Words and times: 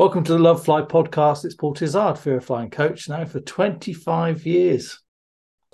Welcome 0.00 0.24
to 0.24 0.32
the 0.32 0.38
Love 0.38 0.64
Fly 0.64 0.80
podcast. 0.80 1.44
It's 1.44 1.54
Paul 1.54 1.74
Tizzard, 1.74 2.16
Fear 2.16 2.38
of 2.38 2.46
Flying 2.46 2.70
Coach, 2.70 3.06
now 3.10 3.26
for 3.26 3.38
25 3.38 4.46
years. 4.46 4.98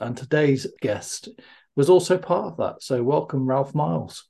And 0.00 0.16
today's 0.16 0.66
guest 0.80 1.28
was 1.76 1.88
also 1.88 2.18
part 2.18 2.46
of 2.46 2.56
that. 2.56 2.82
So, 2.82 3.04
welcome, 3.04 3.46
Ralph 3.46 3.72
Miles. 3.72 4.28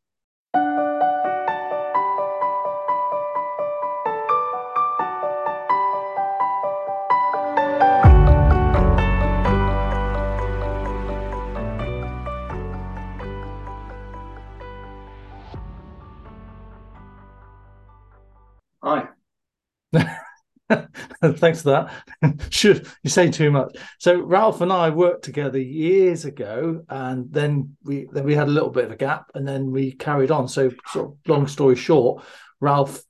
Thanks 21.37 21.63
for 21.63 21.89
that. 22.21 22.43
Should 22.51 22.87
you 23.03 23.11
say 23.11 23.31
too 23.31 23.51
much? 23.51 23.77
So 23.99 24.21
Ralph 24.21 24.61
and 24.61 24.73
I 24.73 24.91
worked 24.91 25.25
together 25.25 25.59
years 25.59 26.25
ago, 26.25 26.85
and 26.89 27.33
then 27.33 27.77
we 27.85 28.07
then 28.13 28.25
we 28.25 28.35
had 28.35 28.49
a 28.49 28.53
little 28.53 28.71
bit 28.71 28.85
of 28.85 28.93
a 28.93 28.97
gap, 28.97 29.31
and 29.35 29.47
then 29.47 29.71
we 29.71 29.93
carried 29.93 30.31
on. 30.31 30.49
So, 30.49 30.71
sort 30.89 31.07
of 31.07 31.17
long 31.27 31.47
story 31.47 31.77
short, 31.77 32.25
Ralph 32.61 33.03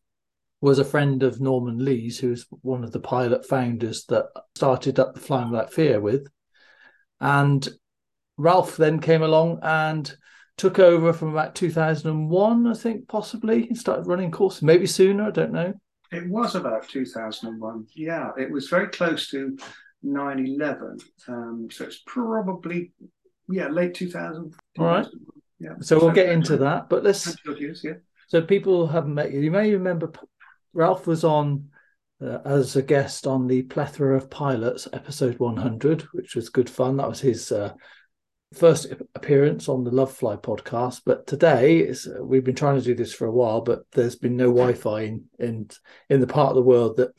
was 0.61 0.79
a 0.79 0.85
friend 0.85 1.23
of 1.23 1.41
Norman 1.41 1.85
Lee's, 1.85 2.19
who's 2.19 2.47
one 2.63 2.85
of 2.85 2.93
the 2.93 3.01
pilot 3.01 3.47
founders 3.47 4.05
that 4.07 4.27
started 4.55 4.99
up 4.99 5.15
the 5.15 5.21
Flying 5.21 5.51
Without 5.51 5.73
Fear 5.73 6.01
with, 6.01 6.29
and 7.21 7.69
Ralph 8.37 8.77
then 8.77 9.01
came 9.01 9.23
along 9.23 9.61
and 9.63 10.15
took 10.57 10.79
over 10.79 11.13
from 11.13 11.29
about 11.29 11.55
2001, 11.55 12.67
I 12.67 12.75
think, 12.75 13.09
possibly. 13.09 13.67
He 13.67 13.75
started 13.75 14.07
running 14.07 14.31
courses, 14.31 14.63
maybe 14.63 14.87
sooner, 14.87 15.25
I 15.25 15.31
don't 15.31 15.53
know. 15.53 15.75
It 16.13 16.29
was 16.29 16.55
about 16.55 16.89
2001. 16.89 17.87
Yeah, 17.95 18.31
it 18.39 18.51
was 18.51 18.69
very 18.69 18.89
close 18.89 19.29
to 19.31 19.57
9 20.03 20.47
11. 20.47 20.99
Um, 21.29 21.69
so 21.71 21.85
it's 21.85 22.03
probably, 22.07 22.93
yeah, 23.49 23.69
late 23.69 23.95
2000. 23.95 24.55
All 24.79 24.85
right. 24.85 25.07
Yeah. 25.59 25.75
So 25.81 25.99
we'll 25.99 26.13
get 26.13 26.29
into 26.29 26.59
that. 26.59 26.89
But 26.89 27.03
let's. 27.03 27.37
Years, 27.59 27.83
yeah. 27.83 27.95
So 28.29 28.43
people 28.43 28.87
haven't 28.87 29.15
met 29.15 29.33
you. 29.33 29.41
You 29.41 29.51
may 29.51 29.73
remember 29.73 30.13
Ralph 30.73 31.07
was 31.07 31.25
on 31.25 31.71
uh, 32.21 32.39
as 32.45 32.77
a 32.77 32.83
guest 32.83 33.27
on 33.27 33.47
the 33.47 33.63
Plethora 33.63 34.17
of 34.17 34.31
Pilots 34.31 34.89
episode 34.93 35.39
100, 35.39 36.03
which 36.13 36.35
was 36.35 36.49
good 36.49 36.69
fun. 36.69 36.97
That 36.97 37.09
was 37.09 37.21
his 37.21 37.53
uh, 37.53 37.73
first 38.55 38.87
appearance 39.15 39.69
on 39.69 39.85
the 39.85 39.91
Love 39.91 40.13
Fly 40.13 40.37
podcast. 40.37 41.03
But 41.05 41.27
today, 41.27 41.93
we've 42.21 42.45
been 42.45 42.55
trying 42.55 42.79
to 42.79 42.85
do 42.85 42.95
this 42.95 43.13
for 43.13 43.27
a 43.27 43.33
while, 43.33 43.61
but 43.61 43.85
there's 43.93 44.17
been 44.17 44.37
no 44.37 44.47
Wi-Fi 44.47 45.01
in 45.03 45.25
in, 45.39 45.69
in 46.09 46.21
the 46.21 46.27
part 46.27 46.51
of 46.51 46.57
the 46.57 46.63
world 46.63 46.97
that 46.97 47.13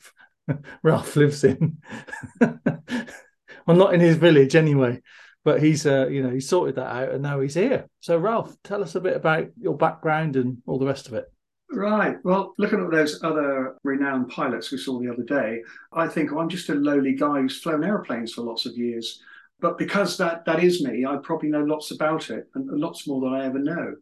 Ralph 0.82 1.16
lives 1.16 1.44
in. 1.44 1.78
well, 2.40 3.76
not 3.76 3.94
in 3.94 4.00
his 4.00 4.16
village 4.16 4.56
anyway. 4.56 5.02
But 5.44 5.62
he's, 5.62 5.86
uh, 5.86 6.08
you 6.08 6.22
know, 6.22 6.30
he 6.30 6.40
sorted 6.40 6.74
that 6.74 6.92
out, 6.92 7.10
and 7.10 7.22
now 7.22 7.40
he's 7.40 7.54
here. 7.54 7.88
So, 8.00 8.18
Ralph, 8.18 8.54
tell 8.64 8.82
us 8.82 8.96
a 8.96 9.00
bit 9.00 9.16
about 9.16 9.48
your 9.58 9.76
background 9.76 10.36
and 10.36 10.58
all 10.66 10.78
the 10.78 10.84
rest 10.84 11.06
of 11.06 11.14
it. 11.14 11.32
Right. 11.70 12.16
Well, 12.24 12.54
looking 12.58 12.84
at 12.84 12.90
those 12.90 13.22
other 13.22 13.76
renowned 13.84 14.30
pilots 14.30 14.70
we 14.70 14.78
saw 14.78 14.98
the 14.98 15.10
other 15.10 15.22
day, 15.22 15.62
I 15.92 16.08
think 16.08 16.32
I'm 16.32 16.48
just 16.48 16.70
a 16.70 16.74
lowly 16.74 17.14
guy 17.14 17.40
who's 17.40 17.60
flown 17.60 17.84
airplanes 17.84 18.32
for 18.32 18.42
lots 18.42 18.66
of 18.66 18.76
years. 18.76 19.22
But 19.60 19.78
because 19.78 20.16
that 20.18 20.44
that 20.44 20.62
is 20.62 20.82
me, 20.82 21.04
I 21.04 21.16
probably 21.16 21.48
know 21.48 21.64
lots 21.64 21.90
about 21.90 22.30
it 22.30 22.48
and 22.54 22.68
lots 22.68 23.06
more 23.06 23.20
than 23.20 23.34
I 23.34 23.46
ever 23.46 23.58
know. 23.58 23.96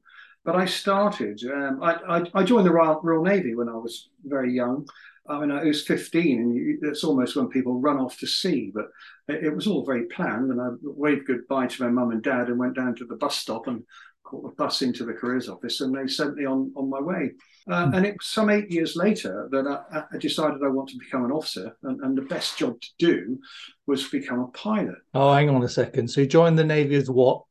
But 0.44 0.56
I 0.56 0.64
started. 0.66 1.42
Um, 1.44 1.82
I, 1.82 1.94
I, 2.08 2.30
I 2.34 2.44
joined 2.44 2.66
the 2.66 2.72
Royal, 2.72 3.00
Royal, 3.02 3.24
Navy 3.24 3.56
when 3.56 3.68
I 3.68 3.74
was 3.74 4.10
very 4.24 4.52
young. 4.52 4.86
I 5.28 5.40
mean, 5.40 5.50
I 5.50 5.64
was 5.64 5.84
15, 5.84 6.38
and 6.38 6.78
it's 6.82 7.02
almost 7.02 7.34
when 7.34 7.48
people 7.48 7.80
run 7.80 7.98
off 7.98 8.16
to 8.18 8.28
sea. 8.28 8.70
But 8.72 8.86
it, 9.26 9.46
it 9.46 9.56
was 9.56 9.66
all 9.66 9.84
very 9.84 10.04
planned. 10.04 10.52
And 10.52 10.60
I 10.60 10.68
waved 10.82 11.26
goodbye 11.26 11.66
to 11.66 11.82
my 11.82 11.90
mum 11.90 12.12
and 12.12 12.22
dad 12.22 12.46
and 12.46 12.58
went 12.58 12.76
down 12.76 12.94
to 12.96 13.04
the 13.04 13.16
bus 13.16 13.36
stop 13.36 13.66
and 13.66 13.82
caught 14.26 14.42
the 14.42 14.62
bus 14.62 14.82
into 14.82 15.04
the 15.04 15.12
careers 15.12 15.48
office, 15.48 15.80
and 15.80 15.94
they 15.94 16.06
sent 16.06 16.36
me 16.36 16.44
on 16.44 16.72
on 16.76 16.90
my 16.90 17.00
way. 17.00 17.32
Uh, 17.68 17.90
and 17.94 18.06
it 18.06 18.16
was 18.18 18.26
some 18.26 18.50
eight 18.50 18.70
years 18.70 18.94
later 18.94 19.48
that 19.50 19.66
I, 19.66 20.04
I 20.12 20.18
decided 20.18 20.62
I 20.62 20.68
want 20.68 20.88
to 20.90 20.98
become 20.98 21.24
an 21.24 21.32
officer, 21.32 21.76
and, 21.82 22.00
and, 22.00 22.16
the 22.16 22.22
best 22.22 22.56
job 22.56 22.80
to 22.80 22.88
do 22.98 23.40
was 23.86 24.08
become 24.08 24.40
a 24.40 24.48
pilot. 24.48 24.98
Oh, 25.14 25.32
hang 25.32 25.50
on 25.50 25.64
a 25.64 25.68
second. 25.68 26.08
So 26.08 26.20
you 26.20 26.28
joined 26.28 26.58
the 26.58 26.64
Navy 26.64 26.94
as 26.94 27.10
what? 27.10 27.42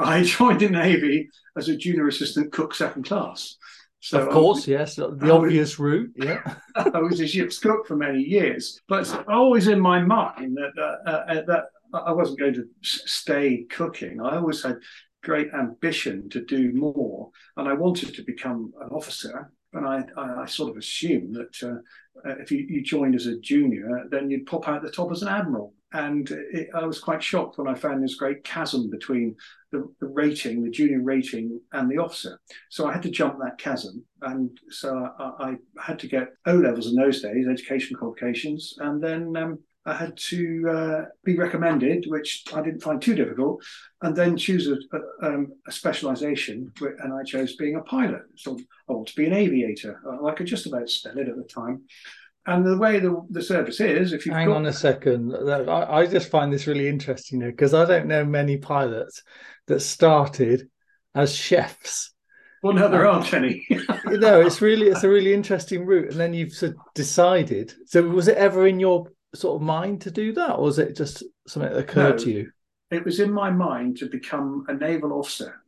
I 0.00 0.22
joined 0.24 0.60
the 0.60 0.70
Navy 0.70 1.28
as 1.56 1.68
a 1.68 1.76
junior 1.76 2.08
assistant 2.08 2.52
cook, 2.52 2.74
second 2.74 3.04
class. 3.04 3.56
So 4.00 4.18
of 4.18 4.30
course, 4.30 4.66
yes, 4.66 4.96
the 4.96 5.16
I 5.22 5.30
obvious 5.30 5.78
was, 5.78 5.78
route. 5.78 6.12
Yeah, 6.16 6.40
I 6.74 6.98
was 6.98 7.20
a 7.20 7.26
ship's 7.26 7.58
cook 7.58 7.86
for 7.86 7.96
many 7.96 8.22
years, 8.22 8.80
but 8.88 9.00
it's 9.00 9.14
always 9.28 9.68
in 9.68 9.78
my 9.78 10.00
mind 10.00 10.56
that 10.56 10.72
uh, 11.06 11.10
uh, 11.10 11.42
that 11.46 11.64
I 11.92 12.12
wasn't 12.12 12.40
going 12.40 12.54
to 12.54 12.68
stay 12.82 13.64
cooking. 13.68 14.20
I 14.20 14.36
always 14.36 14.62
had 14.62 14.78
great 15.22 15.52
ambition 15.54 16.28
to 16.30 16.44
do 16.44 16.72
more, 16.72 17.30
and 17.56 17.68
I 17.68 17.74
wanted 17.74 18.14
to 18.14 18.22
become 18.22 18.72
an 18.80 18.88
officer. 18.90 19.52
And 19.72 19.86
I, 19.86 20.02
I, 20.16 20.42
I 20.42 20.46
sort 20.46 20.70
of 20.70 20.76
assumed 20.76 21.36
that 21.36 21.62
uh, 21.62 22.28
uh, 22.28 22.34
if 22.40 22.50
you, 22.50 22.66
you, 22.68 22.82
joined 22.82 23.14
as 23.14 23.26
a 23.26 23.38
junior, 23.38 24.04
then 24.10 24.28
you'd 24.28 24.46
pop 24.46 24.66
out 24.66 24.82
the 24.82 24.90
top 24.90 25.12
as 25.12 25.22
an 25.22 25.28
admiral. 25.28 25.74
And 25.92 26.28
it, 26.30 26.70
I 26.74 26.84
was 26.84 26.98
quite 26.98 27.22
shocked 27.22 27.56
when 27.56 27.68
I 27.68 27.74
found 27.74 28.02
this 28.02 28.16
great 28.16 28.42
chasm 28.42 28.90
between 28.90 29.36
the, 29.70 29.88
the, 30.00 30.06
rating, 30.06 30.64
the 30.64 30.70
junior 30.70 31.02
rating, 31.02 31.60
and 31.72 31.88
the 31.88 31.98
officer. 31.98 32.40
So 32.68 32.88
I 32.88 32.92
had 32.92 33.02
to 33.02 33.10
jump 33.10 33.38
that 33.38 33.58
chasm. 33.58 34.04
And 34.22 34.58
so 34.70 35.08
I, 35.18 35.56
I 35.78 35.82
had 35.82 36.00
to 36.00 36.08
get 36.08 36.34
O 36.46 36.54
levels 36.54 36.88
in 36.88 36.96
those 36.96 37.22
days, 37.22 37.46
education 37.48 37.96
qualifications, 37.96 38.74
and 38.78 39.00
then 39.00 39.36
um, 39.36 39.58
I 39.86 39.94
had 39.94 40.16
to 40.28 40.68
uh, 40.68 41.04
be 41.24 41.36
recommended, 41.36 42.04
which 42.08 42.44
I 42.54 42.60
didn't 42.60 42.82
find 42.82 43.00
too 43.00 43.14
difficult, 43.14 43.64
and 44.02 44.14
then 44.14 44.36
choose 44.36 44.68
a, 44.68 44.76
a, 44.96 45.34
um, 45.34 45.52
a 45.66 45.72
specialisation, 45.72 46.70
and 46.80 47.14
I 47.14 47.24
chose 47.24 47.56
being 47.56 47.76
a 47.76 47.82
pilot. 47.82 48.22
So 48.36 48.58
I 48.88 48.92
want 48.92 49.08
to 49.08 49.16
be 49.16 49.26
an 49.26 49.32
aviator. 49.32 50.00
Uh, 50.06 50.26
I 50.26 50.34
could 50.34 50.46
just 50.46 50.66
about 50.66 50.90
spell 50.90 51.18
it 51.18 51.28
at 51.28 51.36
the 51.36 51.44
time. 51.44 51.82
And 52.46 52.66
the 52.66 52.76
way 52.76 52.98
the, 52.98 53.20
the 53.30 53.42
service 53.42 53.80
is, 53.80 54.12
if 54.12 54.26
you 54.26 54.32
hang 54.32 54.48
got... 54.48 54.56
on 54.56 54.66
a 54.66 54.72
second, 54.72 55.34
I, 55.34 55.98
I 55.98 56.06
just 56.06 56.30
find 56.30 56.52
this 56.52 56.66
really 56.66 56.88
interesting 56.88 57.40
because 57.40 57.74
I 57.74 57.84
don't 57.84 58.06
know 58.06 58.24
many 58.24 58.56
pilots 58.58 59.22
that 59.66 59.80
started 59.80 60.68
as 61.14 61.34
chefs. 61.34 62.12
Well, 62.62 62.74
no, 62.74 62.88
there 62.88 63.06
aren't 63.06 63.32
any. 63.32 63.66
you 63.70 64.18
know, 64.18 64.40
it's 64.40 64.60
really 64.60 64.88
it's 64.88 65.04
a 65.04 65.08
really 65.08 65.32
interesting 65.32 65.86
route, 65.86 66.10
and 66.10 66.20
then 66.20 66.34
you've 66.34 66.52
decided. 66.94 67.72
So, 67.86 68.02
was 68.02 68.28
it 68.28 68.36
ever 68.36 68.66
in 68.66 68.78
your 68.78 69.06
sort 69.34 69.56
of 69.56 69.62
mind 69.62 70.00
to 70.02 70.10
do 70.10 70.32
that, 70.32 70.54
or 70.54 70.64
was 70.64 70.78
it 70.78 70.96
just 70.96 71.22
something 71.46 71.72
that 71.72 71.78
occurred 71.78 72.18
no, 72.18 72.24
to 72.24 72.30
you? 72.30 72.50
It 72.90 73.04
was 73.04 73.20
in 73.20 73.32
my 73.32 73.50
mind 73.50 73.98
to 73.98 74.08
become 74.08 74.64
a 74.68 74.74
naval 74.74 75.12
officer 75.12 75.62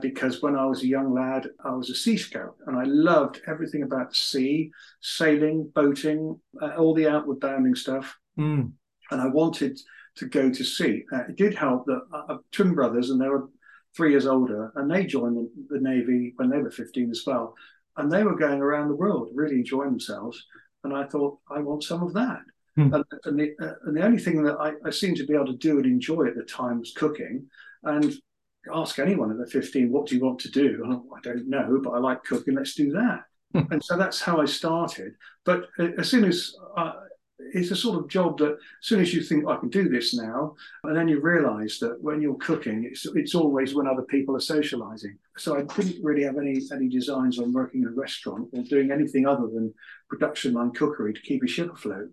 because 0.00 0.42
when 0.42 0.56
I 0.56 0.66
was 0.66 0.82
a 0.82 0.86
young 0.86 1.14
lad, 1.14 1.48
I 1.64 1.70
was 1.70 1.90
a 1.90 1.94
sea 1.94 2.16
scout 2.16 2.56
and 2.66 2.76
I 2.76 2.84
loved 2.84 3.40
everything 3.46 3.82
about 3.82 4.10
the 4.10 4.16
sea, 4.16 4.70
sailing, 5.00 5.70
boating, 5.74 6.38
uh, 6.60 6.74
all 6.76 6.94
the 6.94 7.08
outward 7.08 7.40
bounding 7.40 7.74
stuff. 7.74 8.18
Mm. 8.38 8.72
And 9.10 9.20
I 9.20 9.28
wanted 9.28 9.80
to 10.16 10.26
go 10.26 10.50
to 10.50 10.64
sea. 10.64 11.04
Uh, 11.12 11.22
it 11.28 11.36
did 11.36 11.54
help 11.54 11.86
that 11.86 12.02
I 12.12 12.32
have 12.32 12.40
twin 12.52 12.74
brothers 12.74 13.10
and 13.10 13.20
they 13.20 13.28
were 13.28 13.48
three 13.96 14.10
years 14.10 14.26
older 14.26 14.72
and 14.76 14.90
they 14.90 15.06
joined 15.06 15.36
the, 15.36 15.50
the 15.70 15.80
Navy 15.80 16.34
when 16.36 16.50
they 16.50 16.58
were 16.58 16.70
15 16.70 17.10
as 17.10 17.22
well. 17.26 17.54
And 17.96 18.12
they 18.12 18.24
were 18.24 18.36
going 18.36 18.60
around 18.60 18.88
the 18.88 18.96
world, 18.96 19.30
really 19.34 19.56
enjoying 19.56 19.90
themselves. 19.90 20.44
And 20.84 20.94
I 20.94 21.04
thought, 21.04 21.38
I 21.50 21.60
want 21.60 21.84
some 21.84 22.02
of 22.02 22.12
that. 22.14 22.40
Mm. 22.78 22.94
And, 22.94 23.04
and, 23.24 23.38
the, 23.38 23.54
uh, 23.60 23.74
and, 23.84 23.96
the, 23.96 24.04
only 24.04 24.18
thing 24.18 24.42
that 24.42 24.56
I, 24.60 24.72
I 24.84 24.90
seemed 24.90 25.16
to 25.16 25.26
be 25.26 25.34
able 25.34 25.46
to 25.46 25.56
do 25.56 25.78
and 25.78 25.86
enjoy 25.86 26.26
at 26.26 26.36
the 26.36 26.42
time 26.42 26.80
was 26.80 26.92
cooking. 26.92 27.46
And 27.82 28.14
ask 28.74 28.98
anyone 28.98 29.30
at 29.30 29.38
the 29.38 29.46
15, 29.46 29.90
what 29.90 30.06
do 30.06 30.16
you 30.16 30.24
want 30.24 30.40
to 30.40 30.50
do? 30.50 31.02
I 31.16 31.20
don't 31.20 31.48
know, 31.48 31.80
but 31.82 31.90
I 31.90 31.98
like 31.98 32.24
cooking. 32.24 32.54
Let's 32.54 32.74
do 32.74 32.92
that. 32.92 33.24
Hmm. 33.52 33.72
and 33.72 33.84
so 33.84 33.96
that's 33.96 34.20
how 34.20 34.40
I 34.40 34.44
started. 34.44 35.14
But 35.44 35.68
uh, 35.78 35.90
as 35.98 36.10
soon 36.10 36.24
as 36.24 36.54
uh, 36.76 36.92
it's 37.38 37.70
a 37.70 37.76
sort 37.76 37.98
of 37.98 38.08
job 38.08 38.38
that 38.38 38.52
as 38.52 38.58
soon 38.80 39.00
as 39.00 39.14
you 39.14 39.22
think 39.22 39.46
I 39.46 39.56
can 39.56 39.68
do 39.68 39.88
this 39.88 40.14
now, 40.14 40.56
and 40.84 40.96
then 40.96 41.06
you 41.06 41.20
realise 41.20 41.78
that 41.78 42.02
when 42.02 42.20
you're 42.20 42.36
cooking, 42.36 42.84
it's 42.84 43.06
it's 43.14 43.34
always 43.34 43.74
when 43.74 43.86
other 43.86 44.02
people 44.02 44.34
are 44.34 44.40
socialising. 44.40 45.16
So 45.36 45.56
I 45.56 45.62
didn't 45.62 46.02
really 46.02 46.24
have 46.24 46.38
any 46.38 46.60
any 46.72 46.88
designs 46.88 47.38
on 47.38 47.52
working 47.52 47.82
in 47.82 47.88
a 47.88 47.92
restaurant 47.92 48.48
or 48.52 48.62
doing 48.62 48.90
anything 48.90 49.26
other 49.26 49.46
than 49.46 49.72
production 50.08 50.54
line 50.54 50.72
cookery 50.72 51.12
to 51.12 51.20
keep 51.20 51.44
a 51.44 51.46
ship 51.46 51.72
afloat 51.72 52.10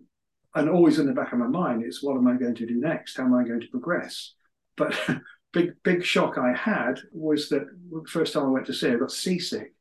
and 0.54 0.68
always 0.68 0.98
in 0.98 1.06
the 1.06 1.12
back 1.12 1.32
of 1.32 1.38
my 1.38 1.46
mind, 1.46 1.82
it's 1.82 2.02
what 2.02 2.16
am 2.16 2.28
I 2.28 2.36
going 2.36 2.54
to 2.54 2.66
do 2.66 2.80
next? 2.80 3.16
How 3.16 3.24
am 3.24 3.34
I 3.34 3.44
going 3.44 3.60
to 3.60 3.68
progress? 3.68 4.34
But 4.76 4.98
big 5.52 5.72
big 5.82 6.04
shock 6.04 6.38
I 6.38 6.52
had 6.52 7.00
was 7.12 7.48
that 7.48 7.66
the 7.90 8.04
first 8.08 8.32
time 8.32 8.44
I 8.44 8.50
went 8.50 8.66
to 8.66 8.74
sea, 8.74 8.90
I 8.90 8.96
got 8.96 9.10
seasick, 9.10 9.74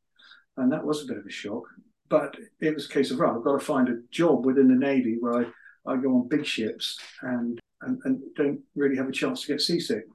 and 0.57 0.71
that 0.71 0.85
was 0.85 1.03
a 1.03 1.07
bit 1.07 1.17
of 1.17 1.25
a 1.25 1.31
shock. 1.31 1.63
But 2.09 2.35
it 2.59 2.75
was 2.75 2.85
a 2.85 2.93
case 2.93 3.11
of 3.11 3.19
right, 3.19 3.35
I've 3.35 3.43
got 3.43 3.59
to 3.59 3.65
find 3.65 3.89
a 3.89 4.01
job 4.11 4.45
within 4.45 4.67
the 4.67 4.75
navy 4.75 5.17
where 5.19 5.45
I, 5.85 5.91
I 5.91 5.97
go 5.97 6.15
on 6.15 6.27
big 6.27 6.45
ships 6.45 6.99
and, 7.21 7.59
and 7.81 7.99
and 8.05 8.21
don't 8.35 8.59
really 8.75 8.95
have 8.97 9.09
a 9.09 9.13
chance 9.13 9.41
to 9.41 9.47
get 9.47 9.61
seasick. 9.61 10.05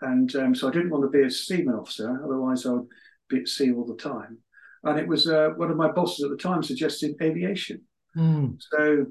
And 0.00 0.34
um, 0.36 0.54
so 0.54 0.68
I 0.68 0.72
didn't 0.72 0.90
want 0.90 1.04
to 1.04 1.16
be 1.16 1.24
a 1.24 1.30
seaman 1.30 1.74
officer, 1.74 2.20
otherwise 2.24 2.66
I 2.66 2.72
would 2.72 2.88
be 3.28 3.40
at 3.40 3.48
sea 3.48 3.72
all 3.72 3.86
the 3.86 3.96
time. 3.96 4.38
And 4.82 4.98
it 4.98 5.08
was 5.08 5.26
uh, 5.28 5.50
one 5.56 5.70
of 5.70 5.76
my 5.76 5.90
bosses 5.90 6.24
at 6.24 6.30
the 6.30 6.36
time 6.36 6.62
suggested 6.62 7.14
aviation. 7.22 7.80
Mm. 8.16 8.58
So 8.60 9.06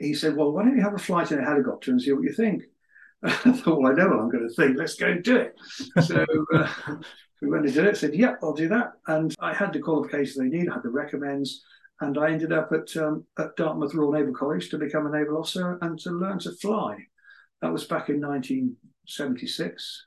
he 0.00 0.14
said, 0.14 0.34
Well, 0.34 0.52
why 0.52 0.64
don't 0.64 0.76
you 0.76 0.82
have 0.82 0.94
a 0.94 0.98
flight 0.98 1.30
in 1.30 1.38
a 1.38 1.44
helicopter 1.44 1.90
and 1.90 2.00
see 2.00 2.12
what 2.12 2.24
you 2.24 2.32
think? 2.32 2.64
I 3.22 3.30
thought, 3.30 3.80
Well, 3.80 3.92
I 3.92 3.94
know 3.94 4.08
what 4.08 4.18
I'm 4.18 4.30
going 4.30 4.48
to 4.48 4.54
think. 4.54 4.76
Let's 4.76 4.96
go 4.96 5.08
and 5.08 5.22
do 5.22 5.36
it. 5.36 5.54
So 6.02 6.24
uh, 6.54 6.72
we 7.42 7.48
went 7.48 7.66
and 7.66 7.74
did 7.74 7.86
it. 7.86 7.96
Said, 7.96 8.14
Yep, 8.14 8.40
I'll 8.42 8.54
do 8.54 8.68
that. 8.68 8.92
And 9.06 9.34
I 9.38 9.54
had 9.54 9.72
the 9.72 9.80
qualifications 9.80 10.36
they 10.36 10.44
need. 10.44 10.68
I 10.68 10.74
had 10.74 10.82
the 10.82 10.90
recommends. 10.90 11.62
And 12.00 12.16
I 12.16 12.30
ended 12.30 12.50
up 12.50 12.72
at, 12.72 12.96
um, 12.96 13.24
at 13.38 13.54
Dartmouth 13.56 13.94
Royal 13.94 14.12
Naval 14.12 14.32
College 14.32 14.70
to 14.70 14.78
become 14.78 15.06
a 15.06 15.10
naval 15.10 15.36
officer 15.36 15.78
and 15.82 15.98
to 16.00 16.10
learn 16.10 16.38
to 16.40 16.52
fly. 16.52 16.96
That 17.60 17.72
was 17.72 17.84
back 17.84 18.08
in 18.08 18.22
1976, 18.22 20.06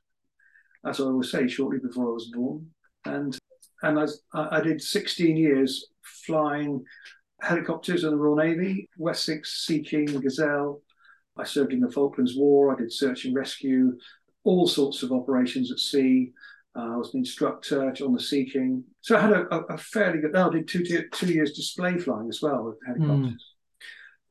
as 0.87 0.99
I 0.99 1.03
always 1.03 1.29
say, 1.29 1.47
shortly 1.47 1.77
before 1.77 2.09
I 2.09 2.13
was 2.13 2.31
born. 2.33 2.65
And 3.05 3.37
and 3.83 3.99
I, 3.99 4.05
I 4.33 4.61
did 4.61 4.81
16 4.81 5.35
years 5.37 5.87
flying 6.25 6.83
helicopters 7.43 8.03
in 8.03 8.11
the 8.11 8.17
Royal 8.17 8.35
Navy, 8.35 8.89
Wessex, 8.97 9.65
Sea 9.65 9.81
King, 9.81 10.05
Gazelle. 10.05 10.81
I 11.37 11.43
served 11.43 11.73
in 11.73 11.79
the 11.79 11.91
Falklands 11.91 12.35
War. 12.35 12.73
I 12.73 12.79
did 12.79 12.91
search 12.91 13.25
and 13.25 13.35
rescue, 13.35 13.97
all 14.43 14.67
sorts 14.67 15.03
of 15.03 15.11
operations 15.11 15.71
at 15.71 15.79
sea. 15.79 16.31
Uh, 16.75 16.93
I 16.93 16.97
was 16.97 17.13
an 17.13 17.19
instructor 17.19 17.93
on 18.03 18.13
the 18.13 18.19
Sea 18.19 18.49
King. 18.49 18.83
So 19.01 19.17
I 19.17 19.21
had 19.21 19.31
a, 19.31 19.47
a, 19.47 19.77
fairly 19.77 20.19
good, 20.19 20.35
I 20.35 20.49
did 20.49 20.67
two, 20.67 20.83
two 21.11 21.27
years 21.27 21.53
display 21.53 21.97
flying 21.97 22.29
as 22.29 22.41
well 22.41 22.63
with 22.63 22.79
helicopters. 22.85 23.45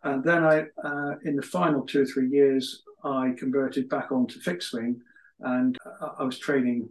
Mm. 0.05 0.13
And 0.13 0.25
then 0.25 0.45
I, 0.45 0.65
uh, 0.85 1.15
in 1.25 1.37
the 1.37 1.43
final 1.43 1.83
two 1.83 2.03
or 2.03 2.07
three 2.07 2.29
years, 2.29 2.83
I 3.05 3.35
converted 3.39 3.89
back 3.89 4.11
onto 4.11 4.41
fixed 4.41 4.73
wing 4.73 5.01
and 5.41 5.79
I 6.19 6.25
was 6.25 6.39
training 6.39 6.89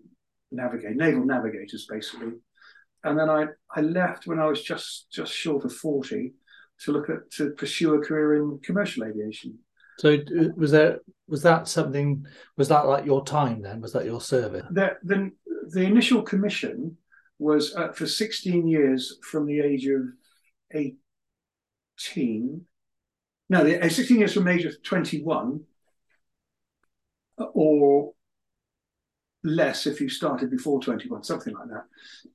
navigate 0.52 0.98
naval 0.98 1.26
navigators 1.26 1.88
basically. 1.90 2.34
And 3.04 3.18
then 3.18 3.30
I, 3.30 3.48
I 3.76 3.82
left 3.82 4.28
when 4.28 4.40
I 4.40 4.46
was 4.46 4.62
just 4.62 5.12
just 5.12 5.34
short 5.34 5.66
of 5.66 5.74
40 5.74 6.34
to 6.82 6.92
look 6.92 7.10
at 7.10 7.30
to 7.32 7.52
pursue 7.52 7.96
a 7.96 8.06
career 8.06 8.36
in 8.36 8.60
commercial 8.64 9.04
aviation. 9.04 9.58
So 10.00 10.18
was 10.56 10.72
there 10.72 11.00
was 11.28 11.44
that 11.44 11.68
something 11.68 12.26
was 12.58 12.68
that 12.70 12.88
like 12.88 13.06
your 13.06 13.24
time 13.24 13.62
then? 13.62 13.82
Was 13.82 13.94
that 13.94 14.06
your 14.06 14.22
service? 14.22 14.66
The 14.72 14.98
the, 15.04 15.32
the 15.70 15.82
initial 15.82 16.22
commission 16.22 16.98
was 17.40 17.76
uh, 17.76 17.92
for 17.92 18.06
16 18.06 18.68
years 18.68 19.18
from 19.24 19.48
the 19.48 19.60
age 19.62 19.88
of 19.88 20.02
18 20.72 22.66
no, 23.52 23.66
the, 23.66 23.86
uh, 23.86 23.90
16 23.90 24.18
years 24.18 24.34
from 24.34 24.46
the 24.46 24.52
age 24.52 24.64
of 24.64 24.82
21 24.82 25.60
or 27.38 28.14
less 29.44 29.88
if 29.88 30.00
you 30.00 30.10
started 30.10 30.52
before 30.52 30.82
21, 30.82 31.24
something 31.24 31.54
like 31.54 31.70
that. 31.70 31.86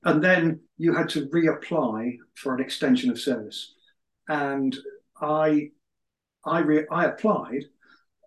And 0.03 0.23
then 0.23 0.59
you 0.77 0.93
had 0.93 1.09
to 1.09 1.27
reapply 1.27 2.17
for 2.35 2.53
an 2.53 2.61
extension 2.61 3.09
of 3.09 3.19
service. 3.19 3.73
And 4.27 4.75
I, 5.21 5.69
I, 6.45 6.59
re- 6.59 6.87
I 6.91 7.05
applied, 7.05 7.63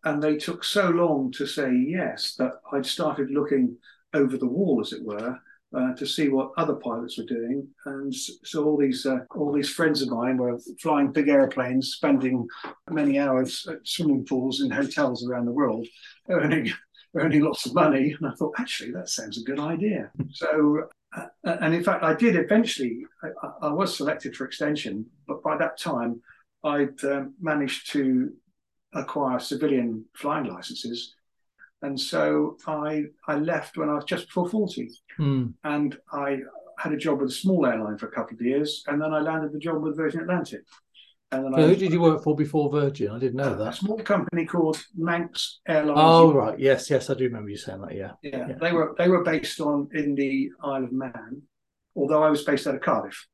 and 0.05 0.23
they 0.23 0.37
took 0.37 0.65
so 0.65 0.89
long 0.89 1.31
to 1.33 1.47
say 1.47 1.75
yes 1.75 2.35
that 2.37 2.53
I'd 2.73 2.87
started 2.87 3.31
looking 3.31 3.77
over 4.15 4.37
the 4.37 4.47
wall, 4.47 4.81
as 4.81 4.93
it 4.93 5.05
were, 5.05 5.39
uh, 5.73 5.95
to 5.95 6.07
see 6.07 6.29
what 6.29 6.51
other 6.57 6.75
pilots 6.75 7.19
were 7.19 7.25
doing. 7.25 7.69
And 7.87 8.13
so 8.15 8.65
all 8.65 8.77
these 8.77 9.07
uh, 9.07 9.19
all 9.37 9.53
these 9.53 9.71
friends 9.71 10.03
of 10.03 10.09
mine 10.09 10.37
were 10.37 10.59
flying 10.81 11.13
big 11.13 11.29
airplanes, 11.29 11.93
spending 11.93 12.47
many 12.89 13.19
hours 13.19 13.67
at 13.71 13.87
swimming 13.87 14.25
pools 14.25 14.63
in 14.63 14.71
hotels 14.71 15.25
around 15.25 15.45
the 15.45 15.53
world, 15.53 15.87
earning 16.29 16.73
earning 17.15 17.43
lots 17.43 17.67
of 17.67 17.75
money. 17.75 18.17
And 18.19 18.31
I 18.31 18.35
thought, 18.35 18.55
actually, 18.59 18.93
that 18.93 19.09
sounds 19.09 19.41
a 19.41 19.45
good 19.45 19.61
idea. 19.61 20.11
so, 20.33 20.89
uh, 21.17 21.27
and 21.45 21.75
in 21.75 21.83
fact, 21.83 22.03
I 22.03 22.15
did 22.15 22.37
eventually. 22.37 23.05
I, 23.23 23.69
I, 23.69 23.73
was 23.73 23.97
selected 23.97 24.37
for 24.37 24.45
extension, 24.45 25.07
but 25.27 25.43
by 25.43 25.57
that 25.57 25.79
time, 25.79 26.21
I'd 26.63 27.03
um, 27.05 27.35
managed 27.41 27.91
to 27.93 28.33
acquire 28.93 29.39
civilian 29.39 30.05
flying 30.15 30.47
licenses 30.47 31.15
and 31.83 31.99
so 31.99 32.57
I 32.67 33.05
I 33.27 33.37
left 33.37 33.77
when 33.77 33.89
I 33.89 33.95
was 33.95 34.05
just 34.05 34.27
before 34.27 34.49
forty, 34.49 34.91
mm. 35.19 35.53
and 35.65 35.97
I 36.13 36.41
had 36.79 36.93
a 36.93 36.97
job 36.97 37.21
with 37.21 37.31
a 37.31 37.35
small 37.35 37.67
airline 37.67 37.99
for 37.99 38.07
a 38.07 38.13
couple 38.13 38.35
of 38.35 38.43
years, 38.43 38.85
and 38.87 39.01
then 39.01 39.13
I 39.13 39.21
landed 39.21 39.53
the 39.53 39.59
job 39.59 39.83
with 39.83 39.97
Virgin 39.97 40.21
Atlantic. 40.21 40.61
And 41.33 41.45
then 41.45 41.53
so 41.55 41.69
who 41.69 41.77
did 41.77 41.93
you 41.93 42.01
work 42.01 42.25
for 42.25 42.35
before 42.35 42.71
Virgin? 42.71 43.13
I 43.13 43.19
didn't 43.19 43.37
know 43.37 43.55
that. 43.55 43.69
A 43.69 43.77
small 43.77 43.99
company 43.99 44.47
called 44.47 44.83
Manx 44.97 45.61
Airlines. 45.69 45.99
Oh 46.01 46.33
right, 46.33 46.59
yes, 46.59 46.91
yes, 46.91 47.09
I 47.09 47.15
do 47.15 47.25
remember 47.25 47.51
you 47.51 47.57
saying 47.57 47.81
that. 47.83 47.95
Yeah. 47.95 48.13
yeah, 48.23 48.49
yeah. 48.49 48.55
They 48.61 48.73
were 48.73 48.95
they 48.99 49.09
were 49.09 49.23
based 49.23 49.61
on 49.61 49.89
in 49.95 50.17
the 50.17 50.51
Isle 50.63 50.85
of 50.85 50.93
Man, 50.93 51.43
although 51.95 52.23
I 52.23 52.31
was 52.31 52.43
based 52.43 52.67
out 52.67 52.75
of 52.75 52.81
Cardiff, 52.81 53.29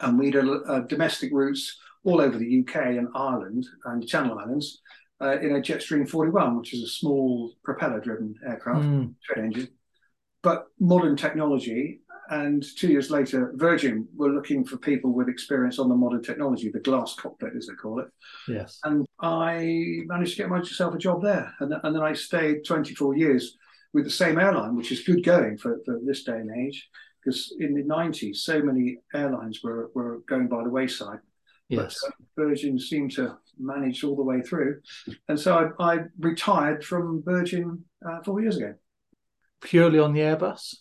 and 0.00 0.18
we 0.18 0.30
did 0.30 0.46
uh, 0.48 0.80
domestic 0.80 1.30
routes 1.32 1.78
all 2.04 2.20
over 2.20 2.38
the 2.38 2.60
UK 2.60 2.76
and 2.76 3.08
Ireland 3.14 3.66
and 3.84 4.06
Channel 4.06 4.38
Islands 4.38 4.80
uh, 5.20 5.38
in 5.40 5.56
a 5.56 5.60
Jetstream 5.60 6.08
41, 6.08 6.56
which 6.58 6.72
is 6.72 6.84
a 6.84 6.88
small 6.88 7.52
propeller-driven 7.64 8.34
aircraft, 8.46 8.84
mm. 8.84 9.14
twin 9.26 9.44
engine, 9.46 9.68
but 10.42 10.66
modern 10.78 11.16
technology. 11.16 12.00
And 12.30 12.64
two 12.76 12.88
years 12.88 13.10
later, 13.10 13.52
Virgin 13.54 14.08
were 14.16 14.30
looking 14.30 14.64
for 14.64 14.76
people 14.76 15.12
with 15.12 15.28
experience 15.28 15.78
on 15.78 15.88
the 15.88 15.94
modern 15.94 16.22
technology, 16.22 16.70
the 16.70 16.80
glass 16.80 17.14
cockpit, 17.14 17.52
as 17.56 17.66
they 17.66 17.74
call 17.74 18.00
it. 18.00 18.08
Yes. 18.48 18.80
And 18.84 19.06
I 19.20 20.00
managed 20.06 20.32
to 20.32 20.42
get 20.42 20.50
myself 20.50 20.94
a 20.94 20.98
job 20.98 21.22
there, 21.22 21.54
and, 21.60 21.74
and 21.82 21.94
then 21.94 22.02
I 22.02 22.12
stayed 22.14 22.64
24 22.64 23.16
years 23.16 23.56
with 23.92 24.04
the 24.04 24.10
same 24.10 24.38
airline, 24.38 24.76
which 24.76 24.92
is 24.92 25.02
good 25.04 25.24
going 25.24 25.56
for, 25.56 25.78
for 25.84 25.98
this 26.04 26.24
day 26.24 26.38
and 26.38 26.50
age, 26.50 26.88
because 27.24 27.54
in 27.60 27.74
the 27.74 27.82
90s, 27.82 28.36
so 28.36 28.60
many 28.60 28.98
airlines 29.14 29.60
were, 29.62 29.90
were 29.94 30.20
going 30.28 30.48
by 30.48 30.62
the 30.62 30.70
wayside. 30.70 31.20
Yes. 31.68 31.98
But, 32.02 32.08
uh, 32.08 32.48
Virgin 32.48 32.78
seemed 32.78 33.12
to 33.12 33.38
manage 33.58 34.04
all 34.04 34.16
the 34.16 34.22
way 34.22 34.40
through. 34.42 34.80
And 35.28 35.38
so 35.38 35.72
I, 35.78 35.94
I 35.94 35.98
retired 36.18 36.84
from 36.84 37.22
Virgin 37.24 37.84
uh, 38.06 38.22
four 38.22 38.40
years 38.40 38.56
ago. 38.56 38.74
Purely 39.60 39.98
on 39.98 40.12
the 40.12 40.20
Airbus? 40.20 40.76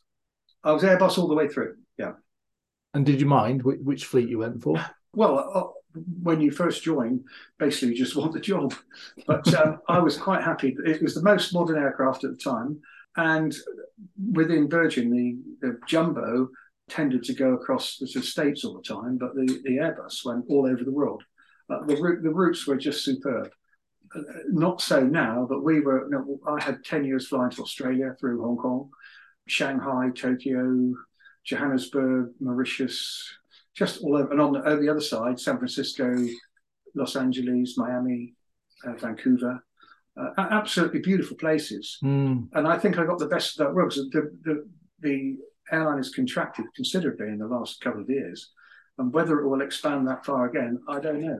I 0.65 0.71
was 0.71 0.83
Airbus 0.83 1.17
all 1.17 1.27
the 1.27 1.35
way 1.35 1.47
through, 1.47 1.75
yeah. 1.97 2.13
And 2.93 3.05
did 3.05 3.19
you 3.19 3.27
mind 3.27 3.61
which, 3.63 4.05
fleet 4.05 4.29
you 4.29 4.39
went 4.39 4.61
for? 4.61 4.83
Well, 5.13 5.51
uh, 5.53 5.99
when 6.21 6.41
you 6.41 6.51
first 6.51 6.83
join, 6.83 7.23
basically 7.59 7.89
you 7.89 8.03
just 8.03 8.15
want 8.17 8.33
the 8.33 8.39
job. 8.39 8.73
But 9.27 9.53
um, 9.53 9.79
I 9.87 9.99
was 9.99 10.17
quite 10.17 10.43
happy. 10.43 10.75
It 10.85 11.01
was 11.01 11.15
the 11.15 11.21
most 11.21 11.53
modern 11.53 11.77
aircraft 11.77 12.23
at 12.23 12.31
the 12.31 12.37
time. 12.37 12.81
And 13.17 13.55
within 14.33 14.69
Virgin, 14.69 15.09
the, 15.09 15.67
the 15.67 15.79
jumbo 15.87 16.49
tended 16.89 17.23
to 17.23 17.33
go 17.33 17.53
across 17.53 17.97
the 17.97 18.07
states 18.07 18.63
all 18.63 18.75
the 18.75 18.83
time, 18.83 19.17
but 19.17 19.35
the, 19.35 19.45
the 19.63 19.77
Airbus 19.77 20.25
went 20.25 20.45
all 20.49 20.65
over 20.65 20.83
the 20.83 20.91
world. 20.91 21.23
Uh, 21.69 21.83
the, 21.85 21.95
the 21.95 22.29
routes 22.29 22.67
were 22.67 22.77
just 22.77 23.03
superb. 23.03 23.49
Uh, 24.15 24.21
not 24.49 24.81
so 24.81 25.01
now, 25.01 25.47
but 25.49 25.63
we 25.63 25.79
were. 25.79 26.05
You 26.05 26.11
know, 26.11 26.39
I 26.47 26.63
had 26.63 26.83
ten 26.85 27.03
years 27.03 27.27
flying 27.27 27.49
to 27.51 27.63
Australia 27.63 28.15
through 28.19 28.41
Hong 28.41 28.57
Kong, 28.57 28.89
Shanghai, 29.47 30.09
Tokyo, 30.15 30.93
Johannesburg, 31.43 32.31
Mauritius, 32.39 33.29
just 33.73 34.01
all 34.01 34.15
over. 34.15 34.31
And 34.31 34.41
on 34.41 34.53
the, 34.53 34.63
over 34.63 34.81
the 34.81 34.89
other 34.89 35.01
side, 35.01 35.39
San 35.39 35.57
Francisco, 35.57 36.15
Los 36.95 37.15
Angeles, 37.15 37.77
Miami, 37.77 38.33
uh, 38.85 38.93
Vancouver. 38.93 39.63
Uh, 40.17 40.29
absolutely 40.37 40.99
beautiful 40.99 41.35
places. 41.35 41.97
Mm. 42.01 42.47
And 42.53 42.67
I 42.67 42.77
think 42.77 42.97
I 42.97 43.05
got 43.05 43.19
the 43.19 43.27
best 43.27 43.59
of 43.59 43.67
that 43.67 43.73
world. 43.73 43.91
The, 43.93 44.31
the, 44.43 44.67
the 45.01 45.37
airline 45.71 45.97
has 45.97 46.09
contracted 46.09 46.65
considerably 46.73 47.27
in 47.27 47.39
the 47.39 47.47
last 47.47 47.81
couple 47.81 48.01
of 48.01 48.09
years, 48.09 48.51
and 48.97 49.11
whether 49.11 49.39
it 49.39 49.47
will 49.49 49.61
expand 49.61 50.07
that 50.07 50.25
far 50.25 50.45
again, 50.45 50.79
I 50.87 50.99
don't 50.99 51.21
know. 51.21 51.39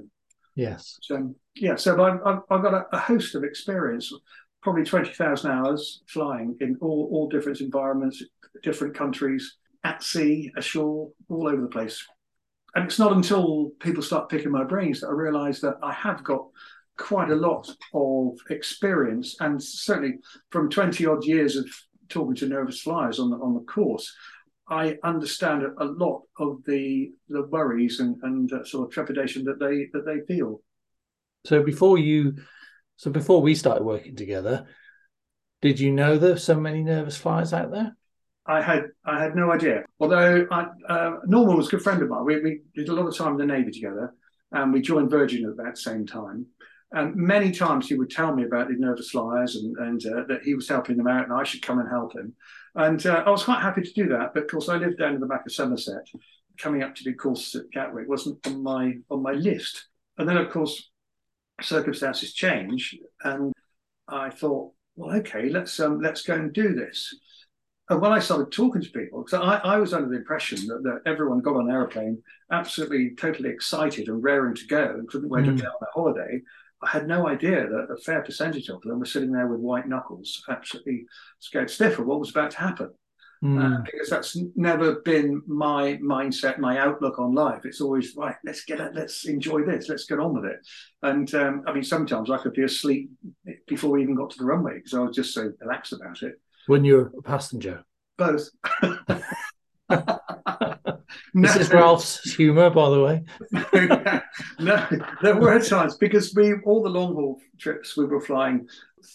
Yes. 0.55 0.97
So 1.01 1.35
yeah, 1.55 1.75
so 1.75 2.01
I've, 2.03 2.41
I've 2.49 2.61
got 2.61 2.73
a, 2.73 2.85
a 2.91 2.99
host 2.99 3.35
of 3.35 3.43
experience, 3.43 4.11
probably 4.65 4.83
twenty 4.83 5.13
thousand 5.13 5.51
hours 5.51 6.01
flying 6.07 6.57
in 6.59 6.75
all 6.81 7.07
all 7.11 7.29
different 7.29 7.61
environments, 7.61 8.21
different 8.63 8.95
countries, 8.95 9.57
at 9.83 10.03
sea, 10.03 10.51
ashore, 10.57 11.11
all 11.29 11.47
over 11.47 11.61
the 11.61 11.67
place. 11.67 12.03
And 12.73 12.85
it's 12.85 12.99
not 12.99 13.13
until 13.13 13.71
people 13.79 14.03
start 14.03 14.27
picking 14.27 14.51
my 14.51 14.65
brains 14.65 14.99
that 14.99 15.07
I 15.07 15.11
realise 15.11 15.61
that 15.61 15.77
I 15.81 15.93
have 15.93 16.23
got 16.23 16.47
quite 16.97 17.29
a 17.29 17.35
lot 17.35 17.69
of 17.93 18.37
experience, 18.49 19.37
and 19.39 19.61
certainly 19.61 20.15
from 20.49 20.69
twenty 20.69 21.05
odd 21.05 21.23
years 21.23 21.55
of 21.55 21.67
talking 22.09 22.35
to 22.35 22.47
nervous 22.47 22.81
flyers 22.81 23.19
on 23.19 23.29
the 23.29 23.37
on 23.37 23.53
the 23.53 23.61
course, 23.61 24.11
I 24.67 24.97
understand 25.03 25.63
a 25.77 25.85
lot 25.85 26.23
of 26.39 26.63
the 26.65 27.11
the 27.29 27.43
worries 27.43 27.99
and, 27.99 28.17
and 28.23 28.51
uh, 28.51 28.65
sort 28.65 28.87
of 28.87 28.93
trepidation 28.93 29.43
that 29.43 29.59
they 29.59 29.89
that 29.93 30.05
they 30.05 30.21
feel. 30.33 30.61
So 31.45 31.61
before 31.61 31.99
you, 31.99 32.33
so 32.97 33.11
before 33.11 33.41
we 33.41 33.55
started 33.55 33.83
working 33.83 34.15
together, 34.15 34.67
did 35.61 35.79
you 35.79 35.91
know 35.91 36.17
there 36.17 36.33
were 36.33 36.39
so 36.39 36.59
many 36.59 36.83
nervous 36.83 37.17
flyers 37.17 37.53
out 37.53 37.71
there? 37.71 37.95
I 38.45 38.61
had 38.61 38.83
I 39.03 39.21
had 39.21 39.35
no 39.35 39.51
idea. 39.51 39.83
Although 39.99 40.47
I, 40.51 40.67
uh, 40.87 41.17
Norman 41.25 41.57
was 41.57 41.67
a 41.67 41.71
good 41.71 41.81
friend 41.81 42.01
of 42.01 42.09
mine. 42.09 42.25
We, 42.25 42.41
we 42.41 42.61
did 42.75 42.89
a 42.89 42.93
lot 42.93 43.07
of 43.07 43.17
time 43.17 43.31
in 43.31 43.37
the 43.37 43.45
Navy 43.45 43.71
together, 43.71 44.13
and 44.51 44.71
we 44.71 44.81
joined 44.81 45.09
Virgin 45.09 45.49
at 45.49 45.57
that 45.57 45.77
same 45.77 46.05
time. 46.05 46.45
And 46.91 47.15
many 47.15 47.51
times 47.51 47.87
he 47.87 47.95
would 47.95 48.11
tell 48.11 48.33
me 48.33 48.45
about 48.45 48.67
the 48.67 48.75
nervous 48.75 49.09
flyers 49.09 49.55
and, 49.55 49.75
and 49.77 50.05
uh, 50.05 50.23
that 50.27 50.43
he 50.43 50.53
was 50.53 50.69
helping 50.69 50.95
them 50.95 51.07
out 51.07 51.25
and 51.25 51.33
I 51.33 51.43
should 51.43 51.63
come 51.63 51.79
and 51.79 51.89
help 51.89 52.15
him. 52.15 52.33
And 52.75 53.03
uh, 53.05 53.23
I 53.25 53.29
was 53.31 53.43
quite 53.43 53.61
happy 53.61 53.81
to 53.81 53.93
do 53.93 54.07
that. 54.09 54.33
But 54.33 54.43
of 54.43 54.49
course, 54.49 54.69
I 54.69 54.77
lived 54.77 54.99
down 54.99 55.15
in 55.15 55.19
the 55.19 55.25
back 55.25 55.45
of 55.45 55.51
Somerset. 55.51 56.07
Coming 56.57 56.83
up 56.83 56.95
to 56.95 57.03
do 57.03 57.13
courses 57.13 57.55
at 57.55 57.71
Gatwick 57.71 58.07
wasn't 58.07 58.45
on 58.47 58.63
my 58.63 58.93
on 59.09 59.21
my 59.21 59.33
list. 59.33 59.87
and 60.17 60.29
then 60.29 60.37
of 60.37 60.49
course 60.51 60.89
circumstances 61.61 62.33
change, 62.33 62.97
and 63.23 63.53
I 64.07 64.29
thought, 64.29 64.73
well, 64.95 65.15
okay, 65.17 65.49
let's 65.49 65.79
um, 65.79 66.01
let's 66.01 66.23
go 66.23 66.35
and 66.35 66.53
do 66.53 66.73
this. 66.73 67.13
And 67.89 68.01
when 68.01 68.11
I 68.11 68.19
started 68.19 68.51
talking 68.51 68.81
to 68.81 68.89
people, 68.89 69.23
because 69.23 69.39
I, 69.39 69.57
I, 69.57 69.77
was 69.77 69.93
under 69.93 70.09
the 70.09 70.17
impression 70.17 70.65
that, 70.67 70.81
that, 70.83 71.01
everyone 71.05 71.41
got 71.41 71.55
on 71.55 71.69
an 71.69 71.71
aeroplane 71.71 72.21
absolutely 72.51 73.11
totally 73.15 73.49
excited 73.49 74.07
and 74.07 74.23
raring 74.23 74.55
to 74.55 74.65
go 74.65 74.83
and 74.83 75.07
couldn't 75.07 75.29
wait 75.29 75.45
mm. 75.45 75.55
to 75.55 75.61
get 75.61 75.67
on 75.67 75.75
their 75.79 75.89
holiday. 75.93 76.41
I 76.81 76.89
had 76.89 77.07
no 77.07 77.27
idea 77.27 77.67
that 77.67 77.93
a 77.93 78.01
fair 78.01 78.23
percentage 78.23 78.69
of 78.69 78.81
them 78.81 78.99
were 78.99 79.05
sitting 79.05 79.31
there 79.31 79.47
with 79.47 79.59
white 79.59 79.87
knuckles, 79.87 80.43
absolutely 80.49 81.05
scared 81.39 81.69
stiff 81.69 81.99
of 81.99 82.07
what 82.07 82.19
was 82.19 82.31
about 82.31 82.51
to 82.51 82.57
happen. 82.57 82.91
Mm. 83.43 83.79
Uh, 83.79 83.81
because 83.83 84.09
that's 84.09 84.37
never 84.55 85.01
been 85.01 85.41
my 85.45 85.97
mindset, 85.97 86.57
my 86.57 86.77
outlook 86.77 87.19
on 87.19 87.33
life. 87.33 87.61
It's 87.65 87.81
always 87.81 88.15
right. 88.15 88.35
Let's 88.43 88.63
get 88.63 88.79
it. 88.79 88.95
Let's 88.95 89.25
enjoy 89.25 89.63
this. 89.63 89.89
Let's 89.89 90.05
get 90.05 90.19
on 90.19 90.33
with 90.33 90.45
it. 90.45 90.59
And 91.03 91.33
um, 91.35 91.63
I 91.67 91.73
mean, 91.73 91.83
sometimes 91.83 92.31
I 92.31 92.37
could 92.37 92.53
be 92.53 92.63
asleep 92.63 93.09
before 93.67 93.91
we 93.91 94.01
even 94.01 94.15
got 94.15 94.31
to 94.31 94.37
the 94.37 94.45
runway 94.45 94.75
because 94.75 94.93
I 94.93 94.99
was 94.99 95.15
just 95.15 95.33
so 95.33 95.51
relaxed 95.59 95.93
about 95.93 96.21
it. 96.23 96.39
When 96.67 96.83
you're 96.83 97.11
a 97.17 97.21
passenger, 97.21 97.83
both. 98.17 98.49
this 101.33 101.55
is 101.55 101.71
Ralph's 101.71 102.33
humour, 102.33 102.69
by 102.69 102.89
the 102.89 103.01
way. 103.01 103.23
no, 104.59 104.87
there 105.21 105.37
were 105.37 105.59
times 105.59 105.97
because 105.97 106.33
we 106.35 106.53
all 106.65 106.81
the 106.81 106.89
long 106.89 107.13
haul 107.13 107.39
trips 107.59 107.95
we 107.95 108.05
were 108.05 108.21
flying 108.21 108.67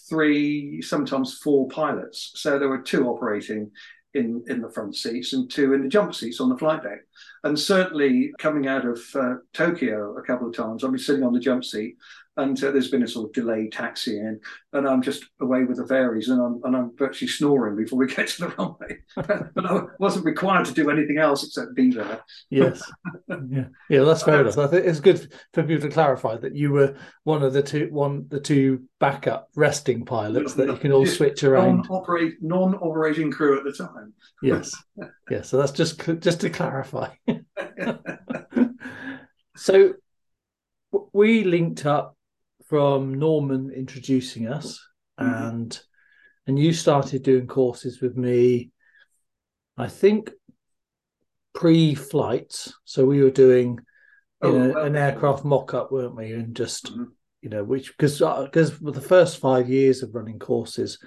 three, 0.09 0.81
sometimes 0.81 1.39
four 1.39 1.67
pilots. 1.67 2.31
So 2.35 2.57
there 2.57 2.69
were 2.69 2.81
two 2.81 3.07
operating 3.07 3.71
in 4.13 4.43
in 4.47 4.61
the 4.61 4.69
front 4.69 4.95
seats 4.95 5.33
and 5.33 5.49
two 5.49 5.73
in 5.73 5.83
the 5.83 5.89
jump 5.89 6.13
seats 6.13 6.39
on 6.39 6.49
the 6.49 6.57
flight 6.57 6.83
deck. 6.83 6.99
And 7.43 7.57
certainly 7.57 8.33
coming 8.39 8.67
out 8.67 8.85
of 8.85 8.99
uh, 9.15 9.35
Tokyo 9.53 10.17
a 10.17 10.21
couple 10.21 10.47
of 10.47 10.55
times, 10.55 10.83
I'll 10.83 10.91
be 10.91 10.99
sitting 10.99 11.23
on 11.23 11.33
the 11.33 11.39
jump 11.39 11.63
seat 11.63 11.97
and 12.37 12.61
uh, 12.63 12.71
there's 12.71 12.89
been 12.89 13.03
a 13.03 13.07
sort 13.07 13.27
of 13.27 13.33
delayed 13.33 13.73
taxi 13.73 14.17
in, 14.17 14.39
and 14.71 14.87
I'm 14.87 15.01
just 15.01 15.25
away 15.41 15.65
with 15.65 15.77
the 15.77 15.87
fairies, 15.87 16.29
and 16.29 16.41
I'm 16.41 16.61
and 16.63 16.75
I'm 16.75 16.95
virtually 16.97 17.27
snoring 17.27 17.75
before 17.75 17.99
we 17.99 18.07
get 18.07 18.29
to 18.29 18.41
the 18.41 18.47
runway. 18.49 18.99
but 19.15 19.65
I 19.65 19.81
wasn't 19.99 20.25
required 20.25 20.65
to 20.65 20.73
do 20.73 20.89
anything 20.89 21.17
else 21.17 21.45
except 21.45 21.75
be 21.75 21.91
there. 21.91 22.21
yes, 22.49 22.81
yeah, 23.27 23.65
yeah, 23.89 24.03
that's 24.03 24.23
fair 24.23 24.41
enough. 24.41 24.57
I 24.57 24.67
think 24.67 24.85
it's 24.85 25.01
good 25.01 25.33
for 25.53 25.63
people 25.63 25.87
to 25.87 25.93
clarify 25.93 26.37
that 26.37 26.55
you 26.55 26.71
were 26.71 26.95
one 27.25 27.43
of 27.43 27.51
the 27.51 27.63
two 27.63 27.89
one 27.91 28.27
the 28.29 28.39
two 28.39 28.83
backup 28.99 29.49
resting 29.55 30.05
pilots 30.05 30.53
that 30.53 30.67
you 30.67 30.77
can 30.77 30.93
all 30.93 31.05
switch 31.05 31.43
around. 31.43 31.87
Non-operate, 31.89 32.35
non-operating 32.41 33.31
crew 33.31 33.57
at 33.57 33.65
the 33.65 33.73
time. 33.73 34.13
yes, 34.41 34.73
yeah. 35.29 35.41
So 35.41 35.57
that's 35.57 35.73
just 35.73 36.01
just 36.19 36.39
to 36.41 36.49
clarify. 36.49 37.09
so 39.57 39.93
we 41.13 41.43
linked 41.43 41.85
up 41.85 42.15
from 42.71 43.15
Norman 43.15 43.69
introducing 43.69 44.47
us, 44.47 44.79
mm-hmm. 45.19 45.43
and 45.43 45.81
and 46.47 46.57
you 46.57 46.71
started 46.71 47.21
doing 47.21 47.45
courses 47.45 47.99
with 47.99 48.15
me. 48.15 48.71
I 49.75 49.89
think 49.89 50.31
pre-flights, 51.53 52.73
so 52.85 53.05
we 53.05 53.21
were 53.21 53.29
doing 53.29 53.77
oh, 54.41 54.51
know, 54.53 54.73
well, 54.73 54.85
an 54.85 54.95
aircraft 54.95 55.43
mock-up, 55.43 55.91
weren't 55.91 56.15
we? 56.15 56.31
And 56.31 56.55
just 56.55 56.85
mm-hmm. 56.85 57.03
you 57.41 57.49
know, 57.49 57.65
which 57.65 57.89
because 57.89 58.19
because 58.19 58.71
uh, 58.71 58.91
the 58.91 59.01
first 59.01 59.39
five 59.39 59.69
years 59.69 60.01
of 60.01 60.15
running 60.15 60.39
courses, 60.39 60.97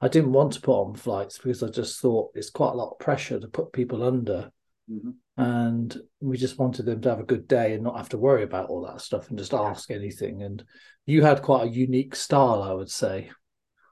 I 0.00 0.08
didn't 0.08 0.32
want 0.32 0.54
to 0.54 0.62
put 0.62 0.80
on 0.80 0.94
flights 0.94 1.36
because 1.36 1.62
I 1.62 1.68
just 1.68 2.00
thought 2.00 2.32
it's 2.34 2.48
quite 2.48 2.72
a 2.72 2.76
lot 2.78 2.92
of 2.92 2.98
pressure 2.98 3.38
to 3.38 3.48
put 3.48 3.74
people 3.74 4.02
under. 4.02 4.50
Mm-hmm. 4.90 5.42
And 5.42 5.96
we 6.20 6.36
just 6.36 6.58
wanted 6.58 6.86
them 6.86 7.00
to 7.00 7.08
have 7.08 7.20
a 7.20 7.24
good 7.24 7.48
day 7.48 7.74
and 7.74 7.82
not 7.82 7.96
have 7.96 8.10
to 8.10 8.18
worry 8.18 8.42
about 8.42 8.68
all 8.68 8.86
that 8.86 9.00
stuff 9.00 9.30
and 9.30 9.38
just 9.38 9.54
ask 9.54 9.90
anything. 9.90 10.42
And 10.42 10.62
you 11.06 11.22
had 11.22 11.42
quite 11.42 11.68
a 11.68 11.70
unique 11.70 12.14
style 12.14 12.62
i 12.62 12.72
would 12.72 12.90
say. 12.90 13.30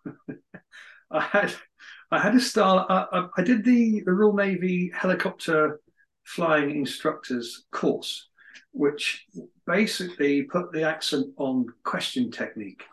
I 1.11 1.20
had 1.20 1.54
i 2.11 2.18
had 2.18 2.34
a 2.34 2.40
style 2.40 2.87
I, 2.88 3.26
I, 3.37 3.42
did 3.42 3.64
the, 3.64 4.02
the 4.04 4.12
royal 4.12 4.34
navy 4.34 4.90
helicopter 4.94 5.80
flying 6.25 6.70
instructors 6.70 7.66
course 7.70 8.28
which 8.72 9.26
basically 9.66 10.42
put 10.44 10.72
the 10.72 10.82
accent 10.82 11.26
on 11.37 11.66
question 11.84 12.30
technique 12.30 12.84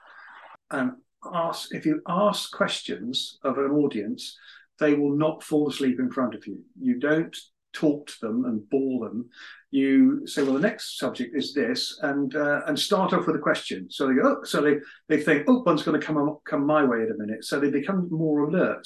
and 0.72 0.92
ask 1.34 1.74
if 1.74 1.86
you 1.86 2.02
ask 2.08 2.52
questions 2.52 3.40
of 3.44 3.58
an 3.58 3.72
audience 3.72 4.38
they 4.80 4.94
will 4.94 5.16
not 5.16 5.44
fall 5.44 5.70
asleep 5.70 6.00
in 6.00 6.10
front 6.10 6.34
of 6.34 6.48
you. 6.48 6.64
You 6.80 7.00
don't 7.00 7.36
talk 7.80 8.08
to 8.08 8.20
them 8.22 8.46
and 8.46 8.70
bore 8.70 9.08
them, 9.08 9.30
you 9.72 10.26
say, 10.28 10.44
well, 10.44 10.54
the 10.54 10.60
next 10.60 10.98
subject 10.98 11.36
is 11.36 11.54
this, 11.54 12.00
and 12.02 12.36
uh, 12.36 12.62
and 12.68 12.78
start 12.78 13.14
off 13.14 13.28
with 13.28 13.36
a 13.36 13.40
question. 13.40 13.88
So 13.90 14.08
they 14.08 14.16
go, 14.16 14.38
oh, 14.40 14.44
so 14.44 14.62
they 14.62 14.78
they 15.08 15.22
think, 15.22 15.46
oh, 15.48 15.64
one's 15.66 15.84
going 15.84 16.00
to 16.00 16.06
come 16.06 16.38
come 16.46 16.66
my 16.66 16.84
way 16.84 16.98
in 16.98 17.12
a 17.12 17.18
minute. 17.18 17.46
So 17.46 17.60
they 17.60 17.70
become 17.70 18.08
more 18.12 18.48
alert, 18.48 18.86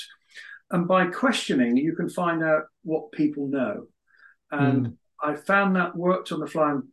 and 0.72 0.88
by 0.88 1.08
questioning, 1.08 1.78
you 1.78 1.96
can 1.96 2.10
find 2.10 2.44
out 2.44 2.64
what 2.84 3.12
people 3.12 3.48
know. 3.48 3.86
And 4.52 4.88
mm. 4.88 4.94
I 5.22 5.36
found 5.36 5.76
that 5.76 5.96
worked 5.96 6.32
on 6.32 6.40
the 6.40 6.48
flying 6.48 6.84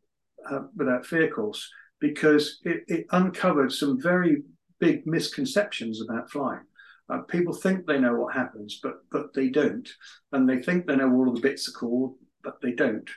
uh, 0.49 0.61
without 0.77 1.05
fear 1.05 1.29
course 1.31 1.69
because 2.01 2.61
it, 2.65 2.85
it 2.89 3.07
uncovered 3.11 3.73
some 3.73 4.01
very 4.01 4.43
big 4.79 5.07
misconceptions 5.07 6.01
about 6.01 6.31
flying. 6.31 6.65
Uh, 7.11 7.23
people 7.23 7.53
think 7.53 7.87
they 7.87 7.99
know 7.99 8.15
what 8.15 8.35
happens, 8.35 8.79
but 8.83 9.03
but 9.11 9.33
they 9.35 9.49
don't, 9.49 9.89
and 10.33 10.49
they 10.49 10.63
think 10.63 10.87
they 10.87 10.97
know 10.97 11.13
all 11.13 11.29
of 11.29 11.35
the 11.35 11.41
bits 11.41 11.69
are 11.69 11.73
called, 11.73 12.15
but 12.45 12.61
they 12.63 12.73
don't. 12.73 13.09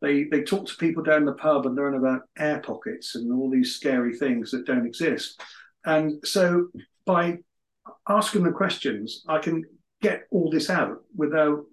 They 0.00 0.24
they 0.24 0.42
talk 0.42 0.66
to 0.66 0.76
people 0.76 1.02
down 1.02 1.24
the 1.24 1.32
pub 1.32 1.66
and 1.66 1.74
learn 1.74 1.94
about 1.94 2.22
air 2.38 2.60
pockets 2.60 3.14
and 3.14 3.32
all 3.32 3.50
these 3.50 3.74
scary 3.74 4.16
things 4.16 4.50
that 4.50 4.66
don't 4.66 4.86
exist. 4.86 5.40
And 5.84 6.24
so 6.26 6.68
by 7.06 7.38
asking 8.08 8.44
the 8.44 8.52
questions, 8.52 9.24
I 9.28 9.38
can 9.38 9.64
get 10.02 10.24
all 10.30 10.50
this 10.50 10.68
out 10.68 10.98
without 11.16 11.64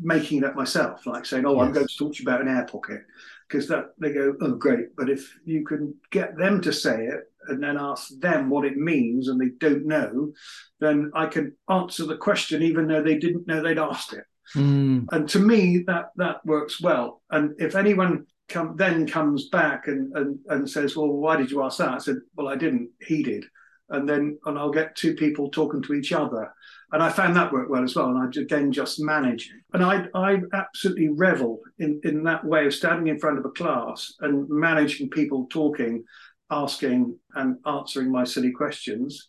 making 0.00 0.38
it 0.38 0.44
up 0.44 0.54
myself, 0.54 1.04
like 1.06 1.26
saying, 1.26 1.46
"Oh, 1.46 1.56
yes. 1.56 1.62
I'm 1.64 1.72
going 1.72 1.86
to 1.86 1.96
talk 1.98 2.14
to 2.14 2.22
you 2.22 2.28
about 2.28 2.42
an 2.42 2.48
air 2.48 2.66
pocket," 2.70 3.02
because 3.48 3.66
that 3.68 3.86
they 3.98 4.12
go, 4.12 4.36
"Oh, 4.40 4.52
great!" 4.52 4.94
But 4.96 5.10
if 5.10 5.36
you 5.44 5.64
can 5.64 5.94
get 6.10 6.36
them 6.36 6.60
to 6.60 6.72
say 6.72 7.06
it 7.06 7.27
and 7.48 7.62
then 7.62 7.76
ask 7.78 8.08
them 8.20 8.50
what 8.50 8.64
it 8.64 8.76
means 8.76 9.28
and 9.28 9.40
they 9.40 9.50
don't 9.58 9.86
know, 9.86 10.32
then 10.80 11.10
I 11.14 11.26
can 11.26 11.56
answer 11.70 12.04
the 12.04 12.16
question 12.16 12.62
even 12.62 12.88
though 12.88 13.02
they 13.02 13.18
didn't 13.18 13.46
know 13.46 13.62
they'd 13.62 13.78
asked 13.78 14.12
it. 14.12 14.24
Mm. 14.54 15.06
And 15.12 15.28
to 15.30 15.38
me, 15.38 15.84
that 15.86 16.10
that 16.16 16.44
works 16.44 16.80
well. 16.80 17.22
And 17.30 17.54
if 17.58 17.74
anyone 17.76 18.26
come 18.48 18.76
then 18.76 19.06
comes 19.06 19.48
back 19.50 19.88
and, 19.88 20.14
and 20.16 20.38
and 20.48 20.70
says, 20.70 20.96
"Well, 20.96 21.08
why 21.08 21.36
did 21.36 21.50
you 21.50 21.62
ask 21.62 21.78
that?" 21.78 21.90
I 21.90 21.98
said, 21.98 22.16
"Well, 22.34 22.48
I 22.48 22.56
didn't. 22.56 22.90
He 23.00 23.22
did." 23.22 23.44
And 23.90 24.08
then 24.08 24.38
and 24.46 24.58
I'll 24.58 24.70
get 24.70 24.96
two 24.96 25.14
people 25.14 25.50
talking 25.50 25.82
to 25.82 25.94
each 25.94 26.12
other, 26.12 26.52
and 26.92 27.02
I 27.02 27.10
found 27.10 27.36
that 27.36 27.52
worked 27.52 27.70
well 27.70 27.84
as 27.84 27.94
well. 27.94 28.08
And 28.08 28.18
I 28.18 28.40
again 28.40 28.72
just 28.72 29.00
manage, 29.00 29.50
and 29.72 29.84
I 29.84 30.06
I 30.14 30.40
absolutely 30.54 31.08
revel 31.10 31.60
in 31.78 32.00
in 32.04 32.22
that 32.24 32.44
way 32.44 32.66
of 32.66 32.74
standing 32.74 33.08
in 33.08 33.18
front 33.18 33.38
of 33.38 33.44
a 33.44 33.50
class 33.50 34.14
and 34.20 34.48
managing 34.48 35.10
people 35.10 35.46
talking 35.50 36.04
asking 36.50 37.18
and 37.34 37.56
answering 37.66 38.10
my 38.10 38.24
silly 38.24 38.52
questions. 38.52 39.28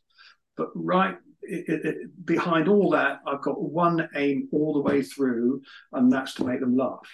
But 0.55 0.69
right 0.75 1.15
it, 1.41 1.85
it, 1.85 2.25
behind 2.25 2.67
all 2.67 2.91
that, 2.91 3.19
I've 3.25 3.41
got 3.41 3.61
one 3.61 4.07
aim 4.15 4.49
all 4.51 4.73
the 4.73 4.81
way 4.81 5.01
through, 5.01 5.61
and 5.93 6.11
that's 6.11 6.35
to 6.35 6.45
make 6.45 6.59
them 6.59 6.75
laugh. 6.75 7.07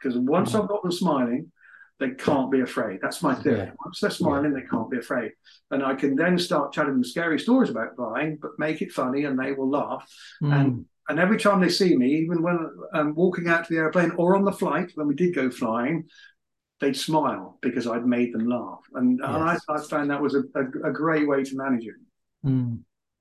Because 0.00 0.18
once 0.18 0.52
mm-hmm. 0.52 0.62
I've 0.62 0.68
got 0.68 0.82
them 0.82 0.92
smiling, 0.92 1.52
they 2.00 2.10
can't 2.10 2.50
be 2.50 2.60
afraid. 2.60 2.98
That's 3.00 3.22
my 3.22 3.34
theory. 3.34 3.58
Yeah. 3.58 3.70
Once 3.84 4.00
they're 4.00 4.10
smiling, 4.10 4.52
yeah. 4.52 4.60
they 4.60 4.66
can't 4.66 4.90
be 4.90 4.98
afraid. 4.98 5.32
And 5.70 5.84
I 5.84 5.94
can 5.94 6.16
then 6.16 6.38
start 6.38 6.72
telling 6.72 6.94
them 6.94 7.04
scary 7.04 7.38
stories 7.38 7.70
about 7.70 7.96
flying, 7.96 8.38
but 8.40 8.52
make 8.58 8.82
it 8.82 8.92
funny 8.92 9.24
and 9.24 9.38
they 9.38 9.52
will 9.52 9.70
laugh. 9.70 10.08
Mm. 10.42 10.60
And 10.60 10.86
and 11.08 11.18
every 11.18 11.38
time 11.38 11.60
they 11.60 11.68
see 11.68 11.96
me, 11.96 12.14
even 12.14 12.42
when 12.42 12.58
I'm 12.94 13.14
walking 13.14 13.48
out 13.48 13.66
to 13.66 13.74
the 13.74 13.80
airplane 13.80 14.12
or 14.12 14.36
on 14.36 14.44
the 14.44 14.52
flight, 14.52 14.92
when 14.94 15.08
we 15.08 15.14
did 15.14 15.34
go 15.34 15.50
flying, 15.50 16.08
they'd 16.82 16.96
smile 16.96 17.58
because 17.62 17.86
I'd 17.86 18.04
made 18.04 18.34
them 18.34 18.48
laugh. 18.48 18.80
And, 18.94 19.20
yes. 19.22 19.64
I, 19.68 19.74
I, 19.74 19.80
found 19.80 20.10
that 20.10 20.20
was 20.20 20.34
a, 20.34 20.42
a, 20.54 20.90
a, 20.90 20.92
great 20.92 21.26
way 21.26 21.44
to 21.44 21.56
manage 21.56 21.86
it. 21.86 21.94
Mm. 22.44 22.80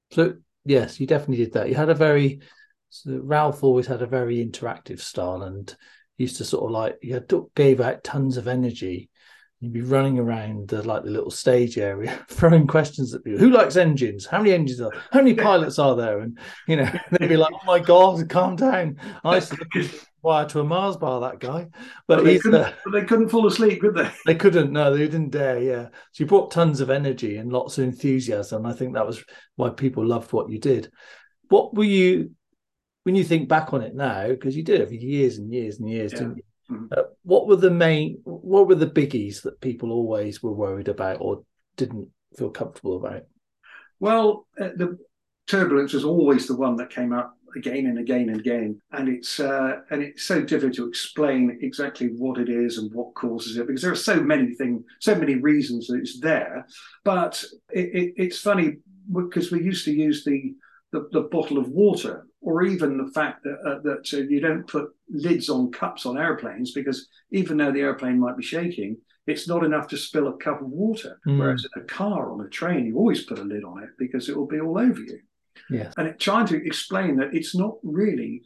So, 0.10 0.36
yes, 0.66 1.00
you 1.00 1.08
definitely 1.08 1.46
did 1.46 1.54
that. 1.54 1.70
You 1.70 1.76
had 1.76 1.90
a 1.90 1.96
very, 1.96 2.42
so 2.90 3.20
Ralph 3.24 3.64
always 3.64 3.88
had 3.88 4.02
a 4.02 4.08
very 4.08 4.44
interactive 4.44 5.00
style 5.00 5.44
and 5.44 5.74
used 6.18 6.38
to 6.38 6.44
sort 6.44 6.66
of 6.66 6.72
like, 6.72 6.98
you 7.04 7.50
gave 7.56 7.80
out 7.80 8.04
tons 8.04 8.36
of 8.36 8.48
energy 8.48 9.10
You'd 9.62 9.74
be 9.74 9.82
running 9.82 10.18
around 10.18 10.70
the, 10.70 10.82
like 10.82 11.04
the 11.04 11.12
little 11.12 11.30
stage 11.30 11.78
area, 11.78 12.26
throwing 12.30 12.66
questions 12.66 13.14
at 13.14 13.24
people. 13.24 13.40
Who 13.40 13.52
likes 13.52 13.76
engines? 13.76 14.26
How 14.26 14.40
many 14.40 14.54
engines 14.54 14.82
are? 14.82 14.92
How 15.12 15.20
many 15.20 15.36
pilots 15.36 15.78
are 15.78 15.96
there? 15.96 16.22
And 16.22 16.40
you 16.68 16.78
know, 16.78 16.92
they'd 17.12 17.30
be 17.30 17.38
like, 17.38 17.54
"Oh 17.54 17.66
my 17.68 17.78
god, 17.78 18.28
calm 18.28 18.56
down." 18.56 18.98
I 19.24 19.36
used 19.36 19.54
to 19.54 19.90
wire 20.24 20.48
to 20.48 20.62
a 20.62 20.64
Mars 20.64 20.98
bar 20.98 21.22
that 21.22 21.40
guy, 21.40 21.68
but, 22.08 22.18
but 22.18 22.24
they, 22.24 22.40
couldn't, 22.40 22.60
uh, 22.62 22.74
but 22.84 22.92
they 22.92 23.06
couldn't 23.06 23.30
fall 23.30 23.46
asleep, 23.46 23.82
could 23.82 23.94
they? 23.94 24.10
They 24.26 24.34
couldn't. 24.34 24.72
No, 24.72 24.98
they 24.98 25.06
didn't 25.06 25.30
dare. 25.30 25.62
Yeah, 25.62 25.90
so 26.12 26.24
you 26.24 26.26
brought 26.26 26.50
tons 26.50 26.82
of 26.82 26.90
energy 26.90 27.38
and 27.38 27.54
lots 27.54 27.78
of 27.78 27.84
enthusiasm. 27.84 28.66
I 28.66 28.74
think 28.74 28.96
that 28.96 29.06
was 29.06 29.24
why 29.58 29.70
people 29.70 30.04
loved 30.04 30.34
what 30.34 30.50
you 30.50 30.58
did. 30.58 30.92
What 31.50 31.76
were 31.76 31.84
you 31.84 32.32
when 33.04 33.14
you 33.14 33.24
think 33.24 33.48
back 33.48 33.74
on 33.74 33.84
it 33.84 33.94
now? 33.94 34.28
Because 34.28 34.58
you 34.58 34.64
did 34.64 34.82
it 34.82 34.88
for 34.88 34.96
years 34.96 35.38
and 35.38 35.54
years 35.54 35.78
and 35.78 35.88
years, 35.88 36.14
yeah. 36.14 36.20
didn't 36.20 36.38
you? 36.38 36.44
Mhm. 36.72 36.88
Uh, 36.98 37.04
what 37.24 37.48
were 37.48 37.56
the 37.56 37.72
main? 37.72 38.22
What 38.24 38.68
were 38.68 38.76
the 38.76 38.88
biggies 38.88 39.42
that 39.44 39.62
people 39.62 39.92
always 39.92 40.42
were 40.42 40.54
worried 40.54 40.88
about 40.88 41.18
or 41.20 41.44
didn't 41.76 42.10
feel 42.38 42.50
comfortable 42.50 42.98
about? 42.98 43.24
Well, 44.00 44.48
uh, 44.60 44.70
the 44.76 44.98
turbulence 45.48 45.94
was 45.94 46.06
always 46.06 46.48
the 46.48 46.56
one 46.56 46.76
that 46.78 46.90
came 46.90 47.14
up 47.14 47.36
again 47.56 47.86
and 47.88 48.00
again 48.00 48.30
and 48.30 48.40
again, 48.40 48.82
and 48.94 49.10
it's 49.10 49.40
uh, 49.40 49.82
and 49.90 50.02
it's 50.02 50.24
so 50.24 50.42
difficult 50.42 50.76
to 50.76 50.88
explain 50.88 51.60
exactly 51.62 52.08
what 52.08 52.40
it 52.40 52.50
is 52.50 52.78
and 52.78 52.94
what 52.94 53.14
causes 53.14 53.58
it 53.58 53.68
because 53.68 53.82
there 53.82 53.92
are 53.92 53.96
so 53.96 54.22
many 54.22 54.56
things, 54.56 54.84
so 55.00 55.14
many 55.16 55.36
reasons 55.36 55.88
that 55.88 56.00
it's 56.00 56.20
there. 56.20 56.66
But 57.04 57.44
it, 57.70 57.90
it, 57.94 58.14
it's 58.16 58.40
funny 58.40 58.78
because 59.12 59.52
we 59.52 59.62
used 59.62 59.86
to 59.86 59.92
use 59.92 60.24
the, 60.24 60.56
the 60.94 61.10
the 61.12 61.22
bottle 61.24 61.58
of 61.58 61.70
water, 61.70 62.26
or 62.42 62.64
even 62.64 62.98
the 62.98 63.12
fact 63.12 63.44
that 63.44 63.60
uh, 63.66 63.80
that 63.84 64.14
uh, 64.14 64.18
you 64.18 64.40
don't 64.40 64.68
put 64.68 64.90
lids 65.10 65.50
on 65.50 65.72
cups 65.72 66.06
on 66.06 66.18
airplanes 66.18 66.72
because 66.72 67.08
even 67.32 67.58
though 67.58 67.72
the 67.72 67.82
airplane 67.82 68.20
might 68.20 68.38
be 68.38 68.44
shaking, 68.44 68.98
it's 69.28 69.48
not 69.48 69.64
enough 69.64 69.88
to 69.88 69.98
spill 69.98 70.28
a 70.28 70.38
cup 70.38 70.62
of 70.62 70.68
water. 70.68 71.20
Mm. 71.28 71.40
Whereas 71.40 71.66
in 71.76 71.82
a 71.82 71.86
car 71.86 72.32
on 72.32 72.42
a 72.42 72.50
train, 72.50 72.88
you 72.88 72.98
always 72.98 73.24
put 73.24 73.40
a 73.40 73.44
lid 73.44 73.64
on 73.64 73.84
it 73.84 73.90
because 73.98 74.28
it 74.28 74.36
will 74.36 74.48
be 74.48 74.60
all 74.60 74.80
over 74.80 75.00
you. 75.00 75.20
Yes. 75.70 75.94
And 75.98 76.08
it, 76.08 76.20
trying 76.20 76.48
to 76.48 76.66
explain 76.66 77.18
that 77.18 77.34
it's 77.34 77.56
not 77.56 77.76
really 77.84 78.42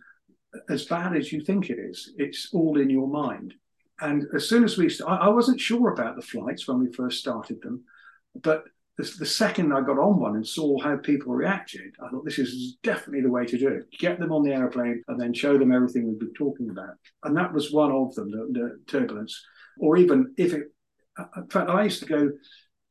as 0.70 0.86
bad 0.86 1.16
as 1.16 1.32
you 1.32 1.42
think 1.42 1.70
it 1.70 1.80
is. 1.80 2.14
It's 2.18 2.50
all 2.54 2.80
in 2.80 2.90
your 2.90 3.08
mind. 3.08 3.54
And 4.02 4.26
as 4.36 4.50
soon 4.50 4.64
as 4.66 4.78
we, 4.78 4.90
st- 4.90 5.10
I, 5.10 5.16
I 5.16 5.28
wasn't 5.30 5.60
sure 5.60 5.94
about 5.94 6.18
the 6.18 6.22
flights 6.22 6.68
when 6.68 6.80
we 6.80 6.92
first 6.92 7.20
started 7.20 7.62
them, 7.62 7.86
but 8.42 8.66
the, 8.98 9.04
the 9.20 9.26
second 9.26 9.74
I 9.74 9.82
got 9.82 10.00
on 10.00 10.20
one 10.20 10.36
and 10.36 10.48
saw 10.48 10.80
how 10.82 10.96
people 10.98 11.34
reacted, 11.34 11.96
I 12.02 12.10
thought 12.10 12.24
this 12.24 12.40
is 12.40 12.78
definitely 12.82 13.22
the 13.22 13.30
way 13.30 13.46
to 13.46 13.58
do 13.58 13.68
it. 13.68 13.86
Get 14.00 14.20
them 14.20 14.32
on 14.32 14.44
the 14.44 14.54
airplane 14.54 15.04
and 15.08 15.20
then 15.20 15.34
show 15.34 15.58
them 15.58 15.74
everything 15.74 16.08
we've 16.08 16.20
been 16.20 16.34
talking 16.34 16.70
about. 16.70 16.96
And 17.24 17.36
that 17.36 17.54
was 17.54 17.72
one 17.72 17.92
of 17.92 18.16
them, 18.16 18.32
the, 18.32 18.48
the 18.52 18.80
turbulence. 18.88 19.44
Or 19.80 19.98
even 19.98 20.34
if 20.38 20.54
it, 20.54 20.72
uh, 21.20 21.26
in 21.38 21.48
fact, 21.48 21.70
I 21.70 21.84
used 21.84 22.00
to 22.02 22.06
go, 22.06 22.32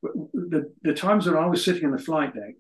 the, 0.03 0.71
the 0.83 0.93
times 0.93 1.27
when 1.27 1.37
I 1.37 1.47
was 1.47 1.65
sitting 1.65 1.85
in 1.85 1.93
the 1.93 1.99
flight 1.99 2.35
deck 2.35 2.55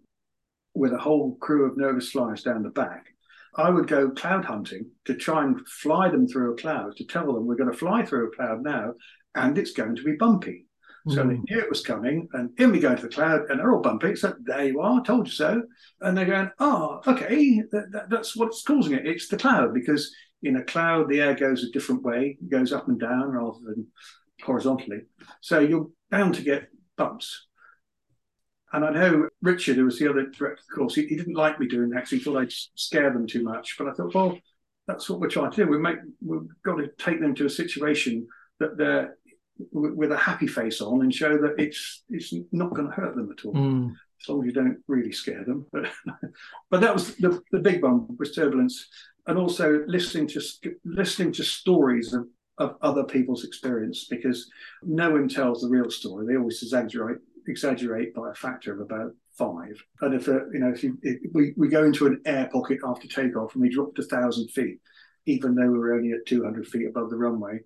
with 0.74 0.94
a 0.94 0.98
whole 0.98 1.36
crew 1.36 1.70
of 1.70 1.76
nervous 1.76 2.10
flyers 2.10 2.42
down 2.42 2.62
the 2.62 2.70
back, 2.70 3.08
I 3.56 3.68
would 3.68 3.86
go 3.86 4.10
cloud 4.10 4.46
hunting 4.46 4.90
to 5.04 5.14
try 5.14 5.44
and 5.44 5.66
fly 5.68 6.08
them 6.08 6.26
through 6.26 6.54
a 6.54 6.56
cloud 6.56 6.96
to 6.96 7.06
tell 7.06 7.32
them 7.32 7.46
we're 7.46 7.54
going 7.56 7.70
to 7.70 7.76
fly 7.76 8.04
through 8.04 8.28
a 8.28 8.36
cloud 8.36 8.62
now 8.62 8.94
and 9.34 9.56
it's 9.58 9.72
going 9.72 9.96
to 9.96 10.02
be 10.02 10.12
bumpy. 10.12 10.66
So 11.06 11.16
they 11.16 11.34
Mm. 11.34 11.44
knew 11.50 11.58
it 11.60 11.68
was 11.68 11.82
coming, 11.84 12.28
and 12.32 12.58
in 12.58 12.72
we 12.72 12.80
go 12.80 12.90
into 12.92 13.02
the 13.02 13.08
cloud, 13.14 13.50
and 13.50 13.60
they're 13.60 13.74
all 13.74 13.82
bumpy. 13.82 14.16
So 14.16 14.34
there 14.42 14.64
you 14.64 14.80
are, 14.80 15.04
told 15.04 15.26
you 15.26 15.32
so. 15.32 15.62
And 16.00 16.16
they're 16.16 16.24
going, 16.24 16.50
oh, 16.58 17.02
okay, 17.06 17.62
that, 17.72 17.92
that- 17.92 18.08
that's 18.08 18.34
what's 18.34 18.62
causing 18.62 18.94
it. 18.94 19.06
It's 19.06 19.28
the 19.28 19.36
cloud 19.36 19.74
because 19.74 20.14
in 20.42 20.56
a 20.56 20.64
cloud 20.64 21.08
the 21.10 21.20
air 21.20 21.34
goes 21.34 21.62
a 21.62 21.70
different 21.70 22.02
way, 22.02 22.38
it 22.40 22.48
goes 22.50 22.72
up 22.72 22.88
and 22.88 22.98
down 22.98 23.32
rather 23.32 23.58
than 23.64 23.86
horizontally. 24.42 25.02
So 25.42 25.58
you're 25.58 25.90
bound 26.10 26.36
to 26.36 26.42
get 26.42 26.68
bumps. 26.96 27.48
And 28.72 28.84
I 28.84 28.90
know 28.90 29.28
Richard, 29.42 29.76
who 29.76 29.84
was 29.84 29.98
the 29.98 30.08
other 30.08 30.22
director 30.26 30.52
of 30.52 30.58
the 30.68 30.74
course, 30.74 30.94
he, 30.94 31.06
he 31.06 31.16
didn't 31.16 31.34
like 31.36 31.60
me 31.60 31.68
doing 31.68 31.90
that 31.90 31.96
because 31.96 32.10
he 32.10 32.18
thought 32.18 32.38
I'd 32.38 32.52
scare 32.74 33.12
them 33.12 33.26
too 33.26 33.42
much. 33.44 33.76
But 33.78 33.88
I 33.88 33.92
thought, 33.92 34.14
well, 34.14 34.38
that's 34.86 35.08
what 35.08 35.20
we're 35.20 35.28
trying 35.28 35.50
to 35.52 35.64
do. 35.64 35.70
We 35.70 35.78
make 35.78 35.98
we've 36.24 36.48
got 36.64 36.76
to 36.76 36.88
take 36.98 37.20
them 37.20 37.34
to 37.36 37.46
a 37.46 37.50
situation 37.50 38.26
that 38.58 38.76
they're 38.76 39.16
w- 39.72 39.94
with 39.94 40.12
a 40.12 40.16
happy 40.16 40.46
face 40.46 40.80
on 40.80 41.02
and 41.02 41.14
show 41.14 41.36
that 41.38 41.54
it's 41.58 42.02
it's 42.10 42.32
not 42.52 42.74
going 42.74 42.88
to 42.88 42.94
hurt 42.94 43.14
them 43.16 43.30
at 43.36 43.44
all 43.44 43.54
Mm. 43.54 43.92
as 44.20 44.28
long 44.28 44.40
as 44.40 44.46
you 44.46 44.52
don't 44.52 44.78
really 44.88 45.12
scare 45.12 45.44
them. 45.44 45.66
But 45.72 45.90
but 46.70 46.80
that 46.80 46.92
was 46.94 47.14
the, 47.16 47.40
the 47.52 47.60
big 47.60 47.82
one 47.82 48.06
was 48.18 48.34
turbulence, 48.34 48.88
and 49.26 49.38
also 49.38 49.84
listening 49.86 50.26
to 50.28 50.40
listening 50.84 51.32
to 51.32 51.44
stories 51.44 52.12
of, 52.14 52.26
of 52.58 52.76
other 52.82 53.04
people's 53.04 53.44
experience 53.44 54.06
because 54.08 54.50
no 54.82 55.10
one 55.10 55.28
tells 55.28 55.60
the 55.62 55.68
real 55.68 55.90
story. 55.90 56.26
They 56.26 56.36
always 56.36 56.62
exaggerate 56.62 57.18
exaggerate 57.46 58.14
by 58.14 58.30
a 58.30 58.34
factor 58.34 58.72
of 58.72 58.80
about 58.80 59.12
five. 59.36 59.76
And 60.00 60.14
if 60.14 60.28
uh, 60.28 60.46
you 60.52 60.60
know 60.60 60.70
if, 60.70 60.82
you, 60.82 60.98
if 61.02 61.20
we 61.32 61.52
we 61.56 61.68
go 61.68 61.84
into 61.84 62.06
an 62.06 62.20
air 62.24 62.48
pocket 62.52 62.78
after 62.84 63.06
takeoff 63.08 63.54
and 63.54 63.62
we 63.62 63.68
dropped 63.68 63.98
a 63.98 64.02
thousand 64.04 64.48
feet. 64.50 64.80
Even 65.26 65.54
though 65.54 65.70
we 65.70 65.78
were 65.78 65.94
only 65.94 66.12
at 66.12 66.26
200 66.26 66.66
feet 66.66 66.86
above 66.86 67.08
the 67.08 67.16
runway, 67.16 67.58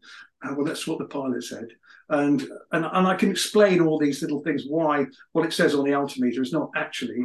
Uh, 0.43 0.55
well, 0.55 0.65
that's 0.67 0.87
what 0.87 0.99
the 0.99 1.05
pilot 1.05 1.43
said 1.45 1.69
and 2.11 2.43
and 2.73 2.85
and 2.87 3.07
I 3.07 3.15
can 3.17 3.31
explain 3.31 3.81
all 3.81 3.99
these 3.99 4.23
little 4.23 4.43
things 4.43 4.65
why 4.67 5.07
what 5.33 5.45
it 5.45 5.53
says 5.53 5.75
on 5.75 5.85
the 5.85 5.95
altimeter 5.95 6.43
is 6.43 6.53
not 6.53 6.71
actually 6.75 7.25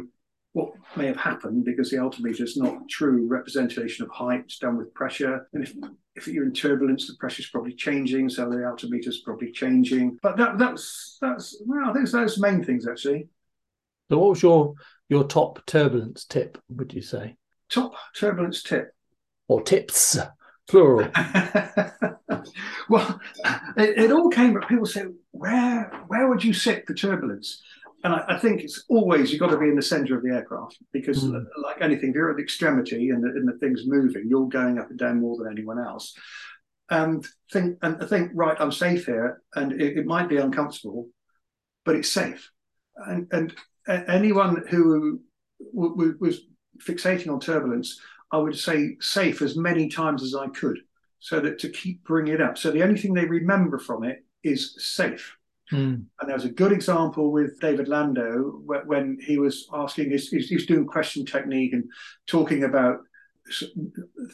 what 0.52 0.72
may 0.94 1.06
have 1.06 1.16
happened 1.16 1.64
because 1.64 1.90
the 1.90 1.98
altimeter 1.98 2.44
is 2.44 2.56
not 2.56 2.74
a 2.74 2.86
true 2.88 3.26
representation 3.26 4.04
of 4.04 4.10
height. 4.12 4.42
It's 4.44 4.58
done 4.58 4.76
with 4.76 4.94
pressure, 4.94 5.48
and 5.52 5.62
if 5.62 5.74
if 6.16 6.28
you're 6.28 6.44
in 6.44 6.52
turbulence, 6.52 7.08
the 7.08 7.16
pressure's 7.18 7.48
probably 7.48 7.74
changing, 7.74 8.28
so 8.28 8.48
the 8.48 8.64
altimeter's 8.64 9.22
probably 9.22 9.50
changing. 9.50 10.18
But 10.22 10.36
that 10.36 10.58
that's 10.58 11.18
that's 11.20 11.60
well, 11.66 11.90
I 11.90 11.92
think 11.92 12.04
it's 12.04 12.12
those 12.12 12.38
main 12.38 12.62
things 12.62 12.86
actually. 12.86 13.28
So, 14.10 14.18
what 14.18 14.30
was 14.30 14.42
your 14.42 14.74
your 15.08 15.24
top 15.24 15.64
turbulence 15.66 16.24
tip? 16.24 16.58
Would 16.68 16.92
you 16.92 17.02
say, 17.02 17.36
Top 17.70 17.94
turbulence 18.16 18.62
tip. 18.62 18.94
or 19.48 19.62
tips, 19.62 20.18
plural? 20.68 21.08
well, 22.88 23.20
it, 23.76 23.98
it 23.98 24.12
all 24.12 24.30
came. 24.30 24.56
Up. 24.56 24.68
People 24.68 24.86
say, 24.86 25.04
"Where, 25.30 25.90
where 26.08 26.28
would 26.28 26.44
you 26.44 26.52
sit 26.52 26.86
for 26.86 26.94
turbulence?" 26.94 27.62
And 28.04 28.14
I, 28.14 28.24
I 28.28 28.38
think 28.38 28.60
it's 28.60 28.84
always 28.88 29.30
you've 29.30 29.40
got 29.40 29.50
to 29.50 29.58
be 29.58 29.68
in 29.68 29.76
the 29.76 29.82
centre 29.82 30.16
of 30.16 30.22
the 30.22 30.34
aircraft 30.34 30.78
because, 30.92 31.24
Mm. 31.24 31.44
like 31.62 31.80
anything, 31.80 32.10
if 32.10 32.14
you're 32.16 32.30
at 32.30 32.36
the 32.36 32.42
extremity 32.42 33.10
and 33.10 33.24
the, 33.24 33.28
and 33.28 33.48
the 33.48 33.58
thing's 33.58 33.86
moving, 33.86 34.26
you're 34.28 34.48
going 34.48 34.78
up 34.78 34.90
and 34.90 34.98
down 34.98 35.20
more 35.20 35.36
than 35.38 35.50
anyone 35.50 35.78
else. 35.78 36.14
And 36.90 37.26
think 37.50 37.78
and 37.82 38.02
I 38.02 38.06
think, 38.06 38.32
right, 38.34 38.56
I'm 38.60 38.72
safe 38.72 39.06
here, 39.06 39.42
and 39.54 39.72
it, 39.72 39.96
it 39.98 40.06
might 40.06 40.28
be 40.28 40.36
uncomfortable, 40.36 41.08
but 41.84 41.96
it's 41.96 42.10
safe. 42.10 42.50
And 42.96 43.26
and 43.32 43.54
anyone 43.88 44.64
who 44.68 45.20
was 45.72 46.40
fixating 46.80 47.32
on 47.32 47.40
turbulence, 47.40 47.98
I 48.34 48.36
would 48.36 48.58
say 48.58 48.96
safe 49.00 49.42
as 49.42 49.56
many 49.56 49.88
times 49.88 50.20
as 50.24 50.34
I 50.34 50.48
could, 50.48 50.78
so 51.20 51.38
that 51.38 51.60
to 51.60 51.68
keep 51.68 52.02
bringing 52.02 52.34
it 52.34 52.40
up. 52.40 52.58
So 52.58 52.72
the 52.72 52.82
only 52.82 53.00
thing 53.00 53.14
they 53.14 53.26
remember 53.26 53.78
from 53.78 54.02
it 54.02 54.24
is 54.42 54.74
safe. 54.96 55.36
Mm. 55.72 56.06
And 56.18 56.28
there 56.28 56.34
was 56.34 56.44
a 56.44 56.50
good 56.62 56.72
example 56.72 57.30
with 57.30 57.60
David 57.60 57.86
Lando 57.86 58.60
when 58.64 59.18
he 59.28 59.38
was 59.38 59.68
asking, 59.72 60.10
he's 60.10 60.66
doing 60.66 60.84
question 60.84 61.24
technique 61.24 61.74
and 61.74 61.84
talking 62.26 62.64
about 62.64 62.98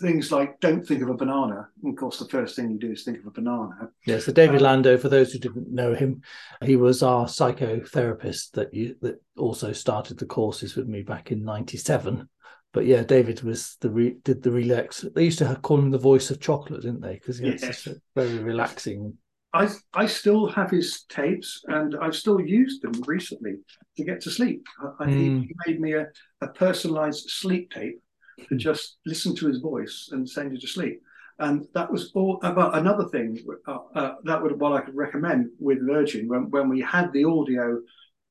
things 0.01 0.33
like 0.33 0.59
don't 0.61 0.87
think 0.87 1.03
of 1.03 1.11
a 1.11 1.15
banana. 1.15 1.69
And 1.83 1.93
of 1.93 1.99
course, 1.99 2.19
the 2.19 2.29
first 2.29 2.57
thing 2.57 2.71
you 2.71 2.79
do 2.79 2.93
is 2.93 3.05
think 3.05 3.19
of 3.19 3.27
a 3.27 3.31
banana. 3.31 3.91
Yeah, 4.07 4.19
so 4.19 4.33
David 4.33 4.57
Um, 4.57 4.63
Lando, 4.63 4.97
for 4.97 5.11
those 5.11 5.33
who 5.33 5.39
didn't 5.39 5.71
know 5.71 5.95
him, 5.95 6.23
he 6.65 6.77
was 6.77 7.03
our 7.03 7.27
psychotherapist 7.27 8.53
that 8.53 8.73
you 8.73 8.97
that 9.03 9.21
also 9.37 9.73
started 9.73 10.19
the 10.19 10.27
courses 10.27 10.75
with 10.77 10.87
me 10.87 11.03
back 11.03 11.33
in 11.33 11.45
'97. 11.45 12.29
But 12.73 12.87
yeah, 12.87 13.03
David 13.03 13.43
was 13.43 13.77
the 13.81 13.91
re, 13.91 14.17
did 14.23 14.43
the 14.43 14.51
relax. 14.51 15.05
They 15.15 15.25
used 15.25 15.39
to 15.39 15.47
have, 15.47 15.63
call 15.63 15.79
him 15.79 15.91
the 15.91 15.99
voice 15.99 16.31
of 16.31 16.41
chocolate, 16.41 16.83
didn't 16.83 17.01
they? 17.01 17.15
Because 17.15 17.39
he 17.39 17.49
Yes. 17.49 17.87
a 17.87 17.97
very 18.15 18.39
relaxing. 18.39 19.17
I 19.53 19.69
I 19.93 20.07
still 20.07 20.47
have 20.47 20.71
his 20.71 21.03
tapes 21.09 21.65
and 21.67 21.97
I've 22.01 22.15
still 22.15 22.41
used 22.41 22.83
them 22.83 22.93
recently 23.07 23.55
to 23.97 24.05
get 24.05 24.21
to 24.23 24.31
sleep. 24.31 24.65
I, 25.01 25.07
Mm. 25.07 25.43
he 25.49 25.55
made 25.67 25.81
me 25.81 25.93
a, 25.95 26.07
a 26.41 26.49
personalized 26.49 27.29
sleep 27.31 27.73
tape 27.73 28.01
to 28.49 28.55
just 28.57 28.99
listen 29.05 29.35
to 29.37 29.49
his 29.49 29.59
voice 29.59 30.11
and 30.13 30.29
send 30.29 30.53
you 30.53 30.61
to 30.61 30.69
sleep. 30.69 31.03
And 31.41 31.67
that 31.75 31.91
was 31.91 32.13
all 32.15 32.39
about 32.43 32.77
another 32.79 33.07
thing 33.09 33.39
uh, 33.67 33.79
uh, 33.95 34.15
that 34.25 34.41
would 34.43 34.61
what 34.61 34.75
I 34.75 34.83
could 34.83 34.95
recommend 34.95 35.49
with 35.59 35.85
Virgin 35.85 36.29
when, 36.29 36.51
when 36.51 36.69
we 36.69 36.81
had 36.81 37.13
the 37.13 37.25
audio 37.25 37.81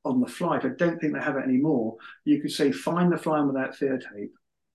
on 0.05 0.19
the 0.21 0.27
flight. 0.27 0.65
I 0.65 0.69
don't 0.69 0.99
think 0.99 1.13
they 1.13 1.19
have 1.21 1.37
it 1.37 1.43
anymore. 1.43 1.97
You 2.25 2.41
could 2.41 2.51
say 2.51 2.71
find 2.71 3.11
the 3.11 3.17
Flying 3.17 3.47
Without 3.47 3.75
Fear 3.75 3.99
tape, 3.99 4.31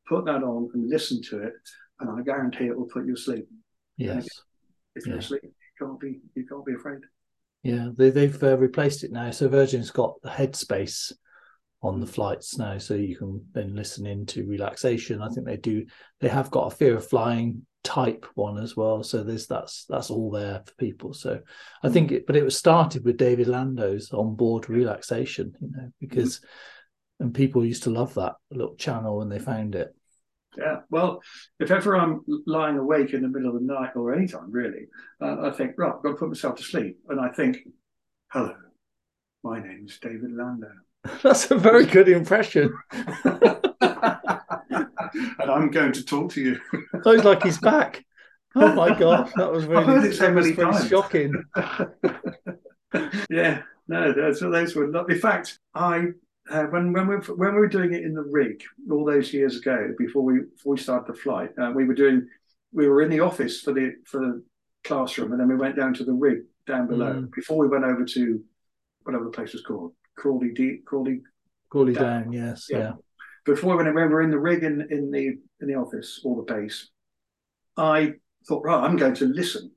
put 0.09 0.25
that 0.27 0.43
on 0.43 0.71
and 0.75 0.89
listen 0.89 1.23
to 1.31 1.39
it, 1.43 1.55
and 2.01 2.11
I 2.11 2.23
guarantee 2.23 2.67
it 2.67 2.77
will 2.77 2.87
put 2.87 3.07
you 3.07 3.15
asleep. 3.15 3.49
Yes, 3.97 4.27
If 4.95 5.07
you're 5.07 5.17
Yeah. 5.17 5.21
asleep, 5.21 5.43
you 5.45 5.87
can't 5.87 6.01
be 6.01 6.21
you 6.35 6.47
can't 6.47 6.65
be 6.67 6.75
afraid. 6.75 7.01
yeah, 7.63 7.89
they, 7.97 8.11
they've 8.11 8.43
uh, 8.43 8.59
replaced 8.59 9.05
it 9.05 9.13
now. 9.13 9.31
So 9.31 9.49
Virgin's 9.49 9.91
got 9.91 10.21
the 10.23 10.29
headspace 10.31 11.13
on 11.85 12.01
the 12.01 12.07
flights 12.07 12.57
now, 12.57 12.79
so 12.79 12.95
you 12.95 13.15
can 13.15 13.45
then 13.53 13.77
listen 13.77 14.07
into 14.07 14.47
relaxation. 14.47 15.21
I 15.21 15.29
think 15.29 15.47
they 15.47 15.59
do. 15.59 15.85
They 16.21 16.29
have 16.29 16.51
got 16.51 16.73
a 16.73 16.75
fear 16.75 16.97
of 16.97 17.07
flying 17.07 17.67
type 17.85 18.25
one 18.35 18.57
as 18.57 18.75
well. 18.75 19.03
So 19.03 19.23
there's 19.23 19.47
that's 19.47 19.85
that's 19.89 20.11
all 20.11 20.31
there 20.31 20.63
for 20.67 20.75
people. 20.77 21.13
So 21.13 21.41
I 21.83 21.91
think 21.91 22.11
it, 22.11 22.27
but 22.27 22.37
it 22.37 22.43
was 22.43 22.57
started 22.57 23.05
with 23.05 23.19
David 23.19 23.49
Lando's 23.49 24.11
on 24.13 24.35
board 24.35 24.71
relaxation, 24.71 25.53
you 25.61 25.71
know, 25.71 25.93
because 26.01 26.41
and 27.21 27.35
people 27.35 27.65
used 27.65 27.83
to 27.83 27.91
love 27.91 28.15
that 28.15 28.37
little 28.51 28.77
channel 28.77 29.19
when 29.19 29.29
they 29.29 29.39
found 29.39 29.75
it. 29.75 29.95
Yeah, 30.57 30.81
well, 30.89 31.21
if 31.61 31.71
ever 31.71 31.97
I'm 31.97 32.21
lying 32.47 32.79
awake 32.79 33.13
in 33.13 33.23
the 33.23 33.29
middle 33.29 33.49
of 33.49 33.55
the 33.55 33.67
night 33.67 33.91
or 33.95 34.15
any 34.15 34.27
time 34.27 34.51
really, 34.51 34.87
uh, 35.21 35.49
I 35.49 35.51
think, 35.51 35.73
right, 35.77 35.93
I've 35.95 36.03
got 36.03 36.11
to 36.11 36.17
put 36.17 36.29
myself 36.29 36.57
to 36.57 36.63
sleep. 36.63 36.97
And 37.09 37.21
I 37.21 37.29
think, 37.29 37.59
hello, 38.29 38.55
my 39.43 39.61
name's 39.61 39.99
David 39.99 40.33
Lando. 40.33 40.69
That's 41.23 41.51
a 41.51 41.57
very 41.57 41.87
good 41.87 42.09
impression. 42.09 42.73
and 42.93 43.41
I'm 45.51 45.71
going 45.71 45.93
to 45.93 46.05
talk 46.05 46.33
to 46.33 46.41
you. 46.41 46.61
Sounds 47.03 47.25
like 47.25 47.43
he's 47.43 47.59
back. 47.59 48.05
Oh 48.57 48.73
my 48.75 48.97
god, 48.97 49.33
that 49.37 49.51
was 49.51 49.65
really, 49.67 50.09
that 50.09 50.35
was 50.35 50.57
times. 50.57 50.89
shocking. 50.89 51.33
yeah, 53.29 53.63
no, 53.89 54.13
those, 54.13 54.41
those 54.41 54.75
were 54.77 54.87
not. 54.87 55.11
In 55.11 55.19
fact, 55.19 55.59
I 55.75 56.07
uh, 56.51 56.65
when 56.65 56.93
when 56.93 57.09
we 57.09 57.17
when 57.17 57.55
we 57.55 57.61
were 57.61 57.69
doing 57.69 57.95
it 57.95 58.05
in 58.05 58.15
the 58.15 58.23
rig 58.23 58.63
all 58.91 59.05
those 59.05 59.33
years 59.33 59.57
ago 59.57 59.93
before 59.99 60.23
we 60.23 60.41
before 60.55 60.75
we 60.75 60.79
started 60.79 61.13
the 61.13 61.19
flight, 61.19 61.51
uh, 61.61 61.73
we 61.75 61.85
were 61.85 61.95
doing 61.95 62.29
we 62.73 62.89
were 62.89 63.03
in 63.03 63.11
the 63.11 63.21
office 63.21 63.61
for 63.61 63.73
the 63.73 63.95
for 64.07 64.21
the 64.21 64.43
classroom, 64.85 65.33
and 65.33 65.41
then 65.41 65.49
we 65.49 65.57
went 65.57 65.77
down 65.77 65.95
to 65.95 66.05
the 66.05 66.13
rig 66.13 66.39
down 66.67 66.87
below 66.87 67.13
Mm. 67.13 67.31
before 67.35 67.59
we 67.59 67.69
went 67.69 67.85
over 67.85 68.05
to 68.05 68.41
whatever 69.03 69.25
the 69.25 69.31
place 69.31 69.53
was 69.53 69.63
called, 69.63 69.93
Crawley 70.17 70.53
Deep, 70.53 70.85
Crawley. 70.85 71.23
Crawley 71.71 71.93
Down. 71.93 72.25
down, 72.25 72.33
yes, 72.33 72.69
Yeah. 72.71 72.79
yeah. 72.79 72.93
Before 73.45 73.77
when 73.77 73.87
we 73.87 73.93
were 73.93 74.23
in 74.23 74.31
the 74.31 74.39
rig 74.39 74.63
in, 74.65 74.87
in 74.91 75.11
the 75.11 75.39
in 75.61 75.69
the 75.69 75.75
office 75.75 76.21
or 76.25 76.37
the 76.37 76.53
base, 76.55 76.89
I 77.77 78.15
thought, 78.49 78.65
right, 78.65 78.83
I'm 78.83 78.97
going 78.97 79.15
to 79.17 79.27
listen 79.27 79.71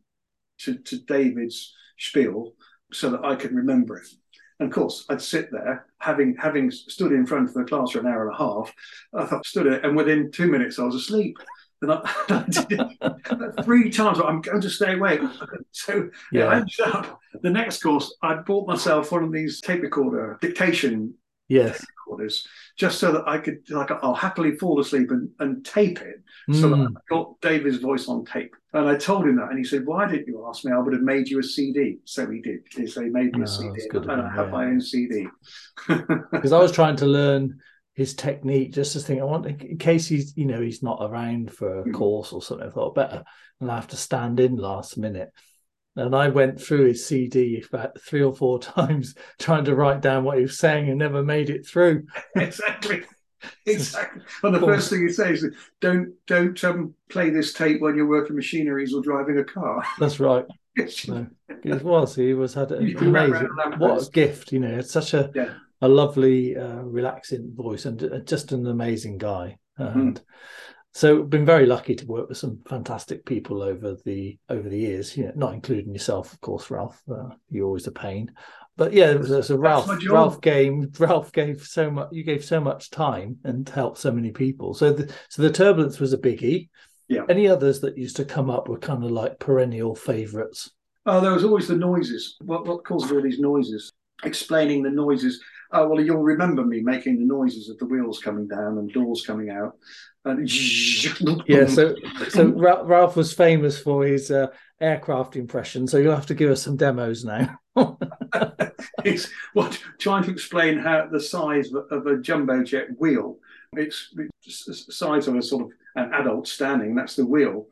to 0.59 0.77
to 0.77 0.99
David's 0.99 1.73
spiel 1.97 2.53
so 2.93 3.09
that 3.09 3.25
I 3.25 3.35
can 3.35 3.53
remember 3.55 3.97
it. 3.97 4.07
And 4.59 4.69
of 4.69 4.73
course, 4.73 5.05
I'd 5.09 5.21
sit 5.21 5.51
there, 5.51 5.85
having 5.99 6.35
having 6.37 6.71
stood 6.71 7.11
in 7.11 7.25
front 7.25 7.49
of 7.49 7.55
the 7.55 7.65
class 7.65 7.91
for 7.91 7.99
an 7.99 8.07
hour 8.07 8.27
and 8.27 8.33
a 8.33 8.37
half. 8.37 8.73
I 9.13 9.25
thought, 9.25 9.45
stood 9.45 9.67
it, 9.67 9.83
and 9.83 9.97
within 9.97 10.31
two 10.31 10.47
minutes, 10.47 10.79
I 10.79 10.83
was 10.83 10.95
asleep. 10.95 11.37
And 11.81 11.91
I, 11.91 12.01
I 12.29 12.45
did 12.49 12.79
it 12.79 13.65
three 13.65 13.89
times. 13.91 14.19
I'm 14.19 14.41
going 14.41 14.61
to 14.61 14.69
stay 14.69 14.93
awake. 14.93 15.21
So 15.71 16.09
yeah. 16.31 16.45
I 16.45 16.55
ended 16.57 16.79
up 16.85 17.19
the 17.41 17.49
next 17.49 17.83
course. 17.83 18.15
I 18.21 18.35
bought 18.35 18.67
myself 18.67 19.11
one 19.11 19.23
of 19.23 19.31
these 19.31 19.61
tape 19.61 19.81
recorder 19.81 20.37
dictation 20.41 21.13
yes. 21.47 21.85
recorders, 21.99 22.47
just 22.77 22.99
so 22.99 23.11
that 23.11 23.27
I 23.27 23.37
could 23.37 23.59
like 23.69 23.91
I'll 23.91 24.13
happily 24.15 24.55
fall 24.55 24.79
asleep 24.79 25.11
and, 25.11 25.29
and 25.39 25.65
tape 25.65 26.01
it 26.01 26.23
so 26.53 26.69
that 26.69 26.75
Mm. 26.77 26.95
I 26.95 27.01
got 27.09 27.39
David's 27.41 27.77
voice 27.77 28.07
on 28.07 28.25
tape. 28.25 28.55
And 28.73 28.87
I 28.87 28.95
told 28.95 29.25
him 29.27 29.35
that, 29.37 29.49
and 29.49 29.57
he 29.57 29.63
said, 29.63 29.85
"Why 29.85 30.07
didn't 30.07 30.27
you 30.27 30.45
ask 30.47 30.63
me? 30.65 30.71
I 30.71 30.77
would 30.79 30.93
have 30.93 31.01
made 31.01 31.27
you 31.29 31.39
a 31.39 31.43
CD." 31.43 31.99
So 32.05 32.29
he 32.29 32.41
did. 32.41 32.59
He 32.75 32.87
said, 32.87 33.03
"He 33.05 33.09
made 33.09 33.33
me 33.33 33.41
Oh, 33.41 33.43
a 33.43 33.47
CD, 33.47 33.87
good 33.89 34.03
and 34.03 34.21
I 34.21 34.29
have 34.33 34.47
yeah. 34.47 34.51
my 34.51 34.65
own 34.65 34.81
CD." 34.81 35.27
because 35.87 36.53
I 36.53 36.59
was 36.59 36.71
trying 36.71 36.95
to 36.97 37.05
learn 37.05 37.59
his 37.97 38.13
technique 38.13 38.71
just 38.73 38.93
to 38.93 38.99
think 38.99 39.19
I 39.19 39.23
want 39.25 39.47
in 39.47 39.77
case 39.79 40.07
he's 40.07 40.37
you 40.37 40.45
know 40.45 40.61
he's 40.61 40.83
not 40.83 40.99
around 41.01 41.51
for 41.51 41.81
a 41.81 41.83
Mhm. 41.83 41.93
course 41.95 42.31
or 42.31 42.43
something. 42.43 42.67
I 42.67 42.69
thought 42.71 42.93
better 42.93 43.23
and 43.59 43.71
I 43.71 43.75
have 43.75 43.87
to 43.87 43.97
stand 43.97 44.39
in 44.39 44.55
last 44.55 44.97
minute. 44.99 45.31
And 45.95 46.15
I 46.15 46.29
went 46.29 46.61
through 46.61 46.85
his 46.85 47.07
CD 47.07 47.63
about 47.67 47.99
three 47.99 48.21
or 48.21 48.35
four 48.35 48.59
times 48.77 49.15
trying 49.39 49.65
to 49.65 49.73
write 49.75 50.01
down 50.01 50.23
what 50.23 50.37
he 50.37 50.43
was 50.43 50.59
saying 50.59 50.87
and 50.89 50.99
never 50.99 51.23
made 51.23 51.49
it 51.49 51.65
through. 51.67 52.05
exactly. 52.35 53.03
Exactly. 53.67 54.23
And 54.43 54.55
the 54.55 54.59
first 54.59 54.89
thing 54.89 55.07
he 55.07 55.13
says 55.13 55.43
is, 55.43 55.55
"Don't 55.79 56.13
don't 56.25 56.61
um, 56.63 56.95
play 57.07 57.29
this 57.29 57.53
tape 57.53 57.79
when 57.81 57.95
you're 57.95 58.07
working 58.07 58.35
machineries 58.35 58.93
or 58.95 59.01
driving 59.01 59.37
a 59.37 59.43
car." 59.43 59.83
That's 59.99 60.19
right. 60.19 60.45
No, 61.07 61.27
it 61.63 61.83
was. 61.83 62.15
He 62.15 62.33
was 62.33 62.55
had 62.55 62.71
an 62.71 62.97
amazing. 62.97 63.47
a 63.63 63.77
What 63.77 64.07
a 64.07 64.11
gift! 64.11 64.51
You 64.51 64.59
know, 64.59 64.79
it's 64.79 64.91
such 64.91 65.13
a 65.13 65.31
Yeah. 65.35 65.53
A 65.81 65.87
lovely, 65.87 66.57
uh, 66.57 66.81
relaxing 66.81 67.53
voice 67.55 67.85
and 67.85 68.01
uh, 68.03 68.19
just 68.19 68.51
an 68.51 68.67
amazing 68.67 69.17
guy. 69.17 69.57
Hmm. 69.77 69.83
And 69.83 70.21
so, 70.93 71.21
been 71.23 71.45
very 71.45 71.65
lucky 71.65 71.95
to 71.95 72.07
work 72.07 72.29
with 72.29 72.37
some 72.37 72.59
fantastic 72.67 73.25
people 73.25 73.61
over 73.61 73.95
the 74.05 74.37
over 74.49 74.67
the 74.67 74.79
years. 74.79 75.15
You 75.15 75.25
know, 75.25 75.33
not 75.35 75.53
including 75.53 75.93
yourself, 75.93 76.33
of 76.33 76.41
course, 76.41 76.71
Ralph. 76.71 77.01
Uh, 77.09 77.29
you're 77.49 77.67
always 77.67 77.87
a 77.87 77.91
pain. 77.91 78.31
But 78.77 78.93
yeah, 78.93 79.11
it 79.11 79.19
was, 79.19 79.31
it 79.31 79.37
was 79.37 79.49
a 79.49 79.57
Ralph. 79.57 79.89
Ralph 80.07 80.39
gave 80.39 80.99
Ralph 80.99 81.31
gave 81.31 81.63
so 81.63 81.89
much. 81.89 82.09
You 82.11 82.23
gave 82.23 82.45
so 82.45 82.61
much 82.61 82.91
time 82.91 83.37
and 83.43 83.67
helped 83.67 83.97
so 83.97 84.11
many 84.11 84.31
people. 84.31 84.73
So 84.73 84.93
the 84.93 85.13
so 85.29 85.41
the 85.41 85.51
turbulence 85.51 85.99
was 85.99 86.13
a 86.13 86.17
biggie. 86.17 86.69
Yeah. 87.07 87.23
Any 87.27 87.47
others 87.47 87.79
that 87.81 87.97
used 87.97 88.17
to 88.17 88.25
come 88.25 88.49
up 88.49 88.67
were 88.67 88.77
kind 88.77 89.03
of 89.03 89.11
like 89.11 89.39
perennial 89.39 89.95
favourites. 89.95 90.71
Oh, 91.05 91.21
there 91.21 91.31
was 91.31 91.43
always 91.43 91.67
the 91.67 91.75
noises. 91.75 92.35
What 92.41 92.67
what 92.67 92.85
caused 92.85 93.11
all 93.11 93.21
these 93.21 93.39
noises? 93.39 93.91
Explaining 94.23 94.83
the 94.83 94.91
noises. 94.91 95.41
Oh 95.71 95.87
well, 95.87 96.01
you'll 96.01 96.23
remember 96.23 96.63
me 96.63 96.81
making 96.81 97.17
the 97.17 97.25
noises 97.25 97.69
of 97.69 97.77
the 97.77 97.85
wheels 97.85 98.19
coming 98.19 98.47
down 98.47 98.77
and 98.77 98.91
doors 98.91 99.25
coming 99.25 99.49
out. 99.49 99.77
And 100.25 100.49
Yeah, 101.47 101.67
so 101.67 101.95
so 102.29 102.47
Ra- 102.49 102.83
Ralph 102.83 103.15
was 103.15 103.33
famous 103.33 103.79
for 103.79 104.05
his 104.05 104.31
uh, 104.31 104.47
aircraft 104.79 105.35
impression. 105.35 105.87
So 105.87 105.97
you'll 105.97 106.15
have 106.15 106.25
to 106.27 106.35
give 106.35 106.51
us 106.51 106.61
some 106.61 106.77
demos 106.77 107.23
now. 107.23 107.59
it's 109.05 109.29
what 109.53 109.81
trying 109.99 110.23
to 110.23 110.31
explain 110.31 110.77
how 110.77 111.07
the 111.11 111.19
size 111.19 111.71
of, 111.73 111.85
of 111.91 112.07
a 112.07 112.17
jumbo 112.17 112.63
jet 112.63 112.87
wheel. 112.97 113.37
It's, 113.73 114.13
it's 114.45 114.65
the 114.65 114.73
size 114.93 115.27
of 115.27 115.35
a 115.35 115.41
sort 115.41 115.65
of 115.65 115.71
an 115.95 116.13
adult 116.13 116.47
standing. 116.47 116.95
That's 116.95 117.15
the 117.15 117.25
wheel. 117.25 117.67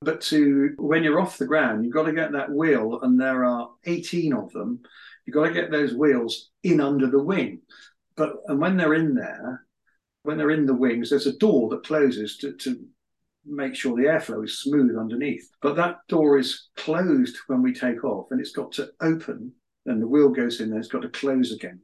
But 0.00 0.20
to 0.22 0.74
when 0.76 1.02
you're 1.02 1.20
off 1.20 1.38
the 1.38 1.46
ground, 1.46 1.84
you've 1.84 1.94
got 1.94 2.04
to 2.04 2.12
get 2.12 2.32
that 2.32 2.50
wheel, 2.50 3.00
and 3.02 3.18
there 3.18 3.44
are 3.44 3.70
18 3.84 4.34
of 4.34 4.52
them. 4.52 4.80
You've 5.26 5.34
got 5.34 5.48
to 5.48 5.54
get 5.54 5.70
those 5.70 5.94
wheels 5.94 6.50
in 6.62 6.80
under 6.80 7.10
the 7.10 7.22
wing. 7.22 7.62
But 8.16 8.36
and 8.46 8.60
when 8.60 8.76
they're 8.76 8.94
in 8.94 9.14
there, 9.14 9.66
when 10.22 10.38
they're 10.38 10.50
in 10.50 10.66
the 10.66 10.74
wings, 10.74 11.10
there's 11.10 11.26
a 11.26 11.36
door 11.36 11.68
that 11.70 11.84
closes 11.84 12.36
to, 12.38 12.52
to 12.54 12.80
make 13.44 13.74
sure 13.74 13.96
the 13.96 14.08
airflow 14.08 14.44
is 14.44 14.60
smooth 14.60 14.96
underneath. 14.96 15.48
But 15.62 15.76
that 15.76 15.98
door 16.08 16.38
is 16.38 16.68
closed 16.76 17.36
when 17.46 17.62
we 17.62 17.72
take 17.72 18.04
off, 18.04 18.28
and 18.30 18.40
it's 18.40 18.52
got 18.52 18.72
to 18.72 18.88
open, 19.00 19.52
and 19.84 20.00
the 20.00 20.08
wheel 20.08 20.30
goes 20.30 20.60
in 20.60 20.70
there. 20.70 20.78
It's 20.78 20.88
got 20.88 21.02
to 21.02 21.08
close 21.08 21.52
again, 21.52 21.80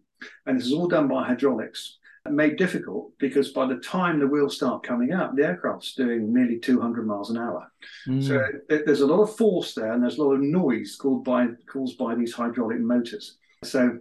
and 0.46 0.58
this 0.58 0.66
is 0.66 0.72
all 0.72 0.88
done 0.88 1.08
by 1.08 1.24
hydraulics. 1.24 1.98
Made 2.30 2.56
difficult 2.56 3.12
because 3.18 3.50
by 3.50 3.66
the 3.66 3.78
time 3.80 4.20
the 4.20 4.28
wheels 4.28 4.54
start 4.54 4.84
coming 4.84 5.12
up, 5.12 5.34
the 5.34 5.44
aircraft's 5.44 5.94
doing 5.94 6.32
nearly 6.32 6.60
200 6.60 7.04
miles 7.04 7.30
an 7.30 7.36
hour. 7.36 7.70
Mm. 8.06 8.26
So 8.26 8.40
th- 8.70 8.82
there's 8.86 9.00
a 9.00 9.06
lot 9.06 9.22
of 9.22 9.36
force 9.36 9.74
there, 9.74 9.92
and 9.92 10.02
there's 10.02 10.18
a 10.18 10.22
lot 10.22 10.34
of 10.34 10.40
noise 10.40 10.94
caused 10.94 11.24
by 11.24 11.48
caused 11.68 11.98
by 11.98 12.14
these 12.14 12.32
hydraulic 12.32 12.78
motors. 12.78 13.38
So 13.64 13.98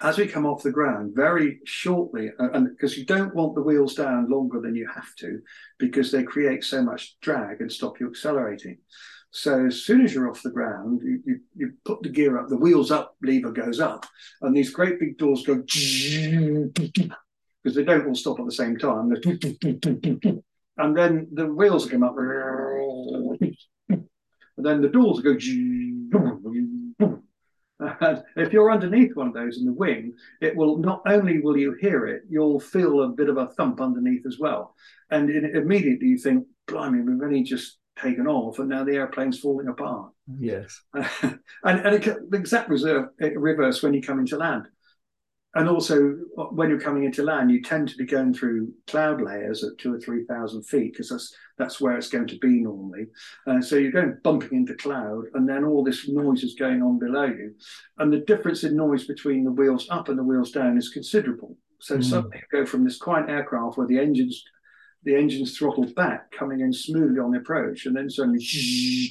as 0.00 0.16
we 0.16 0.28
come 0.28 0.46
off 0.46 0.62
the 0.62 0.70
ground, 0.70 1.14
very 1.16 1.58
shortly, 1.64 2.30
and 2.38 2.68
because 2.68 2.96
you 2.96 3.04
don't 3.04 3.34
want 3.34 3.56
the 3.56 3.62
wheels 3.62 3.94
down 3.94 4.30
longer 4.30 4.60
than 4.60 4.76
you 4.76 4.88
have 4.94 5.14
to, 5.16 5.40
because 5.78 6.12
they 6.12 6.22
create 6.22 6.62
so 6.62 6.82
much 6.82 7.16
drag 7.20 7.60
and 7.60 7.72
stop 7.72 7.98
you 7.98 8.08
accelerating. 8.08 8.78
So 9.32 9.66
as 9.66 9.82
soon 9.82 10.02
as 10.02 10.14
you're 10.14 10.30
off 10.30 10.42
the 10.42 10.50
ground, 10.50 11.00
you, 11.02 11.20
you, 11.26 11.40
you 11.56 11.72
put 11.84 12.02
the 12.02 12.10
gear 12.10 12.38
up, 12.38 12.48
the 12.48 12.56
wheels 12.56 12.90
up 12.90 13.16
lever 13.22 13.50
goes 13.50 13.80
up, 13.80 14.06
and 14.42 14.56
these 14.56 14.70
great 14.70 15.00
big 15.00 15.18
doors 15.18 15.44
go 15.44 15.62
because 17.66 17.74
they 17.74 17.82
don't 17.82 18.06
all 18.06 18.14
stop 18.14 18.38
at 18.38 18.46
the 18.46 18.52
same 18.52 18.78
time. 18.78 19.12
And 20.78 20.94
then 20.94 21.26
the 21.32 21.46
wheels 21.46 21.88
come 21.88 22.02
up, 22.02 22.18
and 22.18 23.56
then 24.58 24.82
the 24.82 24.90
doors 24.90 25.20
go. 25.20 25.30
And 27.80 28.22
if 28.36 28.52
you're 28.52 28.70
underneath 28.70 29.16
one 29.16 29.28
of 29.28 29.32
those 29.32 29.56
in 29.56 29.64
the 29.64 29.72
wing, 29.72 30.12
it 30.42 30.54
will 30.54 30.76
not 30.76 31.00
only 31.06 31.40
will 31.40 31.56
you 31.56 31.74
hear 31.80 32.06
it, 32.06 32.24
you'll 32.28 32.60
feel 32.60 33.04
a 33.04 33.08
bit 33.08 33.30
of 33.30 33.38
a 33.38 33.46
thump 33.46 33.80
underneath 33.80 34.26
as 34.26 34.38
well. 34.38 34.74
And 35.10 35.30
in, 35.30 35.56
immediately 35.56 36.08
you 36.08 36.18
think, 36.18 36.44
blimey, 36.68 37.00
we've 37.00 37.22
only 37.22 37.42
just 37.42 37.78
taken 37.98 38.26
off 38.26 38.58
and 38.58 38.68
now 38.68 38.84
the 38.84 38.96
airplane's 38.96 39.38
falling 39.38 39.68
apart. 39.68 40.12
yes. 40.38 40.78
and 40.92 41.40
and 41.64 41.94
it, 41.94 42.30
the 42.30 42.36
exact 42.36 42.68
reserve, 42.68 43.08
it 43.18 43.40
reverse 43.40 43.82
when 43.82 43.94
you 43.94 44.02
come 44.02 44.18
into 44.18 44.36
land. 44.36 44.66
And 45.56 45.70
also, 45.70 46.12
when 46.50 46.68
you're 46.68 46.78
coming 46.78 47.04
into 47.04 47.22
land, 47.22 47.50
you 47.50 47.62
tend 47.62 47.88
to 47.88 47.96
be 47.96 48.04
going 48.04 48.34
through 48.34 48.74
cloud 48.86 49.22
layers 49.22 49.64
at 49.64 49.78
two 49.78 49.94
or 49.94 49.98
three 49.98 50.24
thousand 50.26 50.64
feet 50.64 50.92
because 50.92 51.08
that's 51.08 51.34
that's 51.56 51.80
where 51.80 51.96
it's 51.96 52.10
going 52.10 52.26
to 52.26 52.38
be 52.38 52.60
normally. 52.60 53.06
And 53.46 53.64
so 53.64 53.76
you're 53.76 53.90
going 53.90 54.18
bumping 54.22 54.58
into 54.58 54.74
cloud, 54.74 55.24
and 55.32 55.48
then 55.48 55.64
all 55.64 55.82
this 55.82 56.08
noise 56.08 56.44
is 56.44 56.56
going 56.56 56.82
on 56.82 56.98
below 56.98 57.24
you, 57.24 57.54
and 57.96 58.12
the 58.12 58.18
difference 58.20 58.64
in 58.64 58.76
noise 58.76 59.06
between 59.06 59.44
the 59.44 59.50
wheels 59.50 59.88
up 59.90 60.10
and 60.10 60.18
the 60.18 60.22
wheels 60.22 60.52
down 60.52 60.76
is 60.76 60.90
considerable. 60.90 61.56
So 61.80 61.96
Mm. 61.96 62.04
suddenly 62.04 62.36
you 62.36 62.58
go 62.58 62.66
from 62.66 62.84
this 62.84 62.98
quiet 62.98 63.30
aircraft 63.30 63.78
where 63.78 63.86
the 63.86 63.98
engines 63.98 64.44
the 65.04 65.16
engine's 65.16 65.56
throttled 65.56 65.94
back, 65.94 66.30
coming 66.32 66.60
in 66.60 66.72
smoothly 66.72 67.20
on 67.20 67.30
the 67.30 67.38
approach, 67.38 67.86
and 67.86 67.96
then 67.96 68.10
suddenly, 68.10 68.40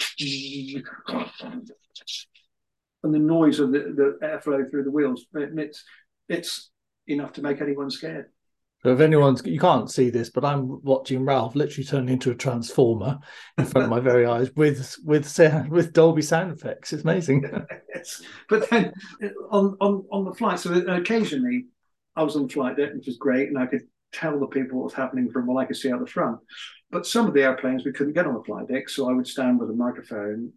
and 3.04 3.14
the 3.14 3.20
noise 3.20 3.60
of 3.60 3.72
the, 3.72 3.80
the 3.80 4.18
airflow 4.22 4.70
through 4.70 4.84
the 4.84 4.92
wheels, 4.92 5.26
it's, 5.34 5.84
it's 6.30 6.70
enough 7.08 7.34
to 7.34 7.42
make 7.42 7.62
anyone 7.62 7.90
scared. 7.90 8.28
So 8.84 8.94
if 8.94 9.00
anyone's 9.00 9.44
you 9.44 9.60
can't 9.60 9.90
see 9.90 10.12
this, 10.12 10.30
but 10.30 10.46
I'm 10.46 10.80
watching 10.84 11.26
Ralph 11.26 11.56
literally 11.56 11.86
turn 11.86 12.08
into 12.08 12.30
a 12.30 12.36
transformer 12.36 13.18
in 13.58 13.66
front 13.66 13.86
of 13.86 13.90
my 13.90 14.00
very 14.00 14.26
eyes 14.28 14.52
with 14.56 14.96
with 15.04 15.28
sound, 15.28 15.72
with 15.72 15.92
Dolby 15.92 16.22
sound 16.22 16.52
effects. 16.52 16.94
It's 16.94 17.04
amazing. 17.04 17.50
Yes. 17.96 18.22
But 18.50 18.70
then 18.70 18.92
on, 19.50 19.78
on, 19.80 20.06
on 20.12 20.26
the 20.26 20.34
flight, 20.34 20.60
so 20.60 20.74
occasionally 20.74 21.68
I 22.18 22.24
was 22.24 22.36
on 22.36 22.46
the 22.46 22.54
flight 22.54 22.76
deck, 22.76 22.94
which 22.94 23.08
was 23.08 23.16
great, 23.16 23.48
and 23.48 23.58
I 23.58 23.68
could 23.68 23.84
tell 24.12 24.38
the 24.38 24.48
people 24.48 24.78
what 24.78 24.84
was 24.84 24.94
happening 24.94 25.32
from 25.32 25.48
what 25.48 25.62
I 25.62 25.66
could 25.66 25.78
see 25.78 25.92
out 25.92 26.02
the 26.02 26.06
front. 26.06 26.40
But 26.92 27.08
some 27.08 27.26
of 27.26 27.34
the 27.34 27.44
airplanes 27.44 27.86
we 27.86 27.94
couldn't 27.94 28.14
get 28.14 28.28
on 28.28 28.34
the 28.34 28.44
flight 28.44 28.68
deck, 28.68 28.90
so 28.90 29.10
I 29.10 29.14
would 29.14 29.28
stand 29.28 29.60
with 29.60 29.70
a 29.70 29.74
microphone 29.74 30.52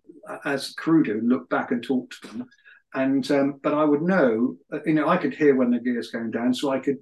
as 0.44 0.72
crew 0.72 1.04
do, 1.04 1.20
look 1.22 1.48
back 1.48 1.70
and 1.70 1.82
talk 1.82 2.10
to 2.10 2.28
them. 2.28 2.48
And 2.94 3.30
um, 3.30 3.60
but 3.62 3.74
I 3.74 3.84
would 3.84 4.02
know, 4.02 4.56
uh, 4.72 4.78
you 4.86 4.94
know, 4.94 5.08
I 5.08 5.18
could 5.18 5.34
hear 5.34 5.54
when 5.54 5.70
the 5.70 5.78
gear's 5.78 6.10
going 6.10 6.30
down, 6.30 6.54
so 6.54 6.70
I 6.70 6.78
could 6.78 6.98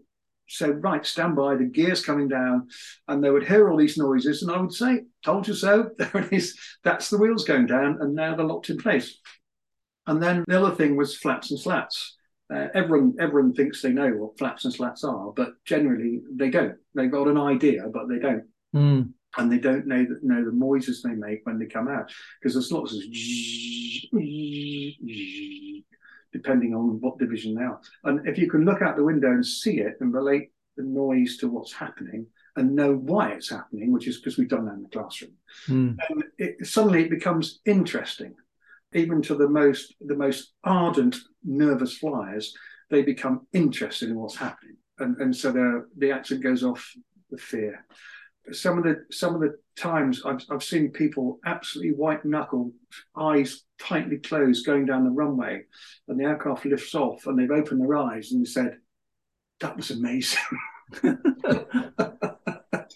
say, 0.49 0.71
right, 0.71 1.05
stand 1.05 1.37
by, 1.37 1.57
the 1.57 1.65
gear's 1.65 2.05
coming 2.05 2.29
down. 2.29 2.69
And 3.09 3.23
they 3.23 3.31
would 3.31 3.47
hear 3.47 3.69
all 3.71 3.77
these 3.77 3.99
noises. 3.99 4.43
And 4.43 4.51
I 4.51 4.61
would 4.61 4.73
say, 4.73 5.03
told 5.25 5.47
you 5.49 5.55
so. 5.55 5.91
There 5.99 6.11
it 6.17 6.33
is. 6.33 6.59
That's 6.85 7.11
the 7.11 7.19
wheels 7.19 7.45
going 7.45 7.67
down. 7.67 7.99
And 8.01 8.15
now 8.15 8.35
they're 8.35 8.47
locked 8.47 8.71
in 8.71 8.79
place. 8.79 9.19
And 10.07 10.23
then 10.23 10.45
the 10.47 10.61
other 10.63 10.75
thing 10.75 10.97
was 10.97 11.17
flaps 11.17 11.51
and 11.51 11.59
slats. 11.59 12.17
Uh, 12.53 12.69
everyone 12.75 13.17
everyone 13.19 13.53
thinks 13.53 13.83
they 13.83 13.91
know 13.91 14.11
what 14.11 14.39
flaps 14.39 14.65
and 14.65 14.73
slats 14.73 15.03
are, 15.03 15.33
but 15.35 15.55
generally 15.65 16.21
they 16.33 16.49
don't. 16.49 16.77
They've 16.95 17.11
got 17.11 17.27
an 17.27 17.39
idea, 17.39 17.89
but 17.93 18.09
they 18.09 18.21
don't. 18.21 18.45
Mm. 18.75 19.13
And 19.37 19.53
they 19.53 19.59
don't 19.59 19.89
know 19.89 20.05
that 20.05 20.23
know 20.23 20.45
the 20.45 20.53
noises 20.53 21.03
they 21.03 21.11
make 21.11 21.41
when 21.43 21.59
they 21.59 21.67
come 21.67 21.89
out 21.89 22.13
because 22.41 22.55
there's 22.55 22.71
lots 22.71 22.95
of 22.95 23.01
depending 26.37 26.75
on 26.75 27.01
what 27.01 27.19
division 27.19 27.55
they 27.55 27.63
are. 27.63 27.81
And 28.05 28.29
if 28.29 28.37
you 28.37 28.51
can 28.51 28.65
look 28.65 28.83
out 28.83 28.97
the 28.97 29.05
window 29.05 29.31
and 29.31 29.45
see 29.45 29.81
it 29.81 29.97
and 30.01 30.13
relate 30.13 30.51
the 30.77 30.83
noise 30.83 31.39
to 31.39 31.49
what's 31.49 31.73
happening 31.73 32.27
and 32.57 32.75
know 32.75 32.95
why 32.95 33.31
it's 33.31 33.49
happening, 33.49 33.91
which 33.91 34.07
is 34.07 34.19
because 34.19 34.37
we've 34.37 34.49
done 34.49 34.67
that 34.67 34.75
in 34.75 34.83
the 34.83 34.89
classroom, 34.89 35.33
mm. 35.67 35.97
and 36.09 36.25
it, 36.39 36.67
suddenly 36.67 37.05
it 37.05 37.11
becomes 37.11 37.61
interesting. 37.65 38.35
Even 38.93 39.21
to 39.23 39.35
the 39.35 39.49
most 39.49 39.95
the 40.01 40.15
most 40.15 40.53
ardent, 40.65 41.17
nervous 41.43 41.99
flyers, 41.99 42.55
they 42.91 43.03
become 43.03 43.47
interested 43.53 44.11
in 44.11 44.17
what's 44.17 44.37
happening, 44.37 44.77
and 44.99 45.17
and 45.19 45.35
so 45.35 45.53
the 45.99 46.11
accent 46.11 46.43
goes 46.43 46.63
off 46.63 46.93
the 47.31 47.39
fear 47.39 47.85
some 48.53 48.79
of 48.79 48.85
the 48.85 49.05
some 49.11 49.35
of 49.35 49.41
the 49.41 49.57
times 49.77 50.23
I've, 50.25 50.41
I've 50.51 50.63
seen 50.63 50.91
people 50.91 51.39
absolutely 51.45 51.95
white 51.95 52.25
knuckle, 52.25 52.73
eyes 53.17 53.65
tightly 53.79 54.19
closed, 54.19 54.67
going 54.67 54.87
down 54.87 55.05
the 55.05 55.11
runway, 55.11 55.63
and 56.09 56.19
the 56.19 56.25
aircraft 56.25 56.65
lifts 56.65 56.95
off, 56.95 57.27
and 57.27 57.39
they've 57.39 57.51
opened 57.51 57.81
their 57.81 57.97
eyes 57.97 58.33
and 58.33 58.47
said, 58.47 58.77
"That 59.61 59.77
was 59.77 59.91
amazing." 59.91 60.39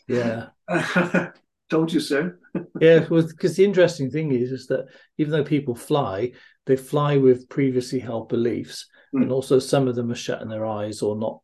yeah. 0.09 0.47
Told 1.71 1.93
you 1.93 2.01
so. 2.01 2.33
yeah, 2.81 3.07
well, 3.09 3.23
because 3.23 3.55
the 3.55 3.65
interesting 3.65 4.11
thing 4.11 4.33
is, 4.33 4.51
is 4.51 4.67
that 4.67 4.87
even 5.19 5.31
though 5.31 5.45
people 5.45 5.77
fly, 5.77 6.33
they 6.67 6.77
fly 6.77 7.17
with 7.17 7.49
previously 7.49 8.01
held 8.01 8.29
beliefs, 8.29 8.89
mm. 9.15 9.23
and 9.23 9.31
also 9.31 9.61
some 9.61 9.87
of 9.87 9.95
them 9.95 10.11
are 10.11 10.17
shutting 10.17 10.49
their 10.49 10.67
eyes 10.67 11.01
or 11.01 11.17
not 11.17 11.41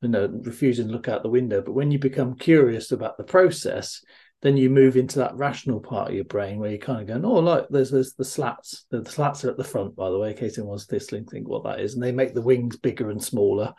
you 0.00 0.08
know 0.08 0.28
refusing 0.42 0.86
to 0.86 0.92
look 0.92 1.08
out 1.08 1.22
the 1.22 1.28
window. 1.28 1.60
But 1.62 1.72
when 1.72 1.90
you 1.90 1.98
become 1.98 2.36
curious 2.36 2.92
about 2.92 3.18
the 3.18 3.24
process 3.24 4.02
then 4.40 4.56
you 4.56 4.70
move 4.70 4.96
into 4.96 5.18
that 5.18 5.34
rational 5.34 5.80
part 5.80 6.08
of 6.08 6.14
your 6.14 6.24
brain 6.24 6.60
where 6.60 6.70
you're 6.70 6.78
kind 6.78 7.00
of 7.00 7.08
going, 7.08 7.24
oh, 7.24 7.40
like 7.40 7.66
there's 7.70 7.90
there's 7.90 8.14
the 8.14 8.24
slats. 8.24 8.86
The, 8.90 9.00
the 9.00 9.10
slats 9.10 9.44
are 9.44 9.50
at 9.50 9.56
the 9.56 9.64
front, 9.64 9.96
by 9.96 10.10
the 10.10 10.18
way, 10.18 10.30
in 10.30 10.36
case 10.36 10.58
anyone's 10.58 10.90
listening, 10.92 11.24
think 11.24 11.48
what 11.48 11.64
that 11.64 11.80
is. 11.80 11.94
And 11.94 12.02
they 12.02 12.12
make 12.12 12.34
the 12.34 12.42
wings 12.42 12.76
bigger 12.76 13.10
and 13.10 13.22
smaller. 13.22 13.74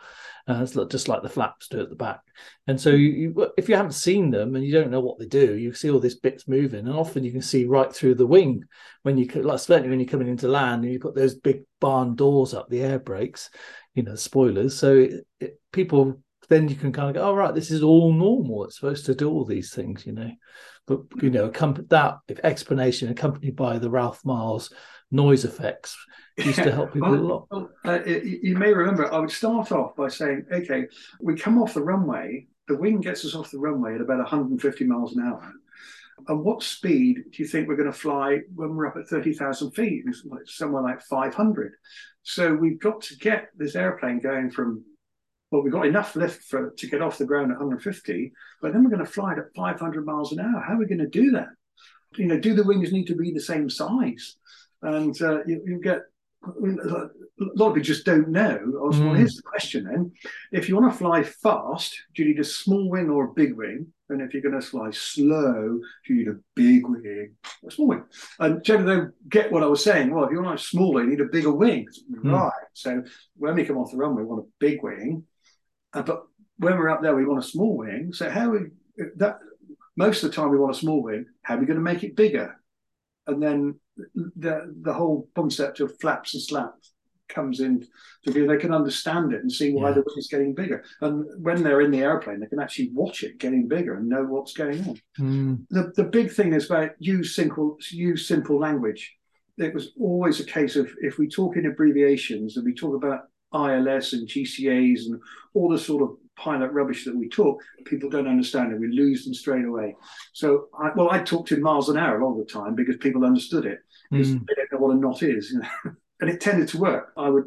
Uh, 0.46 0.60
it's 0.62 0.74
just 0.90 1.08
like 1.08 1.22
the 1.22 1.28
flaps 1.28 1.68
do 1.68 1.80
at 1.80 1.88
the 1.88 1.96
back. 1.96 2.20
And 2.66 2.78
so 2.78 2.90
you, 2.90 3.08
you, 3.08 3.52
if 3.56 3.68
you 3.68 3.76
haven't 3.76 3.92
seen 3.92 4.30
them 4.30 4.54
and 4.54 4.64
you 4.64 4.72
don't 4.72 4.90
know 4.90 5.00
what 5.00 5.18
they 5.18 5.26
do, 5.26 5.56
you 5.56 5.72
see 5.72 5.90
all 5.90 6.00
these 6.00 6.18
bits 6.18 6.46
moving, 6.46 6.86
and 6.86 6.96
often 6.96 7.24
you 7.24 7.32
can 7.32 7.42
see 7.42 7.64
right 7.64 7.92
through 7.92 8.16
the 8.16 8.26
wing 8.26 8.64
when 9.02 9.16
you 9.16 9.26
like, 9.26 9.56
especially 9.56 9.88
when 9.88 10.00
you're 10.00 10.08
coming 10.08 10.28
into 10.28 10.48
land 10.48 10.84
and 10.84 10.92
you 10.92 10.98
put 10.98 11.14
those 11.14 11.36
big 11.36 11.62
barn 11.80 12.16
doors 12.16 12.52
up, 12.52 12.68
the 12.68 12.82
air 12.82 12.98
brakes, 12.98 13.48
you 13.94 14.02
know, 14.02 14.14
spoilers. 14.14 14.78
So 14.78 14.98
it, 14.98 15.26
it, 15.40 15.60
people 15.72 16.20
then 16.50 16.68
you 16.68 16.74
can 16.74 16.92
kind 16.92 17.08
of 17.08 17.14
go, 17.14 17.30
oh, 17.30 17.34
right, 17.34 17.54
this 17.54 17.70
is 17.70 17.82
all 17.82 18.12
normal. 18.12 18.64
It's 18.64 18.74
supposed 18.74 19.06
to 19.06 19.14
do 19.14 19.30
all 19.30 19.44
these 19.44 19.72
things, 19.72 20.04
you 20.04 20.12
know. 20.12 20.32
But, 20.86 21.02
you 21.22 21.30
know, 21.30 21.48
that 21.48 22.18
explanation 22.42 23.08
accompanied 23.08 23.54
by 23.54 23.78
the 23.78 23.88
Ralph 23.88 24.24
Miles 24.24 24.72
noise 25.12 25.44
effects 25.44 25.96
used 26.36 26.62
to 26.62 26.72
help 26.72 26.92
people 26.92 27.12
well, 27.12 27.20
a 27.20 27.22
lot. 27.22 27.46
Well, 27.52 27.70
uh, 27.84 28.00
you 28.04 28.56
may 28.56 28.72
remember, 28.72 29.12
I 29.12 29.20
would 29.20 29.30
start 29.30 29.70
off 29.70 29.94
by 29.94 30.08
saying, 30.08 30.46
okay, 30.52 30.86
we 31.20 31.36
come 31.36 31.62
off 31.62 31.74
the 31.74 31.84
runway, 31.84 32.48
the 32.66 32.76
wind 32.76 33.04
gets 33.04 33.24
us 33.24 33.36
off 33.36 33.52
the 33.52 33.58
runway 33.58 33.94
at 33.94 34.00
about 34.00 34.18
150 34.18 34.84
miles 34.84 35.14
an 35.14 35.24
hour. 35.24 35.52
And 36.26 36.42
what 36.42 36.64
speed 36.64 37.26
do 37.30 37.42
you 37.42 37.48
think 37.48 37.68
we're 37.68 37.76
going 37.76 37.92
to 37.92 37.96
fly 37.96 38.40
when 38.56 38.74
we're 38.74 38.88
up 38.88 38.96
at 38.96 39.08
30,000 39.08 39.70
feet? 39.70 40.02
It's 40.06 40.24
somewhere 40.56 40.82
like 40.82 41.00
500. 41.02 41.74
So 42.22 42.52
we've 42.52 42.80
got 42.80 43.02
to 43.02 43.16
get 43.16 43.50
this 43.56 43.76
airplane 43.76 44.18
going 44.18 44.50
from 44.50 44.84
well, 45.50 45.62
we've 45.62 45.72
got 45.72 45.86
enough 45.86 46.14
lift 46.14 46.44
for 46.44 46.70
to 46.70 46.86
get 46.86 47.02
off 47.02 47.18
the 47.18 47.24
ground 47.24 47.50
at 47.50 47.58
150, 47.58 48.32
but 48.62 48.72
then 48.72 48.84
we're 48.84 48.90
going 48.90 49.04
to 49.04 49.10
fly 49.10 49.32
it 49.32 49.38
at 49.38 49.54
500 49.56 50.06
miles 50.06 50.32
an 50.32 50.40
hour. 50.40 50.60
How 50.60 50.74
are 50.74 50.78
we 50.78 50.86
going 50.86 50.98
to 50.98 51.08
do 51.08 51.32
that? 51.32 51.48
You 52.16 52.26
know, 52.26 52.38
do 52.38 52.54
the 52.54 52.64
wings 52.64 52.92
need 52.92 53.06
to 53.06 53.16
be 53.16 53.32
the 53.32 53.40
same 53.40 53.68
size? 53.68 54.36
And 54.82 55.20
uh, 55.20 55.44
you, 55.46 55.62
you, 55.64 55.80
get 55.80 56.02
a 56.44 56.50
lot 57.56 57.68
of 57.68 57.74
people 57.74 57.82
just 57.82 58.06
don't 58.06 58.28
know. 58.28 58.58
Was, 58.64 58.96
mm. 58.96 59.06
Well, 59.06 59.14
here's 59.14 59.34
the 59.34 59.42
question 59.42 59.84
then: 59.84 60.12
If 60.52 60.68
you 60.68 60.76
want 60.76 60.92
to 60.92 60.98
fly 60.98 61.22
fast, 61.22 62.00
do 62.14 62.22
you 62.22 62.28
need 62.28 62.40
a 62.40 62.44
small 62.44 62.88
wing 62.88 63.10
or 63.10 63.24
a 63.24 63.34
big 63.34 63.54
wing? 63.54 63.92
And 64.08 64.22
if 64.22 64.32
you're 64.32 64.42
going 64.42 64.58
to 64.60 64.66
fly 64.66 64.90
slow, 64.90 65.80
do 66.06 66.14
you 66.14 66.16
need 66.16 66.28
a 66.28 66.38
big 66.56 66.88
wing 66.88 67.34
or 67.62 67.68
a 67.68 67.72
small 67.72 67.88
wing? 67.88 68.04
And 68.38 68.64
generally, 68.64 68.96
they 68.96 69.06
get 69.28 69.52
what 69.52 69.62
I 69.62 69.66
was 69.66 69.84
saying. 69.84 70.12
Well, 70.12 70.24
if 70.24 70.30
you 70.30 70.42
want 70.42 70.58
a 70.58 70.62
smaller, 70.62 71.04
you 71.04 71.10
need 71.10 71.20
a 71.20 71.26
bigger 71.26 71.52
wing. 71.52 71.86
Mm. 72.10 72.32
Right. 72.32 72.52
So 72.72 73.02
when 73.36 73.54
we 73.54 73.64
come 73.64 73.78
off 73.78 73.92
the 73.92 73.98
runway, 73.98 74.22
we 74.22 74.28
want 74.28 74.44
a 74.44 74.50
big 74.58 74.82
wing 74.82 75.24
uh, 75.92 76.02
but 76.02 76.24
when 76.58 76.76
we're 76.76 76.90
up 76.90 77.02
there, 77.02 77.16
we 77.16 77.24
want 77.24 77.42
a 77.42 77.48
small 77.48 77.76
wing. 77.76 78.12
So 78.12 78.28
how 78.28 78.50
we 78.50 78.58
that 79.16 79.38
most 79.96 80.22
of 80.22 80.30
the 80.30 80.36
time 80.36 80.50
we 80.50 80.58
want 80.58 80.76
a 80.76 80.78
small 80.78 81.02
wing. 81.02 81.26
How 81.42 81.56
are 81.56 81.58
we 81.58 81.66
going 81.66 81.78
to 81.78 81.82
make 81.82 82.04
it 82.04 82.16
bigger? 82.16 82.56
And 83.26 83.42
then 83.42 83.78
the 84.14 84.74
the 84.82 84.92
whole 84.92 85.28
concept 85.34 85.80
of 85.80 85.98
flaps 86.00 86.34
and 86.34 86.42
slats 86.42 86.92
comes 87.28 87.60
in 87.60 87.86
to 88.24 88.32
be 88.32 88.44
they 88.44 88.56
can 88.56 88.74
understand 88.74 89.32
it 89.32 89.40
and 89.40 89.52
see 89.52 89.72
why 89.72 89.88
yeah. 89.88 89.94
the 89.94 90.00
wing 90.00 90.18
is 90.18 90.28
getting 90.28 90.54
bigger. 90.54 90.84
And 91.00 91.24
when 91.42 91.62
they're 91.62 91.80
in 91.80 91.92
the 91.92 92.02
airplane, 92.02 92.40
they 92.40 92.46
can 92.46 92.60
actually 92.60 92.90
watch 92.92 93.22
it 93.22 93.38
getting 93.38 93.68
bigger 93.68 93.94
and 93.94 94.08
know 94.08 94.24
what's 94.24 94.52
going 94.52 94.80
on. 94.88 95.00
Mm. 95.18 95.66
The 95.70 95.92
the 95.96 96.04
big 96.04 96.32
thing 96.32 96.52
is 96.52 96.66
about 96.66 96.90
use 96.98 97.34
simple 97.34 97.76
use 97.90 98.26
simple 98.26 98.58
language. 98.58 99.16
It 99.58 99.74
was 99.74 99.92
always 100.00 100.40
a 100.40 100.44
case 100.44 100.76
of 100.76 100.90
if 101.00 101.18
we 101.18 101.28
talk 101.28 101.56
in 101.56 101.66
abbreviations 101.66 102.56
and 102.56 102.64
we 102.64 102.74
talk 102.74 102.94
about 102.94 103.24
ILS 103.54 104.12
and 104.12 104.28
GCAs 104.28 105.06
and 105.06 105.20
all 105.54 105.68
the 105.68 105.78
sort 105.78 106.02
of 106.02 106.16
pilot 106.36 106.72
rubbish 106.72 107.04
that 107.04 107.16
we 107.16 107.28
talk, 107.28 107.62
people 107.84 108.08
don't 108.08 108.28
understand 108.28 108.72
it. 108.72 108.80
We 108.80 108.88
lose 108.88 109.24
them 109.24 109.34
straight 109.34 109.64
away. 109.64 109.96
So, 110.32 110.68
I, 110.78 110.90
well, 110.96 111.10
I 111.10 111.18
talked 111.18 111.52
in 111.52 111.60
miles 111.60 111.88
an 111.88 111.98
hour 111.98 112.22
all 112.22 112.36
the 112.36 112.44
time 112.44 112.74
because 112.74 112.96
people 112.96 113.24
understood 113.24 113.66
it 113.66 113.80
mm. 114.12 114.46
they 114.46 114.54
don't 114.54 114.72
know 114.72 114.78
what 114.78 114.96
a 114.96 114.98
knot 114.98 115.22
is. 115.22 115.50
You 115.50 115.60
know? 115.60 115.92
and 116.20 116.30
it 116.30 116.40
tended 116.40 116.68
to 116.68 116.78
work. 116.78 117.12
I 117.16 117.28
would 117.28 117.44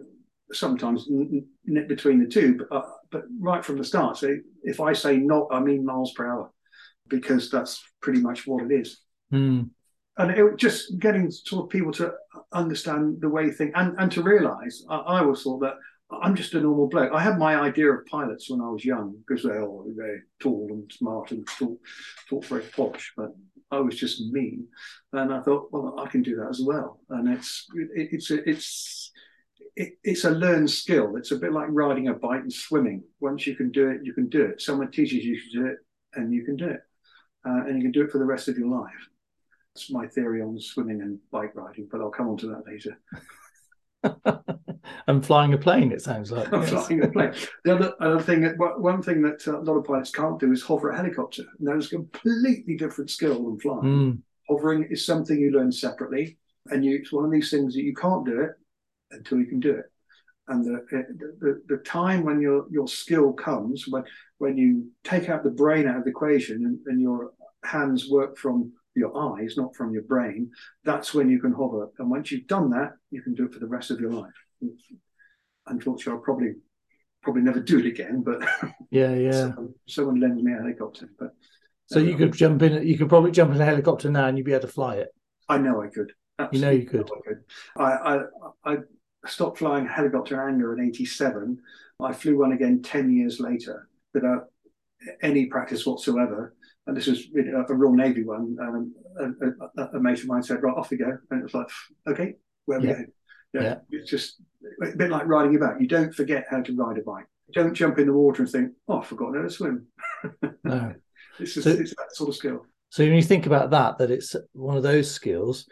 sometimes 0.51 1.07
nip 1.09 1.87
between 1.87 2.19
the 2.19 2.27
two, 2.29 2.57
but, 2.57 2.75
uh, 2.75 2.89
but 3.11 3.23
right 3.39 3.63
from 3.63 3.77
the 3.77 3.83
start, 3.83 4.17
so 4.17 4.35
if 4.63 4.79
I 4.79 4.93
say 4.93 5.17
knot, 5.17 5.47
I 5.51 5.59
mean 5.59 5.85
miles 5.85 6.13
per 6.13 6.27
hour 6.27 6.51
because 7.09 7.49
that's 7.49 7.83
pretty 8.01 8.21
much 8.21 8.47
what 8.47 8.63
it 8.63 8.73
is. 8.73 9.01
Mm. 9.33 9.69
And 10.17 10.31
it 10.31 10.57
just 10.57 10.99
getting 10.99 11.31
sort 11.31 11.65
of 11.65 11.69
people 11.69 11.91
to 11.93 12.13
understand 12.51 13.17
the 13.19 13.29
way 13.29 13.49
things 13.49 13.71
and, 13.75 13.95
and 13.97 14.11
to 14.11 14.21
realize 14.21 14.83
I, 14.89 14.97
I 14.97 15.19
always 15.21 15.41
thought 15.41 15.59
that 15.61 15.73
I'm 16.21 16.35
just 16.35 16.53
a 16.53 16.59
normal 16.61 16.87
bloke. 16.87 17.11
I 17.13 17.21
had 17.21 17.37
my 17.37 17.55
idea 17.55 17.91
of 17.91 18.05
pilots 18.05 18.49
when 18.49 18.61
I 18.61 18.69
was 18.69 18.85
young 18.85 19.15
because 19.25 19.43
they're 19.43 19.63
all 19.63 19.85
very 19.95 20.21
tall 20.39 20.67
and 20.71 20.91
smart 20.91 21.31
and 21.31 21.47
talk, 21.47 21.77
talk 22.29 22.45
very 22.45 22.63
posh, 22.63 23.13
but 23.15 23.29
I 23.71 23.79
was 23.79 23.95
just 23.95 24.21
me, 24.31 24.59
and 25.13 25.33
I 25.33 25.41
thought, 25.41 25.69
well, 25.71 25.95
I 25.99 26.07
can 26.07 26.21
do 26.21 26.35
that 26.35 26.49
as 26.49 26.61
well. 26.63 26.99
And 27.09 27.33
it's 27.33 27.65
it, 27.75 28.09
it's 28.11 28.31
a, 28.31 28.49
it's 28.49 29.11
it, 29.75 29.93
it's 30.03 30.25
a 30.25 30.29
learned 30.29 30.69
skill. 30.69 31.15
It's 31.15 31.31
a 31.31 31.37
bit 31.37 31.53
like 31.53 31.67
riding 31.69 32.07
a 32.07 32.13
bike 32.13 32.41
and 32.41 32.53
swimming. 32.53 33.03
Once 33.19 33.47
you 33.47 33.55
can 33.55 33.71
do 33.71 33.89
it, 33.89 34.01
you 34.03 34.13
can 34.13 34.29
do 34.29 34.43
it. 34.45 34.61
Someone 34.61 34.91
teaches 34.91 35.25
you 35.25 35.39
to 35.39 35.59
do 35.59 35.65
it, 35.67 35.77
and 36.13 36.33
you 36.33 36.43
can 36.45 36.55
do 36.55 36.67
it, 36.67 36.81
uh, 37.47 37.63
and 37.65 37.77
you 37.77 37.83
can 37.83 37.91
do 37.91 38.03
it 38.03 38.11
for 38.11 38.19
the 38.19 38.25
rest 38.25 38.47
of 38.47 38.57
your 38.57 38.69
life. 38.69 38.91
That's 39.73 39.91
my 39.91 40.07
theory 40.07 40.41
on 40.41 40.59
swimming 40.59 41.01
and 41.01 41.17
bike 41.31 41.55
riding, 41.55 41.87
but 41.91 41.99
I'll 41.99 42.11
come 42.11 42.29
on 42.29 42.37
to 42.37 42.47
that 42.47 42.63
later. 42.67 42.99
and 45.07 45.25
flying 45.25 45.53
a 45.53 45.57
plane. 45.57 45.91
It 45.91 46.01
sounds 46.01 46.31
like 46.31 46.47
yes. 46.51 46.69
flying 46.69 47.03
a 47.03 47.07
plane. 47.07 47.33
The 47.63 47.75
other, 47.75 47.93
other 47.99 48.21
thing 48.21 48.41
that 48.41 48.57
one 48.57 49.01
thing 49.01 49.21
that 49.23 49.47
uh, 49.47 49.59
a 49.59 49.63
lot 49.63 49.77
of 49.77 49.85
pilots 49.85 50.11
can't 50.11 50.39
do 50.39 50.51
is 50.51 50.63
hover 50.63 50.89
a 50.89 50.95
helicopter. 50.95 51.43
And 51.59 51.67
that 51.67 51.77
is 51.77 51.87
a 51.87 51.95
completely 51.95 52.75
different 52.75 53.09
skill 53.09 53.43
than 53.43 53.59
flying. 53.59 53.81
Mm. 53.83 54.21
Hovering 54.49 54.87
is 54.89 55.05
something 55.05 55.39
you 55.39 55.51
learn 55.51 55.71
separately, 55.71 56.37
and 56.67 56.83
you, 56.83 56.95
it's 56.97 57.13
one 57.13 57.25
of 57.25 57.31
these 57.31 57.49
things 57.49 57.73
that 57.75 57.83
you 57.83 57.95
can't 57.95 58.25
do 58.25 58.41
it 58.41 58.51
until 59.11 59.39
you 59.39 59.45
can 59.45 59.59
do 59.59 59.71
it. 59.71 59.85
And 60.49 60.65
the, 60.65 60.85
the 61.39 61.61
the 61.67 61.77
time 61.77 62.25
when 62.25 62.41
your 62.41 62.65
your 62.69 62.89
skill 62.89 63.31
comes 63.31 63.85
when 63.87 64.03
when 64.39 64.57
you 64.57 64.89
take 65.05 65.29
out 65.29 65.43
the 65.43 65.49
brain 65.49 65.87
out 65.87 65.97
of 65.97 66.03
the 66.03 66.09
equation 66.09 66.65
and, 66.65 66.79
and 66.87 67.01
your 67.01 67.31
hands 67.63 68.09
work 68.09 68.37
from 68.37 68.73
your 68.95 69.17
eyes, 69.17 69.55
not 69.57 69.75
from 69.75 69.93
your 69.93 70.03
brain, 70.03 70.51
that's 70.83 71.13
when 71.13 71.29
you 71.29 71.39
can 71.39 71.53
hover. 71.53 71.89
And 71.97 72.09
once 72.09 72.31
you've 72.31 72.47
done 72.47 72.69
that, 72.71 72.91
you 73.09 73.21
can 73.21 73.33
do 73.33 73.45
it 73.45 73.53
for 73.53 73.59
the 73.59 73.67
rest 73.67 73.89
of 73.89 73.99
your 73.99 74.11
life. 74.11 74.33
Unfortunately, 75.67 76.13
I'll 76.13 76.23
probably 76.23 76.53
probably 77.21 77.41
never 77.41 77.59
do 77.59 77.79
it 77.79 77.85
again, 77.85 78.21
but 78.21 78.41
yeah, 78.91 79.13
yeah. 79.13 79.31
someone, 79.31 79.73
someone 79.87 80.19
lends 80.19 80.43
me 80.43 80.53
a 80.53 80.57
helicopter. 80.57 81.09
But 81.17 81.33
so 81.87 81.99
you 81.99 82.15
could 82.15 82.33
jump 82.33 82.61
in. 82.61 82.85
You 82.85 82.97
could 82.97 83.09
probably 83.09 83.31
jump 83.31 83.53
in 83.53 83.61
a 83.61 83.65
helicopter 83.65 84.09
now, 84.09 84.27
and 84.27 84.37
you'd 84.37 84.45
be 84.45 84.53
able 84.53 84.61
to 84.61 84.67
fly 84.67 84.95
it. 84.95 85.09
I 85.49 85.57
know 85.57 85.81
I 85.81 85.87
could. 85.87 86.11
Absolutely 86.39 86.59
you 86.59 86.65
know 86.65 86.81
you 86.81 86.89
could. 86.89 87.09
I, 87.11 87.27
could. 87.27 87.43
I, 87.77 88.15
I, 88.65 88.73
I 88.73 88.77
stopped 89.25 89.59
flying 89.59 89.87
helicopter 89.87 90.47
anger 90.47 90.77
in 90.77 90.85
'87. 90.87 91.57
I 92.01 92.13
flew 92.13 92.39
one 92.39 92.51
again 92.51 92.81
ten 92.81 93.11
years 93.11 93.39
later, 93.39 93.87
without 94.13 94.47
any 95.21 95.45
practice 95.45 95.85
whatsoever. 95.85 96.55
And 96.85 96.97
this 96.97 97.07
was 97.07 97.29
know, 97.31 97.65
a 97.67 97.73
Royal 97.73 97.93
Navy 97.93 98.23
one. 98.23 98.57
Um, 98.61 98.93
a, 99.17 99.81
a, 99.81 99.97
a, 99.97 99.99
mate 99.99 100.19
of 100.19 100.27
mine 100.27 100.43
said, 100.43 100.61
"Right, 100.61 100.75
off 100.75 100.91
we 100.91 100.97
go," 100.97 101.17
and 101.31 101.39
it 101.39 101.43
was 101.43 101.53
like, 101.53 101.67
"Okay, 102.07 102.35
where 102.65 102.79
are 102.79 102.81
we 102.81 102.87
going?" 102.87 103.11
Yeah, 103.53 103.61
yeah, 103.61 103.75
it's 103.91 104.09
just 104.09 104.41
a 104.81 104.95
bit 104.95 105.09
like 105.09 105.27
riding 105.27 105.55
a 105.55 105.59
bike. 105.59 105.75
You 105.79 105.87
don't 105.87 106.13
forget 106.13 106.45
how 106.49 106.61
to 106.61 106.75
ride 106.75 106.97
a 106.97 107.03
bike. 107.03 107.25
You 107.47 107.53
don't 107.53 107.73
jump 107.73 107.99
in 107.99 108.07
the 108.07 108.13
water 108.13 108.41
and 108.41 108.51
think, 108.51 108.71
"Oh, 108.87 108.99
I 108.99 109.03
forgot 109.03 109.35
how 109.35 109.41
to 109.41 109.49
swim." 109.49 109.87
No, 110.63 110.95
it's, 111.39 111.53
just, 111.55 111.65
so, 111.65 111.71
it's 111.71 111.93
that 111.95 112.15
sort 112.15 112.29
of 112.29 112.35
skill. 112.35 112.65
So 112.89 113.03
when 113.03 113.15
you 113.15 113.21
think 113.21 113.45
about 113.45 113.71
that, 113.71 113.97
that 113.97 114.11
it's 114.11 114.35
one 114.53 114.77
of 114.77 114.83
those 114.83 115.11
skills 115.11 115.67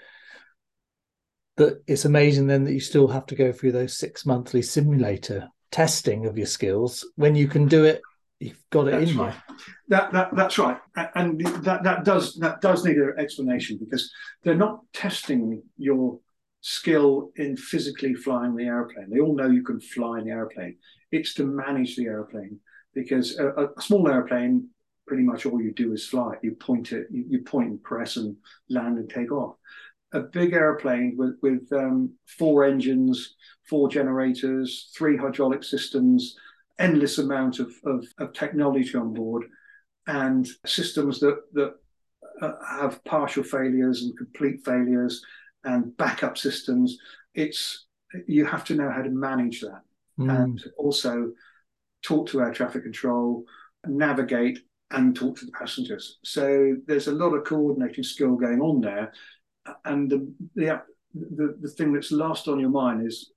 that 1.57 1.83
it's 1.87 2.05
amazing 2.05 2.47
then 2.47 2.63
that 2.63 2.73
you 2.73 2.79
still 2.79 3.07
have 3.07 3.25
to 3.27 3.35
go 3.35 3.51
through 3.51 3.71
those 3.71 3.97
six 3.97 4.25
monthly 4.25 4.61
simulator 4.61 5.47
testing 5.71 6.25
of 6.25 6.37
your 6.37 6.47
skills 6.47 7.05
when 7.15 7.35
you 7.35 7.47
can 7.47 7.67
do 7.67 7.83
it 7.85 8.01
you've 8.39 8.61
got 8.71 8.87
it 8.87 8.91
that's 8.91 9.11
in 9.11 9.17
right. 9.17 9.35
you 9.49 9.55
that, 9.87 10.11
that 10.11 10.35
that's 10.35 10.57
right 10.57 10.79
and 11.15 11.39
that 11.63 11.83
that 11.83 12.03
does 12.03 12.35
that 12.35 12.59
does 12.61 12.83
need 12.83 12.97
an 12.97 13.13
explanation 13.17 13.77
because 13.77 14.11
they're 14.43 14.55
not 14.55 14.79
testing 14.93 15.61
your 15.77 16.19
skill 16.61 17.31
in 17.35 17.57
physically 17.57 18.13
flying 18.13 18.55
the 18.55 18.65
airplane. 18.65 19.09
They 19.09 19.19
all 19.19 19.35
know 19.35 19.49
you 19.49 19.63
can 19.63 19.79
fly 19.79 20.19
an 20.19 20.29
airplane. 20.29 20.77
It's 21.11 21.33
to 21.35 21.45
manage 21.45 21.95
the 21.95 22.05
airplane 22.05 22.59
because 22.93 23.37
a, 23.37 23.49
a 23.49 23.81
small 23.81 24.07
airplane 24.07 24.69
pretty 25.07 25.23
much 25.23 25.45
all 25.45 25.61
you 25.61 25.73
do 25.73 25.91
is 25.91 26.07
fly. 26.07 26.35
You 26.41 26.51
point 26.51 26.91
it 26.93 27.07
you, 27.11 27.25
you 27.27 27.39
point 27.41 27.69
and 27.69 27.83
press 27.83 28.15
and 28.15 28.37
land 28.69 28.97
and 28.97 29.09
take 29.09 29.31
off. 29.31 29.55
A 30.13 30.21
big 30.21 30.53
airplane 30.53 31.15
with, 31.17 31.37
with 31.41 31.67
um, 31.73 32.13
four 32.25 32.63
engines, 32.63 33.35
four 33.69 33.89
generators, 33.89 34.91
three 34.95 35.17
hydraulic 35.17 35.63
systems, 35.63 36.35
endless 36.79 37.17
amount 37.17 37.59
of, 37.59 37.71
of, 37.85 38.05
of 38.19 38.33
technology 38.33 38.95
on 38.95 39.13
board, 39.13 39.45
and 40.07 40.47
systems 40.65 41.19
that 41.21 41.39
that 41.53 41.75
uh, 42.41 42.53
have 42.69 43.03
partial 43.03 43.43
failures 43.43 44.03
and 44.03 44.17
complete 44.17 44.63
failures, 44.65 45.23
and 45.63 45.95
backup 45.97 46.37
systems. 46.37 46.97
It's 47.33 47.85
you 48.27 48.45
have 48.45 48.65
to 48.65 48.75
know 48.75 48.89
how 48.89 49.01
to 49.01 49.09
manage 49.09 49.61
that, 49.61 49.81
mm. 50.19 50.43
and 50.43 50.63
also 50.77 51.31
talk 52.03 52.27
to 52.29 52.41
air 52.41 52.53
traffic 52.53 52.83
control, 52.83 53.43
navigate, 53.85 54.59
and 54.91 55.15
talk 55.15 55.37
to 55.37 55.45
the 55.45 55.51
passengers. 55.51 56.19
So 56.23 56.75
there's 56.87 57.07
a 57.07 57.13
lot 57.13 57.33
of 57.33 57.45
coordinating 57.45 58.03
skill 58.03 58.35
going 58.35 58.59
on 58.59 58.81
there 58.81 59.13
and 59.85 60.09
the, 60.09 60.33
the 60.55 60.81
the 61.13 61.57
the 61.61 61.69
thing 61.69 61.93
that's 61.93 62.11
last 62.11 62.47
on 62.47 62.59
your 62.59 62.69
mind 62.69 63.05
is, 63.05 63.31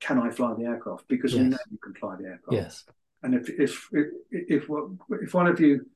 can 0.00 0.18
I 0.18 0.30
fly 0.30 0.54
the 0.54 0.64
aircraft? 0.64 1.08
Because 1.08 1.32
yes. 1.32 1.42
we 1.42 1.48
know 1.48 1.58
you 1.70 1.78
can 1.82 1.94
fly 1.94 2.16
the 2.16 2.28
aircraft. 2.28 2.52
Yes. 2.52 2.84
And 3.22 3.34
if 3.34 3.48
if 3.48 3.88
if 3.92 4.08
if, 4.30 4.64
if 5.22 5.34
one 5.34 5.46
of 5.46 5.60
you 5.60 5.86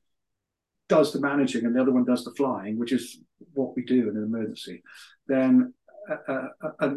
does 0.89 1.13
the 1.13 1.21
managing 1.21 1.65
and 1.65 1.75
the 1.75 1.81
other 1.81 1.91
one 1.91 2.03
does 2.03 2.25
the 2.25 2.31
flying, 2.31 2.77
which 2.77 2.91
is 2.91 3.19
what 3.53 3.75
we 3.75 3.83
do 3.83 4.09
in 4.09 4.17
an 4.17 4.23
emergency, 4.23 4.83
then 5.27 5.73
uh, 6.09 6.33
uh, 6.61 6.69
uh 6.79 6.93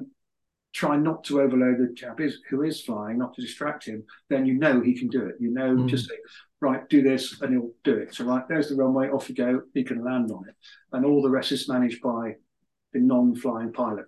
try 0.76 0.94
not 0.94 1.24
to 1.24 1.40
overload 1.40 1.78
the 1.78 1.94
chap 1.94 2.20
is, 2.20 2.40
who 2.50 2.62
is 2.62 2.82
flying, 2.82 3.16
not 3.16 3.32
to 3.34 3.40
distract 3.40 3.86
him, 3.86 4.04
then 4.28 4.44
you 4.44 4.52
know 4.52 4.80
he 4.82 4.92
can 4.92 5.08
do 5.08 5.24
it. 5.24 5.36
You 5.40 5.50
know, 5.50 5.74
mm. 5.74 5.88
just 5.88 6.06
say, 6.06 6.16
right, 6.60 6.86
do 6.90 7.00
this, 7.00 7.40
and 7.40 7.52
he'll 7.52 7.70
do 7.82 7.96
it. 7.96 8.14
So, 8.14 8.24
right, 8.24 8.46
there's 8.46 8.68
the 8.68 8.76
runway, 8.76 9.08
off 9.08 9.30
you 9.30 9.34
go, 9.34 9.62
he 9.72 9.84
can 9.84 10.04
land 10.04 10.30
on 10.30 10.46
it. 10.46 10.54
And 10.92 11.06
all 11.06 11.22
the 11.22 11.30
rest 11.30 11.50
is 11.52 11.66
managed 11.66 12.02
by 12.02 12.34
the 12.92 13.00
non-flying 13.00 13.72
pilot. 13.72 14.04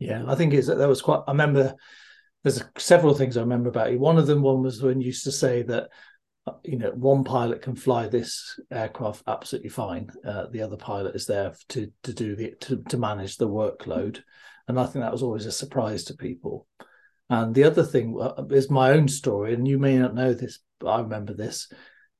Yeah, 0.00 0.24
I 0.26 0.34
think 0.34 0.52
it's 0.52 0.66
that 0.66 0.88
was 0.88 1.02
quite. 1.02 1.22
I 1.28 1.30
remember 1.30 1.76
there's 2.42 2.64
several 2.78 3.14
things 3.14 3.36
I 3.36 3.42
remember 3.42 3.68
about 3.68 3.92
you. 3.92 3.98
One 4.00 4.18
of 4.18 4.26
them, 4.26 4.42
one 4.42 4.62
was 4.62 4.82
when 4.82 5.00
you 5.00 5.08
used 5.08 5.24
to 5.24 5.32
say 5.32 5.62
that 5.64 5.90
you 6.64 6.78
know 6.78 6.90
one 6.90 7.24
pilot 7.24 7.62
can 7.62 7.76
fly 7.76 8.08
this 8.08 8.58
aircraft 8.70 9.22
absolutely 9.26 9.70
fine. 9.70 10.10
Uh, 10.24 10.46
the 10.50 10.62
other 10.62 10.76
pilot 10.76 11.14
is 11.14 11.26
there 11.26 11.54
to 11.68 11.92
to 12.02 12.12
do 12.12 12.36
the 12.36 12.54
to, 12.60 12.82
to 12.88 12.98
manage 12.98 13.36
the 13.36 13.48
workload, 13.48 14.20
and 14.68 14.78
I 14.78 14.84
think 14.84 15.04
that 15.04 15.12
was 15.12 15.22
always 15.22 15.46
a 15.46 15.52
surprise 15.52 16.04
to 16.04 16.14
people. 16.14 16.66
And 17.28 17.54
the 17.54 17.64
other 17.64 17.84
thing 17.84 18.18
uh, 18.20 18.44
is 18.50 18.70
my 18.70 18.90
own 18.90 19.06
story, 19.08 19.54
and 19.54 19.66
you 19.66 19.78
may 19.78 19.98
not 19.98 20.14
know 20.14 20.34
this, 20.34 20.58
but 20.78 20.88
I 20.88 21.00
remember 21.00 21.32
this. 21.32 21.72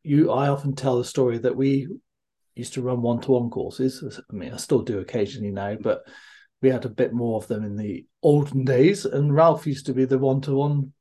You, 0.03 0.31
I 0.31 0.49
often 0.49 0.75
tell 0.75 0.99
the 0.99 1.05
story 1.05 1.38
that 1.38 1.57
we 1.57 1.88
used 2.55 2.75
to 2.75 2.83
run 2.83 3.03
one-to-one 3.03 3.51
courses. 3.51 4.21
I 4.31 4.33
mean, 4.33 4.53
I 4.53 4.57
still 4.57 4.83
do 4.83 4.99
occasionally 5.01 5.51
now, 5.51 5.77
but 5.81 6.03
we 6.62 6.71
had 6.71 6.85
a 6.85 6.90
bit 6.90 7.12
more 7.12 7.38
of 7.38 7.49
them 7.49 7.64
in 7.64 7.77
the 7.77 8.07
olden 8.23 8.64
days. 8.64 9.05
And 9.05 9.35
Ralph 9.35 9.66
used 9.66 9.87
to 9.87 9.95
be 9.95 10.05
the 10.05 10.19
one-to-one 10.19 10.93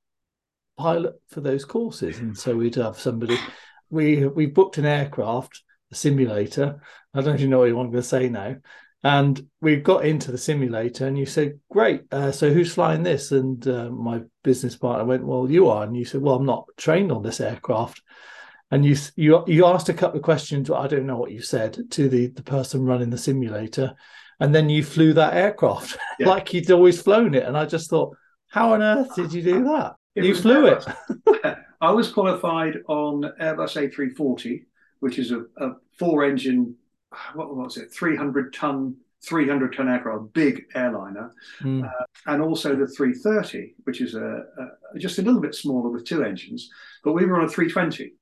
pilot 0.80 1.14
for 1.30 1.42
those 1.42 1.66
courses, 1.66 2.20
and 2.20 2.38
so 2.38 2.56
we'd 2.56 2.76
have 2.76 3.00
somebody. 3.00 3.38
We 3.90 4.26
we 4.28 4.46
booked 4.46 4.78
an 4.78 4.86
aircraft, 4.86 5.62
a 5.92 5.96
simulator. 5.96 6.82
I 7.14 7.22
don't 7.22 7.36
even 7.38 7.50
know 7.50 7.60
what 7.60 7.70
you 7.70 7.76
want 7.76 7.92
to 7.92 8.04
say 8.04 8.30
now. 8.30 8.56
And 9.02 9.48
we 9.62 9.78
got 9.78 10.06
into 10.06 10.32
the 10.32 10.38
simulator, 10.38 11.08
and 11.08 11.18
you 11.18 11.26
said, 11.26 11.60
"Great. 11.72 12.04
Uh, 12.12 12.32
so 12.32 12.52
who's 12.52 12.74
flying 12.74 13.04
this?" 13.04 13.32
And 13.32 13.66
uh, 13.68 13.90
my 13.90 14.22
business 14.44 14.76
partner 14.76 15.06
went, 15.06 15.26
"Well, 15.26 15.50
you 15.50 15.70
are." 15.70 15.84
And 15.84 15.96
you 15.96 16.06
said, 16.06 16.22
"Well, 16.22 16.36
I'm 16.36 16.46
not 16.46 16.66
trained 16.78 17.12
on 17.12 17.24
this 17.24 17.40
aircraft." 17.40 18.02
and 18.72 18.86
you 18.86 18.96
you 19.16 19.44
you 19.48 19.66
asked 19.66 19.90
a 19.90 19.94
couple 19.94 20.18
of 20.18 20.24
questions. 20.24 20.70
I 20.70 20.88
don't 20.88 21.08
know 21.08 21.18
what 21.18 21.32
you 21.32 21.42
said 21.42 21.78
to 21.92 22.10
the 22.10 22.28
the 22.28 22.44
person 22.44 22.86
running 22.86 23.10
the 23.10 23.18
simulator, 23.18 23.96
and 24.40 24.54
then 24.54 24.70
you 24.70 24.84
flew 24.84 25.14
that 25.14 25.34
aircraft 25.34 25.98
yeah. 26.20 26.28
like 26.28 26.54
you'd 26.54 26.72
always 26.72 27.02
flown 27.02 27.34
it. 27.34 27.44
And 27.44 27.58
I 27.58 27.66
just 27.66 27.90
thought, 27.90 28.16
how 28.50 28.74
on 28.74 28.82
earth 28.82 29.16
did 29.16 29.34
you 29.34 29.42
do 29.42 29.64
that? 29.66 29.94
It 30.20 30.26
you 30.26 30.36
flew 30.36 30.70
Airbus. 30.70 30.96
it. 31.44 31.58
I 31.82 31.92
was 31.92 32.12
qualified 32.12 32.78
on 32.88 33.22
Airbus 33.42 33.92
A340, 33.92 34.66
which 35.00 35.18
is 35.18 35.32
a, 35.32 35.46
a 35.58 35.76
four 35.98 36.26
engine, 36.26 36.76
what 37.34 37.56
was 37.56 37.78
it, 37.78 37.94
300 37.94 38.54
ton 38.54 38.96
300 39.26 39.76
ton 39.76 39.90
aircraft, 39.90 40.34
big 40.34 40.66
airliner, 40.76 41.34
mm. 41.62 41.84
uh, 41.84 42.06
and 42.28 42.42
also 42.42 42.76
the 42.76 42.88
330, 42.88 43.76
which 43.84 44.02
is 44.02 44.16
a, 44.16 44.46
a, 44.58 45.00
just 45.00 45.20
a 45.20 45.22
little 45.22 45.42
bit 45.42 45.56
smaller 45.56 45.90
with 45.90 46.06
two 46.06 46.24
engines. 46.24 46.70
But 47.04 47.14
we 47.14 47.26
were 47.26 47.38
on 47.38 47.46
a 47.46 47.50
320, 47.50 48.14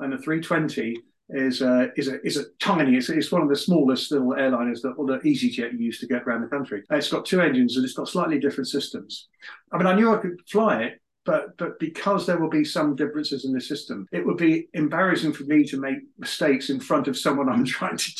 and 0.00 0.12
the 0.12 0.18
320 0.18 0.96
is 1.30 1.62
uh, 1.62 1.86
is 1.96 2.08
a 2.08 2.20
is 2.26 2.36
a 2.36 2.44
tiny. 2.60 2.96
It's, 2.96 3.08
it's 3.08 3.32
one 3.32 3.42
of 3.42 3.48
the 3.48 3.56
smallest 3.56 4.12
little 4.12 4.32
airliners 4.32 4.82
that, 4.82 4.94
all 4.98 5.06
the 5.06 5.18
EasyJet 5.18 5.78
used 5.78 6.00
to 6.00 6.06
get 6.06 6.22
around 6.22 6.42
the 6.42 6.48
country. 6.48 6.82
It's 6.90 7.10
got 7.10 7.24
two 7.24 7.40
engines 7.40 7.76
and 7.76 7.84
it's 7.84 7.94
got 7.94 8.08
slightly 8.08 8.38
different 8.38 8.68
systems. 8.68 9.28
I 9.72 9.78
mean, 9.78 9.86
I 9.86 9.94
knew 9.94 10.12
I 10.12 10.18
could 10.18 10.40
fly 10.48 10.82
it, 10.82 11.00
but 11.24 11.56
but 11.56 11.78
because 11.78 12.26
there 12.26 12.38
will 12.38 12.50
be 12.50 12.64
some 12.64 12.96
differences 12.96 13.44
in 13.44 13.52
the 13.52 13.60
system, 13.60 14.06
it 14.12 14.24
would 14.26 14.36
be 14.36 14.68
embarrassing 14.74 15.32
for 15.32 15.44
me 15.44 15.64
to 15.64 15.80
make 15.80 15.98
mistakes 16.18 16.70
in 16.70 16.80
front 16.80 17.08
of 17.08 17.16
someone 17.16 17.48
I'm 17.48 17.64
trying 17.78 17.96
to 17.96 18.12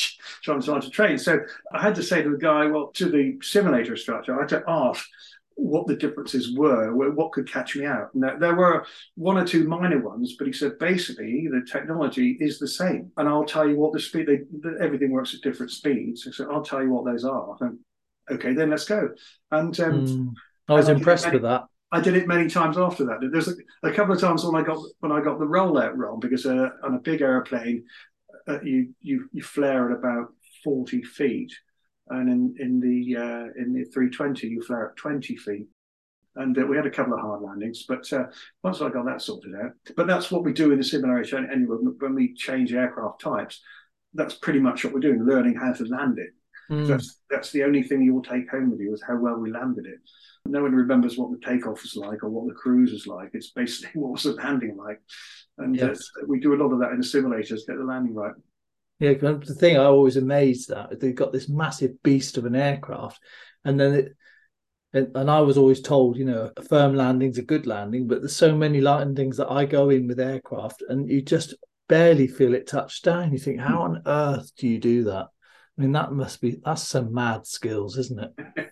trying 0.42 0.60
to 0.60 0.90
train. 0.90 1.18
So 1.18 1.40
I 1.72 1.82
had 1.82 1.94
to 1.96 2.02
say 2.02 2.22
to 2.22 2.30
the 2.30 2.36
guy, 2.36 2.66
well, 2.66 2.88
to 2.94 3.08
the 3.10 3.38
simulator 3.42 3.92
instructor, 3.92 4.36
I 4.36 4.40
had 4.40 4.48
to 4.50 4.64
ask 4.68 5.04
what 5.54 5.86
the 5.86 5.96
differences 5.96 6.56
were, 6.56 6.94
what 6.94 7.32
could 7.32 7.50
catch 7.50 7.76
me 7.76 7.84
out. 7.84 8.12
And 8.14 8.22
there 8.40 8.54
were 8.54 8.86
one 9.16 9.36
or 9.36 9.46
two 9.46 9.68
minor 9.68 10.00
ones, 10.00 10.34
but 10.38 10.46
he 10.46 10.52
said 10.52 10.78
basically 10.78 11.48
the 11.48 11.66
technology 11.70 12.36
is 12.40 12.58
the 12.58 12.68
same. 12.68 13.10
And 13.16 13.28
I'll 13.28 13.44
tell 13.44 13.68
you 13.68 13.76
what 13.76 13.92
the 13.92 14.00
speed, 14.00 14.28
they, 14.28 14.40
everything 14.80 15.10
works 15.10 15.34
at 15.34 15.42
different 15.42 15.70
speeds. 15.70 16.26
So 16.32 16.50
I'll 16.50 16.64
tell 16.64 16.82
you 16.82 16.90
what 16.90 17.04
those 17.04 17.24
are. 17.24 17.56
Think, 17.58 17.74
okay, 18.30 18.54
then 18.54 18.70
let's 18.70 18.86
go. 18.86 19.10
And 19.50 19.78
um, 19.80 20.06
mm, 20.06 20.32
I 20.68 20.74
was 20.74 20.88
impressed 20.88 21.30
with 21.30 21.42
that. 21.42 21.64
I 21.92 22.00
did 22.00 22.16
it 22.16 22.26
many 22.26 22.48
times 22.48 22.78
after 22.78 23.04
that. 23.04 23.18
There's 23.30 23.48
a, 23.48 23.54
a, 23.82 23.92
couple 23.92 24.14
of 24.14 24.20
times 24.20 24.44
when 24.44 24.60
I 24.60 24.64
got 24.64 24.78
when 25.00 25.12
I 25.12 25.20
got 25.20 25.38
the 25.38 25.44
rollout 25.44 25.92
wrong 25.94 26.20
because 26.20 26.46
uh, 26.46 26.70
on 26.82 26.94
a 26.94 26.98
big 26.98 27.20
airplane, 27.20 27.84
uh, 28.48 28.60
you 28.62 28.94
you 29.00 29.28
you 29.32 29.42
flare 29.42 29.90
at 29.90 29.98
about 29.98 30.32
forty 30.64 31.02
feet. 31.02 31.52
And 32.08 32.28
in 32.28 32.54
in 32.58 32.80
the 32.80 33.16
uh, 33.16 33.62
in 33.62 33.72
the 33.72 33.84
320 33.84 34.48
you 34.48 34.62
flare 34.62 34.90
at 34.90 34.96
20 34.96 35.36
feet. 35.36 35.66
And 36.34 36.58
uh, 36.58 36.66
we 36.66 36.76
had 36.76 36.86
a 36.86 36.90
couple 36.90 37.12
of 37.12 37.20
hard 37.20 37.42
landings 37.42 37.84
but 37.86 38.10
uh, 38.12 38.24
once 38.62 38.80
i 38.80 38.88
got 38.88 39.04
that 39.04 39.20
sorted 39.20 39.54
out 39.54 39.72
but 39.96 40.06
that's 40.06 40.30
what 40.30 40.44
we 40.44 40.52
do 40.54 40.72
in 40.72 40.78
the 40.78 40.84
simulator 40.84 41.36
anyway. 41.36 41.76
When 41.98 42.14
we 42.14 42.34
change 42.34 42.72
aircraft 42.72 43.20
types 43.20 43.60
that's 44.14 44.34
pretty 44.34 44.58
much 44.58 44.82
what 44.82 44.94
we're 44.94 45.00
doing 45.00 45.24
learning 45.24 45.56
how 45.56 45.72
to 45.72 45.84
land 45.84 46.18
it. 46.18 46.30
Mm. 46.70 46.86
that's 46.86 47.20
that's 47.30 47.52
the 47.52 47.64
only 47.64 47.82
thing 47.82 48.02
you'll 48.02 48.22
take 48.22 48.50
home 48.50 48.70
with 48.70 48.80
you 48.80 48.94
is 48.94 49.02
how 49.06 49.16
well 49.16 49.36
we 49.36 49.50
landed 49.50 49.86
it 49.86 50.00
no 50.46 50.62
one 50.62 50.72
remembers 50.72 51.16
what 51.16 51.30
the 51.30 51.46
takeoff 51.46 51.82
was 51.82 51.96
like 51.96 52.22
or 52.22 52.28
what 52.28 52.48
the 52.48 52.54
cruise 52.54 52.92
was 52.92 53.06
like 53.06 53.30
it's 53.32 53.50
basically 53.50 53.90
what 54.00 54.12
was 54.12 54.22
the 54.24 54.32
landing 54.32 54.76
like 54.76 55.00
and 55.58 55.80
uh, 55.80 55.94
we 56.26 56.40
do 56.40 56.54
a 56.54 56.60
lot 56.62 56.72
of 56.72 56.80
that 56.80 56.92
in 56.92 56.98
the 56.98 57.06
simulators 57.06 57.66
get 57.66 57.76
the 57.76 57.84
landing 57.84 58.14
right 58.14 58.34
yeah, 59.02 59.14
the 59.14 59.56
thing 59.58 59.76
I 59.76 59.84
always 59.86 60.16
amazed 60.16 60.70
at 60.70 61.00
they've 61.00 61.12
got 61.12 61.32
this 61.32 61.48
massive 61.48 62.00
beast 62.04 62.38
of 62.38 62.44
an 62.44 62.54
aircraft, 62.54 63.18
and 63.64 63.80
then 63.80 63.94
it, 63.94 64.16
and 64.92 65.28
I 65.28 65.40
was 65.40 65.58
always 65.58 65.80
told, 65.80 66.16
you 66.16 66.24
know, 66.24 66.52
a 66.56 66.62
firm 66.62 66.94
landing's 66.94 67.38
a 67.38 67.42
good 67.42 67.66
landing, 67.66 68.06
but 68.06 68.20
there's 68.20 68.36
so 68.36 68.54
many 68.54 68.80
landings 68.80 69.38
that 69.38 69.50
I 69.50 69.64
go 69.64 69.90
in 69.90 70.06
with 70.06 70.20
aircraft, 70.20 70.84
and 70.88 71.10
you 71.10 71.20
just 71.20 71.54
barely 71.88 72.28
feel 72.28 72.54
it 72.54 72.68
touch 72.68 73.02
down. 73.02 73.32
You 73.32 73.38
think, 73.38 73.58
how 73.58 73.82
on 73.82 74.02
earth 74.06 74.52
do 74.56 74.68
you 74.68 74.78
do 74.78 75.02
that? 75.04 75.26
I 75.76 75.80
mean, 75.80 75.90
that 75.92 76.12
must 76.12 76.40
be 76.40 76.60
that's 76.64 76.86
some 76.86 77.12
mad 77.12 77.44
skills, 77.44 77.98
isn't 77.98 78.20
it? 78.20 78.71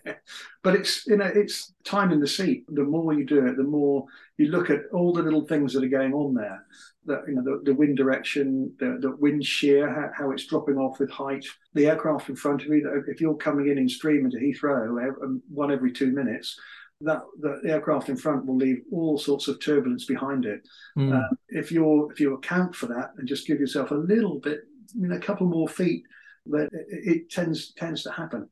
but 0.63 0.75
it's 0.75 1.07
you 1.07 1.17
know 1.17 1.29
it's 1.33 1.73
time 1.83 2.11
in 2.11 2.19
the 2.19 2.27
seat. 2.27 2.65
The 2.69 2.83
more 2.83 3.13
you 3.13 3.25
do 3.25 3.45
it, 3.47 3.57
the 3.57 3.63
more 3.63 4.05
you 4.37 4.47
look 4.47 4.69
at 4.69 4.81
all 4.93 5.13
the 5.13 5.23
little 5.23 5.45
things 5.45 5.73
that 5.73 5.83
are 5.83 5.89
going 5.89 6.13
on 6.13 6.33
there. 6.33 6.65
That 7.05 7.23
you 7.27 7.35
know 7.35 7.43
the, 7.43 7.61
the 7.63 7.75
wind 7.75 7.97
direction, 7.97 8.73
the, 8.79 8.97
the 9.01 9.15
wind 9.15 9.43
shear, 9.43 9.89
how, 9.89 10.11
how, 10.15 10.31
it's 10.31 10.45
dropping 10.45 10.77
off 10.77 10.99
with 10.99 11.09
height, 11.09 11.45
the 11.73 11.87
aircraft 11.87 12.29
in 12.29 12.35
front 12.35 12.61
of 12.61 12.67
you. 12.67 13.03
If 13.07 13.19
you're 13.19 13.35
coming 13.35 13.69
in 13.69 13.79
in 13.79 13.89
stream 13.89 14.25
into 14.25 14.37
Heathrow, 14.37 15.23
um, 15.23 15.41
one 15.49 15.71
every 15.71 15.91
two 15.91 16.11
minutes, 16.11 16.59
that 17.01 17.21
the 17.39 17.59
aircraft 17.65 18.09
in 18.09 18.17
front 18.17 18.45
will 18.45 18.57
leave 18.57 18.83
all 18.91 19.17
sorts 19.17 19.47
of 19.47 19.59
turbulence 19.59 20.05
behind 20.05 20.45
it. 20.45 20.61
Mm. 20.95 21.17
Uh, 21.17 21.35
if 21.49 21.71
you're 21.71 22.11
if 22.11 22.19
you 22.19 22.35
account 22.35 22.75
for 22.75 22.85
that 22.87 23.13
and 23.17 23.27
just 23.27 23.47
give 23.47 23.59
yourself 23.59 23.89
a 23.89 23.95
little 23.95 24.39
bit, 24.39 24.59
you 24.93 25.07
know, 25.07 25.15
a 25.15 25.19
couple 25.19 25.47
more 25.47 25.67
feet, 25.67 26.03
that 26.45 26.69
it, 26.71 27.15
it 27.17 27.29
tends 27.31 27.73
tends 27.73 28.03
to 28.03 28.11
happen 28.11 28.47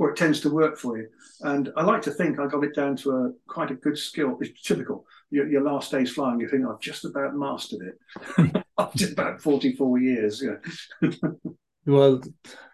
or 0.00 0.10
it 0.10 0.16
tends 0.16 0.40
to 0.40 0.48
work 0.48 0.78
for 0.78 0.96
you. 0.96 1.06
And 1.42 1.70
I 1.76 1.84
like 1.84 2.00
to 2.02 2.10
think 2.10 2.40
I 2.40 2.46
got 2.46 2.64
it 2.64 2.74
down 2.74 2.96
to 2.96 3.10
a 3.10 3.32
quite 3.46 3.70
a 3.70 3.74
good 3.74 3.98
skill. 3.98 4.38
It's 4.40 4.62
typical. 4.62 5.04
Your, 5.30 5.46
your 5.46 5.60
last 5.60 5.90
day's 5.90 6.10
flying, 6.10 6.40
you 6.40 6.48
think 6.48 6.64
I've 6.66 6.80
just 6.80 7.04
about 7.04 7.36
mastered 7.36 7.80
it 7.82 8.64
after 8.78 9.12
about 9.12 9.42
forty-four 9.42 9.98
years. 9.98 10.42
Yeah. 10.42 11.10
well, 11.86 12.22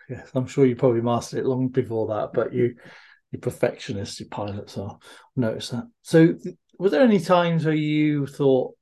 yes, 0.09 0.31
I'm 0.37 0.47
sure 0.47 0.67
you 0.67 0.77
probably 0.77 1.01
mastered 1.01 1.41
it 1.41 1.47
long 1.47 1.67
before 1.67 2.07
that, 2.07 2.31
but 2.33 2.55
you, 2.55 2.77
you 3.33 3.41
perfectionists, 3.41 4.21
you 4.21 4.27
pilots 4.27 4.79
are. 4.79 4.97
Notice 5.35 5.71
that. 5.71 5.89
So, 6.03 6.37
were 6.79 6.91
there 6.91 7.03
any 7.03 7.19
times 7.19 7.65
where 7.65 7.75
you 7.75 8.29
thought 8.29 8.77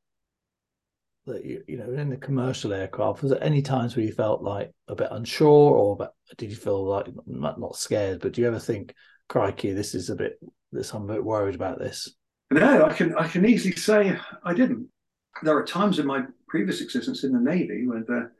that 1.26 1.44
you, 1.44 1.62
you 1.66 1.78
know 1.78 1.90
in 1.92 2.10
the 2.10 2.16
commercial 2.16 2.72
aircraft 2.72 3.22
was 3.22 3.30
there 3.30 3.42
any 3.42 3.62
times 3.62 3.96
where 3.96 4.04
you 4.04 4.12
felt 4.12 4.42
like 4.42 4.70
a 4.88 4.94
bit 4.94 5.08
unsure 5.10 5.74
or 5.74 6.10
did 6.36 6.50
you 6.50 6.56
feel 6.56 6.84
like 6.84 7.06
not, 7.26 7.58
not 7.58 7.76
scared 7.76 8.20
but 8.20 8.32
do 8.32 8.40
you 8.40 8.46
ever 8.46 8.58
think 8.58 8.94
crikey 9.28 9.72
this 9.72 9.94
is 9.94 10.10
a 10.10 10.16
bit 10.16 10.38
this 10.72 10.92
i'm 10.92 11.08
a 11.08 11.14
bit 11.14 11.24
worried 11.24 11.54
about 11.54 11.78
this 11.78 12.14
no 12.50 12.84
i 12.84 12.92
can 12.92 13.14
i 13.16 13.26
can 13.26 13.46
easily 13.46 13.74
say 13.74 14.16
i 14.44 14.52
didn't 14.52 14.86
there 15.42 15.56
are 15.56 15.64
times 15.64 15.98
in 15.98 16.06
my 16.06 16.22
previous 16.48 16.80
existence 16.80 17.24
in 17.24 17.32
the 17.32 17.40
navy 17.40 17.86
where 17.86 18.04
the 18.04 18.30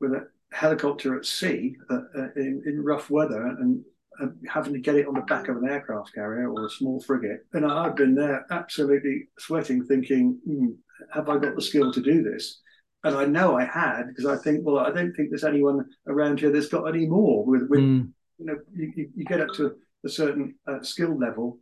with 0.00 0.12
a 0.12 0.26
helicopter 0.52 1.16
at 1.16 1.24
sea 1.24 1.76
uh, 1.90 2.00
uh, 2.16 2.28
in, 2.36 2.62
in 2.66 2.82
rough 2.84 3.08
weather 3.08 3.46
and 3.46 3.82
uh, 4.20 4.26
having 4.46 4.74
to 4.74 4.78
get 4.78 4.96
it 4.96 5.06
on 5.06 5.14
the 5.14 5.22
back 5.22 5.48
of 5.48 5.56
an 5.56 5.68
aircraft 5.68 6.14
carrier 6.14 6.50
or 6.50 6.66
a 6.66 6.70
small 6.70 7.00
frigate. 7.00 7.46
And 7.54 7.64
I've 7.64 7.96
been 7.96 8.14
there 8.14 8.44
absolutely 8.50 9.28
sweating, 9.38 9.84
thinking, 9.84 10.38
mm, 10.46 10.74
have 11.12 11.28
I 11.28 11.38
got 11.38 11.54
the 11.54 11.62
skill 11.62 11.92
to 11.92 12.00
do 12.00 12.22
this? 12.22 12.60
And 13.04 13.16
I 13.16 13.24
know 13.24 13.56
I 13.56 13.64
had 13.64 14.04
because 14.08 14.26
I 14.26 14.36
think, 14.36 14.60
well, 14.64 14.78
I 14.78 14.90
don't 14.90 15.12
think 15.12 15.30
there's 15.30 15.44
anyone 15.44 15.84
around 16.06 16.40
here 16.40 16.52
that's 16.52 16.68
got 16.68 16.84
any 16.84 17.06
more. 17.06 17.44
With, 17.44 17.68
with 17.68 17.80
mm. 17.80 18.10
you 18.38 18.46
know, 18.46 18.56
you, 18.74 19.10
you, 19.14 19.24
get 19.24 19.40
up 19.40 19.52
to 19.54 19.74
a 20.04 20.08
certain 20.08 20.54
uh, 20.68 20.82
skill 20.82 21.18
level, 21.18 21.58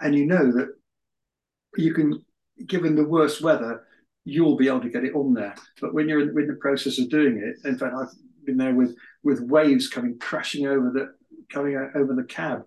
and 0.00 0.14
you 0.14 0.24
know 0.24 0.50
that 0.52 0.68
you 1.76 1.92
can, 1.92 2.24
given 2.66 2.94
the 2.94 3.06
worst 3.06 3.42
weather, 3.42 3.84
you'll 4.24 4.56
be 4.56 4.68
able 4.68 4.80
to 4.80 4.88
get 4.88 5.04
it 5.04 5.14
on 5.14 5.34
there. 5.34 5.54
But 5.80 5.92
when 5.92 6.08
you're 6.08 6.20
in, 6.20 6.28
in 6.30 6.48
the 6.48 6.58
process 6.60 6.98
of 6.98 7.10
doing 7.10 7.36
it, 7.38 7.68
in 7.68 7.78
fact, 7.78 7.94
I've 7.94 8.08
been 8.44 8.56
there 8.56 8.74
with 8.74 8.96
with 9.22 9.40
waves 9.40 9.88
coming 9.88 10.18
crashing 10.18 10.66
over 10.66 10.90
the 10.90 11.14
coming 11.52 11.76
over 11.94 12.14
the 12.14 12.24
cab, 12.24 12.62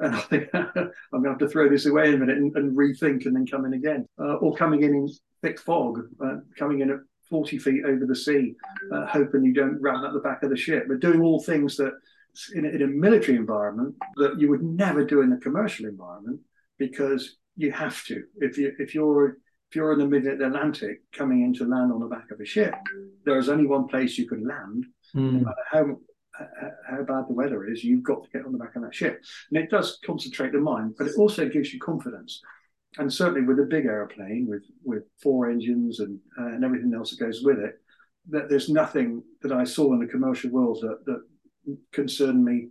and 0.00 0.14
I 0.16 0.20
think 0.20 0.48
I'm 0.54 0.72
going 1.12 1.24
to 1.24 1.30
have 1.30 1.38
to 1.38 1.48
throw 1.48 1.68
this 1.68 1.86
away 1.86 2.08
in 2.08 2.14
a 2.14 2.18
minute 2.18 2.38
and, 2.38 2.54
and 2.56 2.76
rethink 2.76 3.26
and 3.26 3.36
then 3.36 3.46
come 3.46 3.64
in 3.64 3.74
again. 3.74 4.06
Uh, 4.18 4.34
or 4.34 4.54
coming 4.54 4.82
in 4.82 4.94
in 4.94 5.08
thick 5.42 5.60
fog, 5.60 6.00
uh, 6.24 6.36
coming 6.58 6.80
in 6.80 6.90
at 6.90 6.98
40 7.28 7.58
feet 7.58 7.84
over 7.84 8.06
the 8.06 8.16
sea, 8.16 8.54
uh, 8.92 9.06
hoping 9.06 9.44
you 9.44 9.54
don't 9.54 9.80
run 9.80 10.04
at 10.04 10.12
the 10.12 10.20
back 10.20 10.42
of 10.42 10.50
the 10.50 10.56
ship, 10.56 10.86
but 10.88 11.00
doing 11.00 11.20
all 11.20 11.40
things 11.40 11.76
that 11.76 11.92
in 12.54 12.64
a, 12.64 12.68
in 12.68 12.82
a 12.82 12.86
military 12.86 13.36
environment 13.36 13.94
that 14.16 14.38
you 14.38 14.48
would 14.48 14.62
never 14.62 15.04
do 15.04 15.20
in 15.20 15.32
a 15.32 15.38
commercial 15.38 15.86
environment 15.86 16.40
because 16.78 17.36
you 17.56 17.72
have 17.72 18.04
to. 18.06 18.24
If 18.36 18.58
you 18.58 18.72
if 18.78 18.94
you're 18.94 19.38
if 19.68 19.76
you're 19.76 19.92
in 19.92 19.98
the 19.98 20.06
mid 20.06 20.26
Atlantic 20.26 21.02
coming 21.12 21.42
in 21.42 21.54
to 21.54 21.64
land 21.64 21.92
on 21.92 22.00
the 22.00 22.06
back 22.06 22.30
of 22.30 22.40
a 22.40 22.44
ship, 22.44 22.74
there 23.24 23.38
is 23.38 23.48
only 23.48 23.66
one 23.66 23.86
place 23.86 24.18
you 24.18 24.28
can 24.28 24.46
land. 24.46 24.86
Mm. 25.14 25.32
No 25.32 25.38
matter 25.40 25.64
how 25.70 25.96
how 26.88 27.02
bad 27.02 27.28
the 27.28 27.34
weather 27.34 27.66
is, 27.66 27.84
you've 27.84 28.02
got 28.02 28.22
to 28.24 28.30
get 28.30 28.44
on 28.44 28.52
the 28.52 28.58
back 28.58 28.76
of 28.76 28.82
that 28.82 28.94
ship. 28.94 29.22
And 29.50 29.62
it 29.62 29.70
does 29.70 29.98
concentrate 30.04 30.52
the 30.52 30.58
mind, 30.58 30.94
but 30.98 31.06
it 31.06 31.16
also 31.16 31.48
gives 31.48 31.72
you 31.72 31.80
confidence. 31.80 32.40
And 32.98 33.12
certainly 33.12 33.42
with 33.42 33.60
a 33.60 33.64
big 33.64 33.86
aeroplane 33.86 34.46
with 34.48 34.64
with 34.82 35.04
four 35.22 35.48
engines 35.48 36.00
and 36.00 36.18
uh, 36.38 36.46
and 36.46 36.64
everything 36.64 36.92
else 36.92 37.10
that 37.10 37.24
goes 37.24 37.42
with 37.42 37.58
it, 37.58 37.74
that 38.30 38.48
there's 38.48 38.68
nothing 38.68 39.22
that 39.42 39.52
I 39.52 39.64
saw 39.64 39.92
in 39.92 40.00
the 40.00 40.06
commercial 40.06 40.50
world 40.50 40.78
that 40.82 41.04
that 41.06 41.76
concerned 41.92 42.44
me 42.44 42.68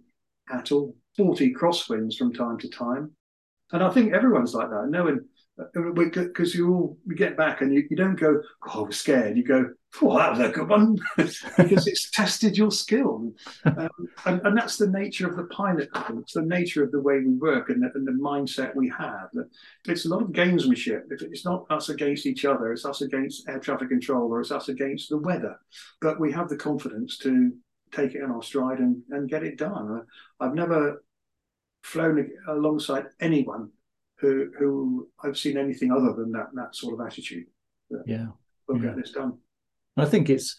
at 0.52 0.72
all. 0.72 0.96
Forty 1.16 1.54
crosswinds 1.54 2.16
from 2.16 2.34
time 2.34 2.58
to 2.60 2.70
time, 2.70 3.12
and 3.72 3.84
I 3.84 3.90
think 3.92 4.14
everyone's 4.14 4.54
like 4.54 4.70
that. 4.70 4.88
Knowing 4.90 5.22
because 5.94 6.56
you 6.56 6.74
all 6.74 6.98
we 7.06 7.16
get 7.16 7.38
back 7.38 7.62
and 7.62 7.74
you, 7.74 7.86
you 7.90 7.98
don't 7.98 8.20
go 8.20 8.42
oh 8.70 8.84
we're 8.84 8.92
scared 8.92 9.36
you 9.36 9.44
go 9.44 9.70
oh 10.02 10.18
that 10.18 10.32
was 10.32 10.40
a 10.40 10.50
good 10.50 10.70
one 10.70 10.98
because 11.18 11.88
it's 11.88 12.12
tested 12.12 12.58
your 12.58 12.72
skill 12.72 13.34
um, 13.66 13.90
and, 14.26 14.42
and, 14.46 14.58
that's 14.58 14.78
the 14.78 14.88
nature 14.88 15.28
of 15.28 15.36
the 15.36 15.46
pilot 15.46 15.90
it's 16.20 16.34
the 16.34 16.42
nature 16.42 16.84
of 16.84 16.92
the 16.92 17.02
way 17.02 17.20
we 17.20 17.34
work 17.36 17.70
and 17.70 17.82
the, 17.82 17.92
and 17.96 18.08
the 18.08 18.12
mindset 18.12 18.76
we 18.76 18.88
have 18.90 19.30
it's 19.88 20.06
a 20.06 20.10
lot 20.10 20.22
of 20.22 20.30
gamesmanship 20.30 21.04
it's 21.10 21.46
not 21.46 21.66
us 21.70 21.90
against 21.90 22.26
each 22.26 22.46
other 22.46 22.72
it's 22.72 22.86
us 22.86 23.02
against 23.02 23.48
air 23.50 23.60
traffic 23.60 23.90
control 23.90 24.32
or 24.32 24.42
it's 24.42 24.52
us 24.52 24.70
against 24.70 25.10
the 25.10 25.18
weather 25.18 25.60
but 26.02 26.20
we 26.20 26.32
have 26.32 26.50
the 26.50 26.58
confidence 26.58 27.18
to 27.18 27.52
take 27.92 28.14
it 28.14 28.22
in 28.24 28.30
our 28.30 28.44
stride 28.44 28.80
and, 28.80 29.02
and 29.10 29.30
get 29.30 29.44
it 29.44 29.58
done 29.58 30.04
i've 30.40 30.54
never 30.54 31.04
flown 31.84 32.30
alongside 32.48 33.06
anyone 33.20 33.70
who 34.20 34.52
who 34.58 35.10
I've 35.24 35.38
seen 35.38 35.58
anything 35.58 35.92
other 35.92 36.14
than 36.14 36.32
that 36.34 36.50
that 36.54 36.76
sort 36.76 37.00
of 37.00 37.06
attitude. 37.06 37.48
Yeah, 38.06 38.28
we'll 38.68 38.80
yeah. 38.80 38.90
get 38.90 38.98
this 38.98 39.12
done. 39.12 39.38
I 40.02 40.06
think 40.06 40.30
it's 40.30 40.56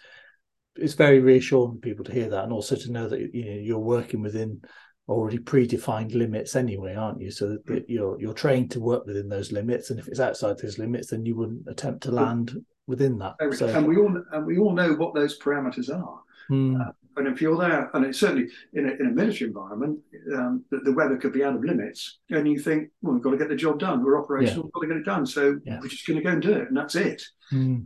it's 0.76 0.94
very 0.94 1.20
reassuring 1.20 1.74
for 1.74 1.78
people 1.78 2.04
to 2.04 2.12
hear 2.12 2.28
that, 2.30 2.44
and 2.44 2.52
also 2.52 2.76
to 2.76 2.92
know 2.92 3.08
that 3.08 3.20
you 3.34 3.44
know 3.44 3.60
you're 3.60 3.78
working 3.78 4.22
within 4.22 4.60
already 5.08 5.38
predefined 5.38 6.14
limits 6.14 6.54
anyway, 6.54 6.94
aren't 6.94 7.20
you? 7.20 7.30
So 7.30 7.48
that 7.48 7.66
mm. 7.66 7.84
you're 7.88 8.20
you're 8.20 8.32
trained 8.32 8.70
to 8.72 8.80
work 8.80 9.06
within 9.06 9.28
those 9.28 9.52
limits, 9.52 9.90
and 9.90 9.98
if 9.98 10.08
it's 10.08 10.20
outside 10.20 10.58
those 10.58 10.78
limits, 10.78 11.10
then 11.10 11.26
you 11.26 11.36
wouldn't 11.36 11.68
attempt 11.68 12.02
to 12.04 12.12
land 12.12 12.64
within 12.86 13.18
that. 13.18 13.34
So, 13.56 13.66
and 13.66 13.86
we 13.86 13.96
all 13.96 14.22
and 14.32 14.46
we 14.46 14.58
all 14.58 14.72
know 14.72 14.92
what 14.94 15.14
those 15.14 15.38
parameters 15.38 15.90
are. 15.90 16.20
Mm. 16.50 16.80
Uh, 16.80 16.92
and 17.16 17.28
if 17.28 17.42
you're 17.42 17.56
there, 17.56 17.90
and 17.92 18.04
it's 18.04 18.18
certainly 18.18 18.48
in 18.72 18.88
a, 18.88 18.92
in 18.92 19.06
a 19.08 19.10
military 19.10 19.48
environment, 19.48 19.98
um, 20.34 20.64
the, 20.70 20.78
the, 20.78 20.92
weather 20.92 21.16
could 21.16 21.32
be 21.32 21.44
out 21.44 21.54
of 21.54 21.64
limits, 21.64 22.18
and 22.30 22.48
you 22.48 22.58
think, 22.58 22.88
well, 23.02 23.14
we've 23.14 23.22
got 23.22 23.32
to 23.32 23.36
get 23.36 23.48
the 23.48 23.56
job 23.56 23.78
done. 23.78 24.02
We're 24.02 24.20
operational, 24.20 24.56
yeah. 24.56 24.62
we've 24.64 24.72
got 24.72 24.80
to 24.80 24.86
get 24.86 24.96
it 24.96 25.04
done. 25.04 25.26
So 25.26 25.60
yeah. 25.64 25.80
we're 25.80 25.88
just 25.88 26.06
going 26.06 26.18
to 26.18 26.24
go 26.24 26.30
and 26.30 26.40
do 26.40 26.52
it, 26.52 26.68
and 26.68 26.76
that's 26.76 26.94
it. 26.94 27.22
Mm. 27.52 27.84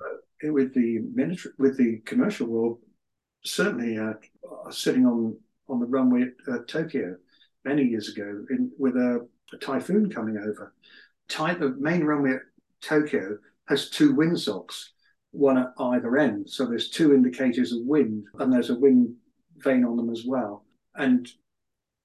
With 0.53 0.75
the 0.75 1.01
military, 1.15 1.55
with 1.59 1.77
the 1.77 1.99
commercial 2.05 2.47
world, 2.47 2.79
certainly 3.45 3.99
uh, 3.99 4.15
sitting 4.71 5.07
on 5.07 5.37
on 5.69 5.81
the 5.81 5.87
runway 5.87 6.23
at 6.23 6.55
uh, 6.55 6.59
Tokyo 6.69 7.17
many 7.65 7.85
years 7.85 8.11
ago 8.11 8.45
in, 8.51 8.71
with 8.79 8.97
a, 8.97 9.27
a 9.53 9.57
typhoon 9.57 10.11
coming 10.11 10.37
over. 10.37 10.75
The 11.29 11.75
main 11.79 12.05
runway 12.05 12.35
at 12.35 12.43
Tokyo 12.83 13.39
has 13.67 13.89
two 13.89 14.15
windsocks 14.15 14.93
one 15.35 15.59
at 15.59 15.73
either 15.79 16.17
end. 16.17 16.49
So 16.49 16.65
there's 16.65 16.89
two 16.89 17.13
indicators 17.13 17.73
of 17.73 17.81
wind, 17.83 18.25
and 18.39 18.53
there's 18.53 18.71
a 18.71 18.79
wind 18.79 19.15
vane 19.59 19.85
on 19.85 19.97
them 19.97 20.11
as 20.11 20.25
well. 20.25 20.65
And 20.95 21.29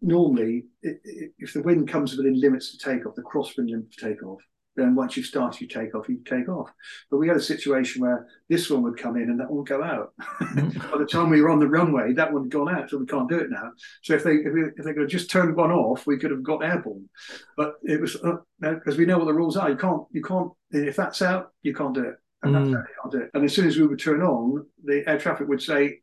normally, 0.02 0.66
it, 0.82 1.00
it, 1.04 1.32
if 1.38 1.54
the 1.54 1.62
wind 1.62 1.88
comes 1.88 2.18
within 2.18 2.40
limits 2.40 2.72
to 2.72 2.78
take 2.78 3.06
off, 3.06 3.16
the 3.16 3.22
crosswind 3.22 3.70
limit 3.70 3.92
to 3.92 4.10
take 4.10 4.24
off, 4.24 4.42
then 4.80 4.96
once 4.96 5.18
you 5.18 5.24
start, 5.24 5.60
you 5.62 5.68
take 5.68 5.94
off, 5.96 6.10
you 6.10 6.20
take 6.26 6.50
off. 6.50 6.70
But 7.12 7.18
we 7.18 7.28
had 7.28 7.38
a 7.38 7.42
situation 7.42 8.02
where 8.02 8.28
this 8.48 8.70
one 8.70 8.84
would 8.84 8.98
come 8.98 9.18
in 9.18 9.30
and 9.30 9.40
that 9.40 9.50
one 9.50 9.58
would 9.58 9.68
go 9.68 9.84
out. 9.84 10.14
Mm-hmm. 10.42 10.92
By 10.92 10.98
the 10.98 11.06
time 11.06 11.30
we 11.30 11.42
were 11.42 11.50
on 11.50 11.60
the 11.60 11.68
runway, 11.68 12.14
that 12.14 12.32
one 12.32 12.44
had 12.44 12.52
gone 12.52 12.74
out, 12.74 12.90
so 12.90 12.98
we 12.98 13.06
can't 13.06 13.30
do 13.30 13.40
it 13.40 13.50
now. 13.50 13.72
So 14.04 14.14
if 14.16 14.24
they 14.24 14.36
if, 14.36 14.54
we, 14.54 14.64
if 14.64 14.86
they 14.86 14.94
could 14.94 15.04
have 15.04 15.10
just 15.10 15.30
turned 15.30 15.56
one 15.56 15.72
off, 15.72 16.08
we 16.08 16.18
could 16.18 16.32
have 16.32 16.44
got 16.44 16.64
airborne. 16.64 17.10
But 17.58 17.76
it 17.84 18.00
was 18.00 18.14
because 18.60 18.96
uh, 18.96 18.98
we 18.98 19.06
know 19.06 19.18
what 19.18 19.26
the 19.26 19.34
rules 19.34 19.58
are. 19.58 19.70
You 19.70 19.78
can't 19.78 20.04
you 20.12 20.24
can't 20.24 20.52
if 20.72 20.96
that's 20.96 21.22
out, 21.22 21.52
you 21.64 21.74
can't 21.74 21.94
do 21.94 22.04
it 22.04 22.16
and 22.44 22.56
mm. 22.56 22.74
that's 22.74 22.88
how 23.04 23.10
do 23.10 23.22
it. 23.22 23.32
And 23.34 23.44
as 23.44 23.54
soon 23.54 23.68
as 23.68 23.78
we 23.78 23.88
would 23.88 24.00
turn 24.00 24.22
on, 24.22 24.66
the 24.84 25.04
air 25.08 25.20
traffic 25.20 25.48
would 25.48 25.62
say, 25.62 26.00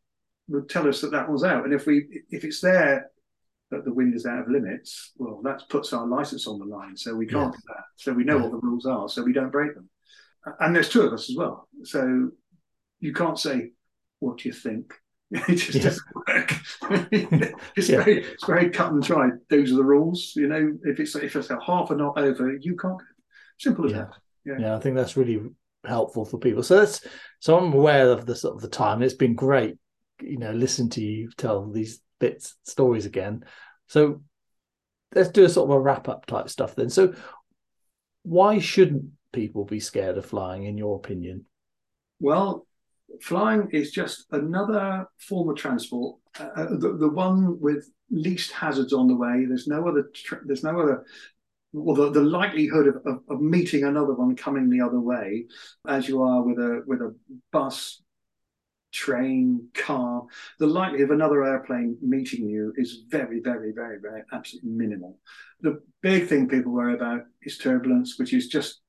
would 0.48 0.68
tell 0.68 0.88
us 0.88 1.00
that 1.00 1.10
that 1.12 1.30
was 1.30 1.44
out. 1.44 1.64
And 1.64 1.74
if 1.74 1.86
we, 1.86 2.22
if 2.30 2.44
it's 2.44 2.60
there 2.60 3.10
that 3.70 3.84
the 3.84 3.92
wind 3.92 4.14
is 4.14 4.26
out 4.26 4.40
of 4.40 4.48
limits, 4.48 5.12
well, 5.16 5.40
that 5.42 5.68
puts 5.68 5.92
our 5.92 6.06
license 6.06 6.46
on 6.46 6.58
the 6.58 6.64
line. 6.64 6.96
So 6.96 7.14
we 7.14 7.26
can't 7.26 7.52
yeah. 7.54 7.58
do 7.58 7.62
that. 7.68 7.84
So 7.96 8.12
we 8.12 8.24
know 8.24 8.36
yeah. 8.36 8.42
what 8.42 8.52
the 8.52 8.58
rules 8.58 8.86
are. 8.86 9.08
So 9.08 9.22
we 9.22 9.32
don't 9.32 9.50
break 9.50 9.74
them. 9.74 9.88
And 10.60 10.74
there's 10.74 10.88
two 10.88 11.02
of 11.02 11.12
us 11.12 11.28
as 11.28 11.36
well. 11.36 11.68
So 11.82 12.30
you 13.00 13.12
can't 13.12 13.38
say, 13.38 13.70
what 14.20 14.38
do 14.38 14.48
you 14.48 14.54
think? 14.54 14.94
it 15.30 15.56
just 15.56 15.74
yeah. 15.74 15.82
doesn't 15.82 16.06
work. 16.14 16.52
it's, 17.76 17.88
yeah. 17.88 18.04
very, 18.04 18.24
it's 18.24 18.46
very 18.46 18.70
cut 18.70 18.92
and 18.92 19.02
dry. 19.02 19.30
Those 19.50 19.72
are 19.72 19.76
the 19.76 19.84
rules. 19.84 20.32
You 20.36 20.46
know, 20.46 20.78
if 20.84 21.00
it's 21.00 21.16
if 21.16 21.34
it's 21.34 21.50
a 21.50 21.58
half 21.66 21.90
a 21.90 21.96
knot 21.96 22.18
over, 22.18 22.56
you 22.56 22.76
can't. 22.76 23.00
Simple 23.58 23.86
as 23.86 23.92
that. 23.92 24.10
Yeah. 24.44 24.58
yeah, 24.60 24.76
I 24.76 24.78
think 24.78 24.94
that's 24.94 25.16
really 25.16 25.40
helpful 25.84 26.24
for 26.24 26.38
people. 26.38 26.62
So 26.62 26.78
that's 26.78 27.04
so 27.40 27.58
I'm 27.58 27.72
aware 27.72 28.10
of 28.10 28.26
the 28.26 28.36
sort 28.36 28.54
of 28.54 28.62
the 28.62 28.68
time. 28.68 29.02
It's 29.02 29.14
been 29.14 29.34
great, 29.34 29.76
you 30.20 30.38
know, 30.38 30.52
listen 30.52 30.88
to 30.90 31.00
you 31.00 31.30
tell 31.36 31.68
these 31.70 32.00
bits 32.18 32.56
stories 32.64 33.06
again. 33.06 33.44
So 33.88 34.22
let's 35.14 35.30
do 35.30 35.44
a 35.44 35.48
sort 35.48 35.70
of 35.70 35.76
a 35.76 35.80
wrap 35.80 36.08
up 36.08 36.26
type 36.26 36.48
stuff 36.48 36.74
then. 36.74 36.90
So 36.90 37.14
why 38.22 38.58
shouldn't 38.58 39.04
people 39.32 39.64
be 39.64 39.80
scared 39.80 40.18
of 40.18 40.26
flying, 40.26 40.64
in 40.64 40.76
your 40.76 40.96
opinion? 40.96 41.46
Well, 42.20 42.66
flying 43.22 43.68
is 43.72 43.90
just 43.90 44.26
another 44.30 45.06
form 45.18 45.48
of 45.48 45.56
transport, 45.56 46.18
uh, 46.40 46.48
uh 46.56 46.68
the, 46.70 46.96
the 46.98 47.08
one 47.08 47.60
with 47.60 47.88
least 48.10 48.52
hazards 48.52 48.92
on 48.92 49.08
the 49.08 49.16
way. 49.16 49.44
There's 49.46 49.66
no 49.66 49.86
other. 49.88 50.10
There's 50.44 50.64
no 50.64 50.80
other. 50.80 51.04
Well, 51.72 51.96
the, 51.96 52.10
the 52.10 52.26
likelihood 52.26 52.86
of, 52.86 52.96
of, 53.04 53.18
of, 53.28 53.40
meeting 53.40 53.84
another 53.84 54.14
one 54.14 54.34
coming 54.34 54.70
the 54.70 54.80
other 54.80 55.00
way, 55.00 55.46
as 55.86 56.08
you 56.08 56.22
are 56.22 56.42
with 56.42 56.58
a 56.58 56.82
with 56.86 57.00
a 57.00 57.14
bus, 57.52 58.02
train, 58.96 59.68
car, 59.74 60.24
the 60.58 60.66
likelihood 60.66 61.10
of 61.10 61.14
another 61.14 61.44
airplane 61.44 61.98
meeting 62.00 62.48
you 62.48 62.72
is 62.76 63.04
very, 63.08 63.40
very, 63.40 63.70
very, 63.72 63.98
very 64.00 64.22
absolutely 64.32 64.70
minimal. 64.70 65.18
The 65.60 65.82
big 66.00 66.26
thing 66.26 66.48
people 66.48 66.72
worry 66.72 66.94
about 66.94 67.22
is 67.42 67.58
turbulence, 67.58 68.18
which 68.18 68.32
is 68.32 68.48
just 68.48 68.80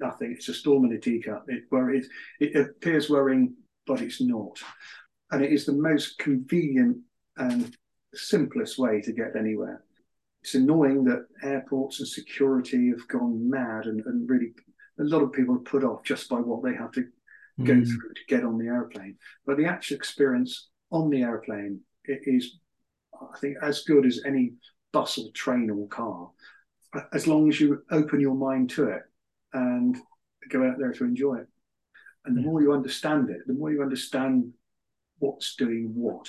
nothing. 0.00 0.32
It's 0.32 0.50
a 0.50 0.54
storm 0.54 0.84
in 0.84 0.92
a 0.92 1.00
teacup. 1.00 1.46
It, 1.48 1.64
it, 1.72 2.06
it 2.40 2.56
appears 2.56 3.08
worrying, 3.08 3.54
but 3.86 4.02
it's 4.02 4.20
not. 4.20 4.60
And 5.30 5.42
it 5.42 5.50
is 5.50 5.64
the 5.64 5.72
most 5.72 6.18
convenient 6.18 6.98
and 7.38 7.74
simplest 8.14 8.78
way 8.78 9.00
to 9.00 9.12
get 9.12 9.34
anywhere. 9.34 9.82
It's 10.42 10.54
annoying 10.54 11.04
that 11.04 11.26
airports 11.42 12.00
and 12.00 12.08
security 12.08 12.90
have 12.90 13.08
gone 13.08 13.48
mad 13.48 13.86
and, 13.86 14.04
and 14.04 14.28
really 14.28 14.52
a 15.00 15.04
lot 15.04 15.22
of 15.22 15.32
people 15.32 15.54
are 15.54 15.60
put 15.60 15.84
off 15.84 16.02
just 16.04 16.28
by 16.28 16.36
what 16.36 16.62
they 16.62 16.74
have 16.74 16.92
to 16.92 17.06
go 17.64 17.74
mm. 17.74 17.86
through 17.86 18.14
to 18.14 18.20
get 18.28 18.44
on 18.44 18.58
the 18.58 18.66
airplane. 18.66 19.16
But 19.46 19.56
the 19.56 19.66
actual 19.66 19.96
experience 19.96 20.68
on 20.90 21.10
the 21.10 21.22
airplane 21.22 21.80
is, 22.06 22.58
I 23.14 23.38
think, 23.38 23.56
as 23.62 23.82
good 23.82 24.06
as 24.06 24.20
any 24.24 24.52
bus 24.92 25.18
or 25.18 25.30
train 25.32 25.70
or 25.70 25.88
car, 25.88 26.30
as 27.12 27.26
long 27.26 27.48
as 27.48 27.60
you 27.60 27.82
open 27.90 28.20
your 28.20 28.34
mind 28.34 28.70
to 28.70 28.84
it 28.84 29.02
and 29.52 29.96
go 30.48 30.66
out 30.66 30.78
there 30.78 30.92
to 30.92 31.04
enjoy 31.04 31.36
it. 31.36 31.48
And 32.24 32.36
the 32.36 32.42
yeah. 32.42 32.46
more 32.46 32.62
you 32.62 32.72
understand 32.72 33.30
it, 33.30 33.46
the 33.46 33.54
more 33.54 33.70
you 33.70 33.82
understand 33.82 34.52
what's 35.18 35.56
doing 35.56 35.92
what, 35.94 36.28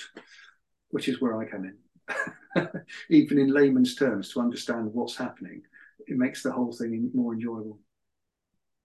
which 0.90 1.08
is 1.08 1.20
where 1.20 1.38
I 1.38 1.44
come 1.44 1.64
in. 1.64 2.68
Even 3.10 3.38
in 3.38 3.52
layman's 3.52 3.94
terms, 3.94 4.32
to 4.32 4.40
understand 4.40 4.92
what's 4.92 5.16
happening, 5.16 5.62
it 6.06 6.16
makes 6.16 6.42
the 6.42 6.50
whole 6.50 6.72
thing 6.72 7.10
more 7.14 7.34
enjoyable. 7.34 7.78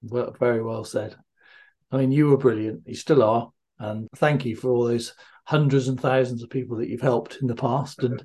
Well, 0.03 0.35
very 0.39 0.61
well 0.61 0.83
said. 0.83 1.15
I 1.91 1.97
mean, 1.97 2.11
you 2.11 2.27
were 2.27 2.38
brilliant. 2.38 2.83
You 2.86 2.95
still 2.95 3.23
are. 3.23 3.51
And 3.79 4.07
thank 4.15 4.45
you 4.45 4.55
for 4.55 4.69
all 4.71 4.86
those 4.86 5.13
hundreds 5.45 5.88
and 5.88 5.99
thousands 5.99 6.43
of 6.43 6.49
people 6.49 6.77
that 6.77 6.89
you've 6.89 7.01
helped 7.01 7.38
in 7.41 7.47
the 7.47 7.55
past. 7.55 8.03
And 8.03 8.23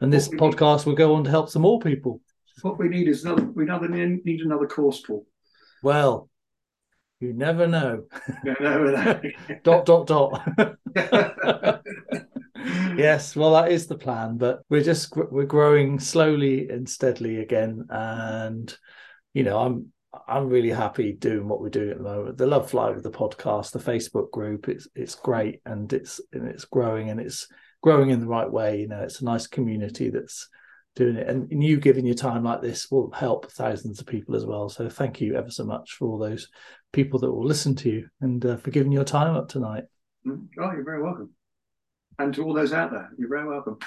and 0.00 0.12
this 0.12 0.28
podcast 0.28 0.86
will 0.86 0.94
go 0.94 1.14
on 1.14 1.24
to 1.24 1.30
help 1.30 1.48
some 1.48 1.62
more 1.62 1.80
people. 1.80 2.20
What 2.62 2.78
we 2.78 2.88
need 2.88 3.08
is 3.08 3.24
another. 3.24 3.44
We 3.44 3.64
never 3.64 3.88
need 3.88 4.40
another 4.40 4.66
course, 4.66 5.00
Paul. 5.00 5.26
Well, 5.82 6.28
you 7.20 7.32
never 7.32 7.66
know. 7.66 8.04
You 8.44 8.56
never 8.60 8.92
know. 8.92 9.20
dot 9.62 9.86
dot 9.86 10.06
dot. 10.06 10.48
yes, 12.96 13.34
well, 13.36 13.52
that 13.52 13.70
is 13.70 13.86
the 13.86 13.98
plan, 13.98 14.38
but 14.38 14.62
we're 14.68 14.82
just 14.82 15.14
we're 15.16 15.44
growing 15.44 15.98
slowly 16.00 16.68
and 16.68 16.88
steadily 16.88 17.40
again, 17.40 17.86
and 17.90 18.76
you 19.34 19.44
know, 19.44 19.58
I'm 19.58 19.92
I'm 20.26 20.48
really 20.48 20.70
happy 20.70 21.12
doing 21.12 21.48
what 21.48 21.60
we're 21.60 21.68
doing 21.68 21.90
at 21.90 21.98
the 21.98 22.02
moment. 22.02 22.38
The 22.38 22.46
Love 22.46 22.70
flight 22.70 22.94
with 22.94 23.04
the 23.04 23.10
podcast, 23.10 23.72
the 23.72 23.78
Facebook 23.78 24.30
group, 24.30 24.68
it's 24.68 24.88
it's 24.94 25.14
great 25.14 25.60
and 25.66 25.92
it's 25.92 26.20
and 26.32 26.48
it's 26.48 26.64
growing 26.64 27.10
and 27.10 27.20
it's 27.20 27.48
growing 27.82 28.10
in 28.10 28.20
the 28.20 28.26
right 28.26 28.50
way. 28.50 28.80
You 28.80 28.88
know, 28.88 29.00
it's 29.00 29.20
a 29.20 29.24
nice 29.24 29.46
community 29.46 30.10
that's 30.10 30.48
doing 30.96 31.16
it, 31.16 31.28
and 31.28 31.62
you 31.62 31.78
giving 31.78 32.04
your 32.04 32.14
time 32.14 32.44
like 32.44 32.60
this 32.60 32.90
will 32.90 33.10
help 33.12 33.50
thousands 33.52 34.00
of 34.00 34.06
people 34.06 34.34
as 34.34 34.44
well. 34.44 34.68
So 34.68 34.88
thank 34.88 35.20
you 35.20 35.36
ever 35.36 35.50
so 35.50 35.64
much 35.64 35.92
for 35.92 36.08
all 36.08 36.18
those 36.18 36.48
people 36.92 37.20
that 37.20 37.32
will 37.32 37.46
listen 37.46 37.74
to 37.76 37.90
you 37.90 38.08
and 38.20 38.44
uh, 38.44 38.56
for 38.56 38.70
giving 38.70 38.92
your 38.92 39.04
time 39.04 39.36
up 39.36 39.48
tonight. 39.48 39.84
Mm. 40.26 40.48
Oh, 40.60 40.72
you're 40.72 40.84
very 40.84 41.02
welcome. 41.02 41.30
And 42.18 42.34
to 42.34 42.44
all 42.44 42.52
those 42.52 42.72
out 42.72 42.90
there, 42.90 43.10
you're 43.16 43.28
very 43.28 43.46
welcome. 43.46 43.78